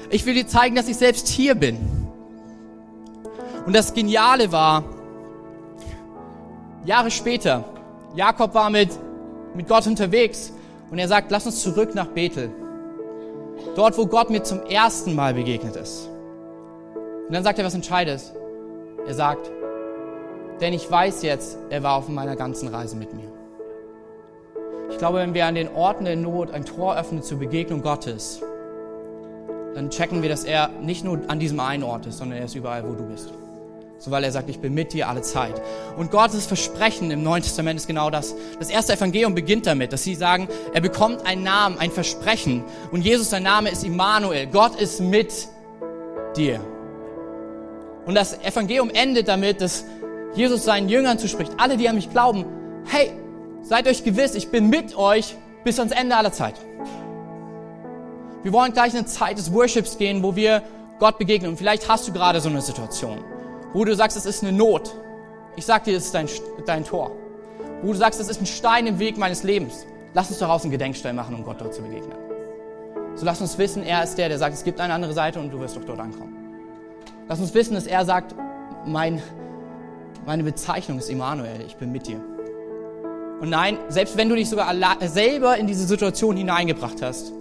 Ich 0.10 0.26
will 0.26 0.34
dir 0.34 0.47
zeigen, 0.47 0.76
dass 0.76 0.88
ich 0.88 0.97
selbst 0.97 1.28
hier 1.28 1.56
bin. 1.56 1.78
Und 3.65 3.76
das 3.76 3.93
Geniale 3.93 4.52
war, 4.52 4.84
Jahre 6.86 7.12
später, 7.12 7.65
Jakob 8.15 8.54
war 8.54 8.69
mit, 8.69 8.89
mit 9.54 9.67
Gott 9.67 9.86
unterwegs 9.88 10.54
und 10.89 11.00
er 11.00 11.08
sagt, 11.08 11.32
lass 11.32 11.45
uns 11.45 11.62
zurück 11.62 11.95
nach 11.95 12.08
Bethel. 12.08 12.50
Dort, 13.76 13.97
wo 13.97 14.06
Gott 14.06 14.30
mir 14.30 14.43
zum 14.43 14.63
ersten 14.63 15.15
Mal 15.15 15.34
begegnet 15.34 15.76
ist. 15.76 16.10
Und 17.28 17.34
dann 17.34 17.43
sagt 17.43 17.60
er 17.60 17.65
was 17.65 17.73
Entscheidendes. 17.73 18.34
Er 19.06 19.13
sagt, 19.13 19.52
denn 20.62 20.73
ich 20.73 20.89
weiß 20.89 21.21
jetzt, 21.23 21.58
er 21.69 21.84
war 21.84 21.95
auf 21.95 22.08
meiner 22.08 22.36
ganzen 22.36 22.69
Reise 22.69 22.95
mit 22.95 23.13
mir. 23.13 23.32
Ich 24.89 24.97
glaube, 24.97 25.19
wenn 25.19 25.34
wir 25.34 25.45
an 25.45 25.56
den 25.56 25.69
Orten 25.69 26.06
der 26.06 26.15
Not 26.15 26.52
ein 26.52 26.65
Tor 26.65 26.97
öffnen 26.97 27.21
zur 27.21 27.39
Begegnung 27.39 27.82
Gottes, 27.82 28.41
dann 29.76 29.89
checken 29.89 30.21
wir, 30.23 30.30
dass 30.30 30.43
er 30.43 30.69
nicht 30.82 31.04
nur 31.04 31.19
an 31.28 31.39
diesem 31.39 31.60
einen 31.60 31.84
Ort 31.84 32.08
ist, 32.08 32.17
sondern 32.17 32.39
er 32.39 32.45
ist 32.45 32.56
überall, 32.56 32.88
wo 32.88 32.93
du 32.93 33.04
bist. 33.04 33.32
So 33.99 34.12
weil 34.12 34.23
er 34.23 34.31
sagt, 34.31 34.49
ich 34.49 34.60
bin 34.60 34.73
mit 34.73 34.93
dir 34.93 35.10
alle 35.10 35.21
Zeit. 35.21 35.60
Und 35.97 36.12
Gottes 36.12 36.45
Versprechen 36.45 37.10
im 37.10 37.23
Neuen 37.23 37.41
Testament 37.41 37.79
ist 37.79 37.88
genau 37.88 38.10
das. 38.10 38.36
Das 38.60 38.69
erste 38.69 38.93
Evangelium 38.93 39.33
beginnt 39.33 39.65
damit, 39.65 39.91
dass 39.91 40.03
sie 40.03 40.13
sagen, 40.13 40.47
er 40.73 40.81
bekommt 40.81 41.25
einen 41.25 41.43
Namen, 41.43 41.79
ein 41.79 41.91
Versprechen. 41.91 42.63
Und 42.91 43.01
Jesus, 43.01 43.31
sein 43.31 43.43
Name 43.43 43.69
ist 43.69 43.83
Immanuel. 43.83 44.47
Gott 44.47 44.79
ist 44.79 44.99
mit 44.99 45.33
dir. 46.36 46.60
Und 48.05 48.13
das 48.13 48.39
Evangelium 48.43 48.91
endet 48.91 49.27
damit, 49.27 49.62
dass 49.62 49.83
Jesus 50.36 50.63
seinen 50.63 50.89
Jüngern 50.89 51.17
zuspricht, 51.17 51.51
alle, 51.57 51.75
die 51.77 51.89
an 51.89 51.95
mich 51.95 52.12
glauben, 52.12 52.45
hey, 52.86 53.12
seid 53.63 53.88
euch 53.88 54.03
gewiss, 54.03 54.36
ich 54.36 54.49
bin 54.49 54.69
mit 54.69 54.95
euch 54.95 55.36
bis 55.63 55.79
ans 55.79 55.91
Ende 55.91 56.15
aller 56.15 56.31
Zeit. 56.31 56.55
Wir 58.43 58.53
wollen 58.53 58.71
gleich 58.71 58.93
in 58.93 58.99
eine 58.99 59.07
Zeit 59.07 59.39
des 59.39 59.51
Worships 59.51 59.97
gehen, 59.97 60.21
wo 60.21 60.36
wir 60.36 60.62
Gott 60.99 61.17
begegnen. 61.17 61.51
Und 61.51 61.57
vielleicht 61.57 61.89
hast 61.89 62.07
du 62.07 62.13
gerade 62.13 62.39
so 62.39 62.47
eine 62.49 62.62
Situation 62.62 63.17
wo 63.73 63.86
du 63.86 63.95
sagst, 63.95 64.17
es 64.17 64.25
ist 64.25 64.43
eine 64.43 64.51
Not. 64.51 64.93
Ich 65.56 65.65
sag 65.65 65.84
dir, 65.84 65.97
es 65.97 66.06
ist 66.06 66.13
dein, 66.13 66.27
dein 66.65 66.84
Tor. 66.84 67.12
Wo 67.82 67.91
du 67.91 67.97
sagst, 67.97 68.19
es 68.19 68.30
ist 68.30 68.41
ein 68.41 68.45
Stein 68.45 68.88
im 68.88 68.99
Weg 68.99 69.17
meines 69.17 69.43
Lebens. 69.43 69.86
Lass 70.13 70.30
uns 70.30 70.39
daraus 70.39 70.63
einen 70.63 70.71
Gedenkstein 70.71 71.15
machen, 71.15 71.36
um 71.36 71.43
Gott 71.43 71.62
dort 71.62 71.73
zu 71.73 71.82
begegnen. 71.82 72.17
So 73.15 73.25
lass 73.25 73.41
uns 73.41 73.58
wissen, 73.58 73.84
er 73.84 74.03
ist 74.03 74.15
der, 74.17 74.30
der 74.30 74.38
sagt, 74.38 74.53
es 74.53 74.63
gibt 74.63 74.80
eine 74.80 74.93
andere 74.93 75.13
Seite 75.13 75.39
und 75.39 75.51
du 75.51 75.60
wirst 75.60 75.75
doch 75.75 75.84
dort 75.84 75.99
ankommen. 75.99 76.36
Lass 77.27 77.39
uns 77.39 77.53
wissen, 77.53 77.73
dass 77.73 77.88
er 77.88 78.06
sagt, 78.06 78.36
mein, 78.86 79.21
meine 80.25 80.43
Bezeichnung 80.43 80.99
ist 80.99 81.10
Immanuel, 81.10 81.62
ich 81.65 81.75
bin 81.75 81.91
mit 81.91 82.08
dir. 82.08 82.21
Und 83.39 83.49
nein, 83.49 83.77
selbst 83.89 84.17
wenn 84.17 84.30
du 84.30 84.36
dich 84.36 84.49
sogar 84.49 84.73
selber 85.08 85.58
in 85.58 85.67
diese 85.67 85.86
Situation 85.86 86.38
hineingebracht 86.38 87.01
hast, 87.01 87.34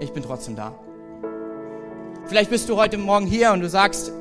ich 0.00 0.12
bin 0.12 0.22
trotzdem 0.22 0.56
da. 0.56 0.72
Vielleicht 2.26 2.50
bist 2.50 2.68
du 2.68 2.76
heute 2.76 2.98
Morgen 2.98 3.26
hier 3.26 3.52
und 3.52 3.60
du 3.60 3.68
sagst, 3.68 4.12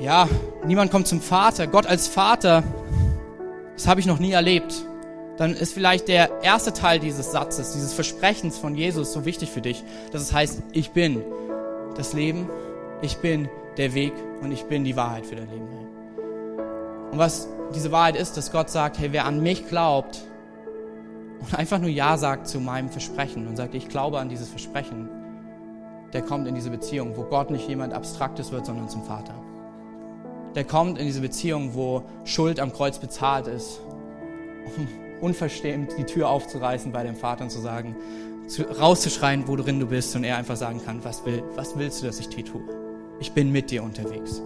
ja, 0.00 0.28
niemand 0.64 0.90
kommt 0.90 1.06
zum 1.06 1.20
Vater, 1.20 1.66
Gott 1.66 1.86
als 1.86 2.06
Vater, 2.06 2.62
das 3.74 3.86
habe 3.86 4.00
ich 4.00 4.06
noch 4.06 4.18
nie 4.18 4.32
erlebt, 4.32 4.84
dann 5.38 5.54
ist 5.54 5.74
vielleicht 5.74 6.08
der 6.08 6.42
erste 6.42 6.72
Teil 6.72 6.98
dieses 6.98 7.32
Satzes, 7.32 7.72
dieses 7.72 7.92
Versprechens 7.92 8.58
von 8.58 8.74
Jesus 8.74 9.12
so 9.12 9.24
wichtig 9.24 9.50
für 9.50 9.60
dich, 9.60 9.84
dass 10.12 10.22
es 10.22 10.32
heißt, 10.32 10.62
ich 10.72 10.90
bin 10.90 11.22
das 11.96 12.12
Leben, 12.12 12.48
ich 13.02 13.18
bin 13.18 13.48
der 13.76 13.94
Weg 13.94 14.12
und 14.42 14.52
ich 14.52 14.64
bin 14.64 14.84
die 14.84 14.96
Wahrheit 14.96 15.26
für 15.26 15.36
dein 15.36 15.48
Leben. 15.50 15.66
Und 17.12 17.18
was 17.18 17.48
diese 17.74 17.92
Wahrheit 17.92 18.16
ist, 18.16 18.36
dass 18.36 18.52
Gott 18.52 18.70
sagt, 18.70 18.98
hey, 18.98 19.12
wer 19.12 19.24
an 19.24 19.42
mich 19.42 19.68
glaubt 19.68 20.22
und 21.40 21.58
einfach 21.58 21.78
nur 21.78 21.90
Ja 21.90 22.16
sagt 22.16 22.48
zu 22.48 22.60
meinem 22.60 22.88
Versprechen 22.88 23.46
und 23.46 23.56
sagt, 23.56 23.74
ich 23.74 23.88
glaube 23.88 24.18
an 24.18 24.28
dieses 24.28 24.48
Versprechen, 24.48 25.08
der 26.12 26.22
kommt 26.22 26.46
in 26.46 26.54
diese 26.54 26.70
Beziehung, 26.70 27.16
wo 27.16 27.22
Gott 27.24 27.50
nicht 27.50 27.68
jemand 27.68 27.92
Abstraktes 27.92 28.52
wird, 28.52 28.66
sondern 28.66 28.88
zum 28.88 29.04
Vater 29.04 29.34
der 30.56 30.64
kommt 30.64 30.98
in 30.98 31.04
diese 31.04 31.20
Beziehung, 31.20 31.74
wo 31.74 32.02
Schuld 32.24 32.58
am 32.58 32.72
Kreuz 32.72 32.98
bezahlt 32.98 33.46
ist, 33.46 33.80
um 34.76 34.88
unverschämt 35.20 35.92
die 35.98 36.04
Tür 36.04 36.28
aufzureißen 36.28 36.92
bei 36.92 37.04
dem 37.04 37.14
Vater 37.14 37.44
und 37.44 37.50
zu 37.50 37.60
sagen, 37.60 37.94
zu, 38.48 38.62
rauszuschreien, 38.62 39.46
worin 39.46 39.78
du 39.80 39.86
bist 39.86 40.16
und 40.16 40.24
er 40.24 40.36
einfach 40.36 40.56
sagen 40.56 40.80
kann, 40.84 41.04
was, 41.04 41.24
will, 41.24 41.42
was 41.54 41.78
willst 41.78 42.02
du, 42.02 42.06
dass 42.06 42.20
ich 42.20 42.28
dir 42.28 42.44
tue? 42.44 42.62
Ich 43.20 43.32
bin 43.32 43.52
mit 43.52 43.70
dir 43.70 43.82
unterwegs. 43.82 44.40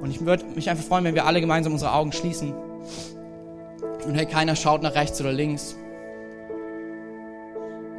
Und 0.00 0.10
ich 0.10 0.24
würde 0.24 0.44
mich 0.54 0.70
einfach 0.70 0.84
freuen, 0.84 1.04
wenn 1.04 1.14
wir 1.14 1.26
alle 1.26 1.40
gemeinsam 1.40 1.72
unsere 1.72 1.92
Augen 1.92 2.12
schließen 2.12 2.52
und 4.04 4.14
hey, 4.14 4.26
keiner 4.26 4.56
schaut 4.56 4.82
nach 4.82 4.94
rechts 4.94 5.20
oder 5.20 5.32
links. 5.32 5.76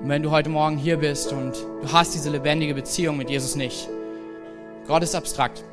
Und 0.02 0.10
wenn 0.10 0.22
du 0.22 0.32
heute 0.32 0.50
Morgen 0.50 0.78
hier 0.78 0.98
bist 0.98 1.32
und 1.32 1.54
du 1.82 1.92
hast 1.92 2.14
diese 2.14 2.30
lebendige 2.30 2.74
Beziehung 2.74 3.18
mit 3.18 3.30
Jesus 3.30 3.56
nicht, 3.56 3.90
Gott 4.86 5.02
ist 5.02 5.16
abstrakt 5.16 5.64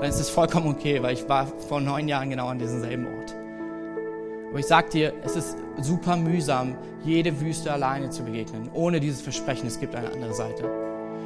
dann 0.00 0.08
ist 0.08 0.18
es 0.18 0.30
vollkommen 0.30 0.68
okay, 0.68 1.02
weil 1.02 1.14
ich 1.14 1.28
war 1.28 1.46
vor 1.68 1.80
neun 1.80 2.08
Jahren 2.08 2.30
genau 2.30 2.48
an 2.48 2.58
diesem 2.58 2.80
selben 2.80 3.06
Ort. 3.06 3.34
Aber 4.48 4.58
ich 4.58 4.66
sag 4.66 4.90
dir, 4.90 5.12
es 5.22 5.36
ist 5.36 5.56
super 5.80 6.16
mühsam, 6.16 6.74
jede 7.04 7.40
Wüste 7.40 7.72
alleine 7.72 8.10
zu 8.10 8.24
begegnen, 8.24 8.70
ohne 8.72 8.98
dieses 8.98 9.20
Versprechen, 9.20 9.66
es 9.66 9.78
gibt 9.78 9.94
eine 9.94 10.10
andere 10.10 10.34
Seite. 10.34 10.64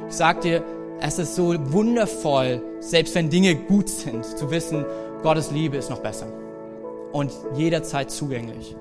Ich 0.09 0.15
sag 0.15 0.41
dir, 0.41 0.63
es 0.99 1.17
ist 1.19 1.35
so 1.35 1.55
wundervoll, 1.71 2.61
selbst 2.79 3.15
wenn 3.15 3.29
Dinge 3.29 3.55
gut 3.55 3.89
sind, 3.89 4.25
zu 4.25 4.51
wissen, 4.51 4.85
Gottes 5.23 5.51
Liebe 5.51 5.77
ist 5.77 5.89
noch 5.89 5.99
besser 5.99 6.27
und 7.11 7.31
jederzeit 7.55 8.11
zugänglich. 8.11 8.75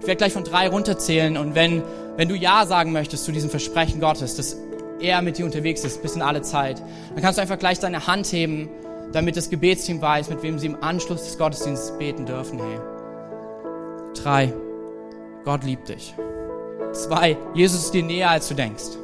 Ich 0.00 0.06
werde 0.06 0.18
gleich 0.18 0.32
von 0.32 0.44
drei 0.44 0.68
runterzählen 0.68 1.36
und 1.36 1.54
wenn, 1.54 1.82
wenn 2.16 2.28
du 2.28 2.34
Ja 2.34 2.64
sagen 2.64 2.92
möchtest 2.92 3.24
zu 3.24 3.32
diesem 3.32 3.50
Versprechen 3.50 4.00
Gottes, 4.00 4.36
dass 4.36 4.56
er 5.00 5.20
mit 5.20 5.38
dir 5.38 5.44
unterwegs 5.44 5.84
ist 5.84 6.00
bis 6.00 6.16
in 6.16 6.22
alle 6.22 6.42
Zeit, 6.42 6.80
dann 7.12 7.22
kannst 7.22 7.38
du 7.38 7.42
einfach 7.42 7.58
gleich 7.58 7.78
deine 7.78 8.06
Hand 8.06 8.26
heben 8.32 8.70
damit 9.12 9.36
das 9.36 9.50
Gebetsteam 9.50 10.00
weiß, 10.00 10.30
mit 10.30 10.42
wem 10.42 10.58
sie 10.58 10.66
im 10.66 10.82
Anschluss 10.82 11.24
des 11.24 11.38
Gottesdienstes 11.38 11.96
beten 11.98 12.26
dürfen. 12.26 12.58
Hey. 12.58 12.80
Drei, 14.14 14.52
Gott 15.44 15.64
liebt 15.64 15.88
dich. 15.88 16.14
Zwei, 16.92 17.36
Jesus 17.54 17.84
ist 17.84 17.94
dir 17.94 18.02
näher, 18.02 18.30
als 18.30 18.48
du 18.48 18.54
denkst. 18.54 18.98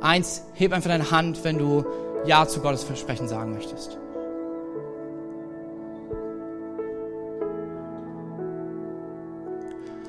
Eins, 0.00 0.42
heb 0.54 0.72
einfach 0.72 0.90
deine 0.90 1.10
Hand, 1.10 1.44
wenn 1.44 1.58
du 1.58 1.84
Ja 2.26 2.46
zu 2.46 2.60
Gottes 2.60 2.84
Versprechen 2.84 3.28
sagen 3.28 3.52
möchtest. 3.52 3.98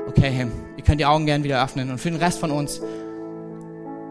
Okay, 0.07 0.29
hey, 0.29 0.47
ihr 0.77 0.83
könnt 0.83 0.99
die 0.99 1.05
Augen 1.05 1.25
gern 1.25 1.43
wieder 1.43 1.63
öffnen. 1.63 1.91
Und 1.91 1.97
für 1.97 2.09
den 2.09 2.19
Rest 2.19 2.39
von 2.39 2.51
uns, 2.51 2.81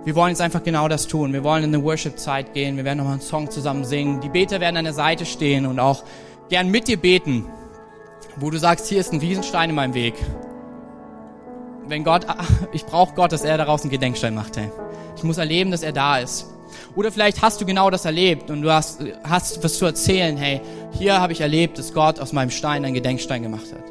wir 0.04 0.14
wollen 0.14 0.30
jetzt 0.30 0.40
einfach 0.40 0.62
genau 0.62 0.86
das 0.88 1.06
tun. 1.06 1.32
Wir 1.32 1.42
wollen 1.44 1.64
in 1.64 1.74
eine 1.74 1.82
Worship-Zeit 1.82 2.52
gehen. 2.52 2.76
Wir 2.76 2.84
werden 2.84 2.98
nochmal 2.98 3.14
einen 3.14 3.22
Song 3.22 3.50
zusammen 3.50 3.84
singen. 3.84 4.20
Die 4.20 4.28
Beter 4.28 4.60
werden 4.60 4.76
an 4.76 4.84
der 4.84 4.92
Seite 4.92 5.24
stehen 5.24 5.64
und 5.64 5.80
auch 5.80 6.04
gern 6.50 6.70
mit 6.70 6.88
dir 6.88 6.98
beten, 6.98 7.46
wo 8.36 8.50
du 8.50 8.58
sagst, 8.58 8.86
hier 8.86 9.00
ist 9.00 9.12
ein 9.12 9.20
Riesenstein 9.20 9.70
in 9.70 9.76
meinem 9.76 9.94
Weg. 9.94 10.14
Wenn 11.86 12.04
Gott, 12.04 12.26
ich 12.72 12.84
brauche 12.84 13.14
Gott, 13.14 13.32
dass 13.32 13.44
er 13.44 13.56
daraus 13.56 13.82
einen 13.82 13.90
Gedenkstein 13.90 14.34
macht. 14.34 14.58
Hey. 14.58 14.70
Ich 15.16 15.22
muss 15.22 15.38
erleben, 15.38 15.70
dass 15.70 15.82
er 15.82 15.92
da 15.92 16.18
ist. 16.18 16.50
Oder 16.96 17.10
vielleicht 17.10 17.40
hast 17.40 17.60
du 17.60 17.66
genau 17.66 17.88
das 17.88 18.04
erlebt 18.04 18.50
und 18.50 18.62
du 18.62 18.72
hast, 18.72 19.02
hast 19.22 19.62
was 19.64 19.78
zu 19.78 19.86
erzählen. 19.86 20.36
Hey, 20.36 20.60
hier 20.92 21.20
habe 21.20 21.32
ich 21.32 21.40
erlebt, 21.40 21.78
dass 21.78 21.94
Gott 21.94 22.20
aus 22.20 22.32
meinem 22.32 22.50
Stein 22.50 22.84
einen 22.84 22.94
Gedenkstein 22.94 23.42
gemacht 23.42 23.72
hat. 23.72 23.84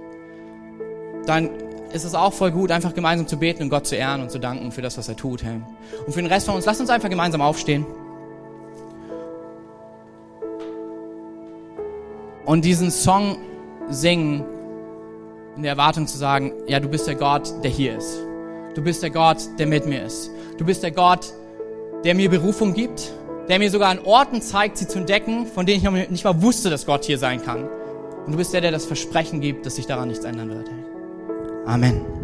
Dann 1.25 1.49
ist 1.93 2.03
es 2.03 2.15
auch 2.15 2.33
voll 2.33 2.51
gut, 2.51 2.71
einfach 2.71 2.93
gemeinsam 2.93 3.27
zu 3.27 3.37
beten 3.37 3.63
und 3.63 3.69
Gott 3.69 3.85
zu 3.85 3.95
ehren 3.95 4.21
und 4.21 4.31
zu 4.31 4.39
danken 4.39 4.71
für 4.71 4.81
das, 4.81 4.97
was 4.97 5.07
er 5.07 5.15
tut. 5.15 5.43
Hey. 5.43 5.61
Und 6.05 6.13
für 6.13 6.21
den 6.21 6.31
Rest 6.31 6.47
von 6.47 6.55
uns, 6.55 6.65
lasst 6.65 6.81
uns 6.81 6.89
einfach 6.89 7.09
gemeinsam 7.09 7.41
aufstehen. 7.41 7.85
Und 12.45 12.65
diesen 12.65 12.91
Song 12.91 13.37
singen 13.89 14.43
in 15.55 15.61
der 15.61 15.73
Erwartung 15.73 16.07
zu 16.07 16.17
sagen, 16.17 16.51
ja, 16.67 16.79
du 16.79 16.89
bist 16.89 17.07
der 17.07 17.15
Gott, 17.15 17.53
der 17.63 17.69
hier 17.69 17.97
ist. 17.97 18.19
Du 18.73 18.81
bist 18.81 19.03
der 19.03 19.11
Gott, 19.11 19.37
der 19.59 19.67
mit 19.67 19.85
mir 19.85 20.03
ist. 20.03 20.31
Du 20.57 20.65
bist 20.65 20.81
der 20.81 20.91
Gott, 20.91 21.31
der 22.03 22.15
mir 22.15 22.29
Berufung 22.29 22.73
gibt, 22.73 23.13
der 23.47 23.59
mir 23.59 23.69
sogar 23.69 23.89
an 23.89 23.99
Orten 23.99 24.41
zeigt, 24.41 24.77
sie 24.77 24.87
zu 24.87 24.99
entdecken, 24.99 25.45
von 25.45 25.65
denen 25.65 25.77
ich 25.77 25.83
noch 25.83 25.91
nicht 25.91 26.23
mal 26.23 26.41
wusste, 26.41 26.69
dass 26.69 26.85
Gott 26.85 27.05
hier 27.05 27.19
sein 27.19 27.41
kann. 27.43 27.69
Und 28.25 28.31
du 28.31 28.37
bist 28.37 28.53
der, 28.53 28.61
der 28.61 28.71
das 28.71 28.85
Versprechen 28.85 29.41
gibt, 29.41 29.65
dass 29.65 29.75
sich 29.75 29.85
daran 29.85 30.07
nichts 30.07 30.25
ändern 30.25 30.49
wird. 30.49 30.69
Amen. 31.65 32.22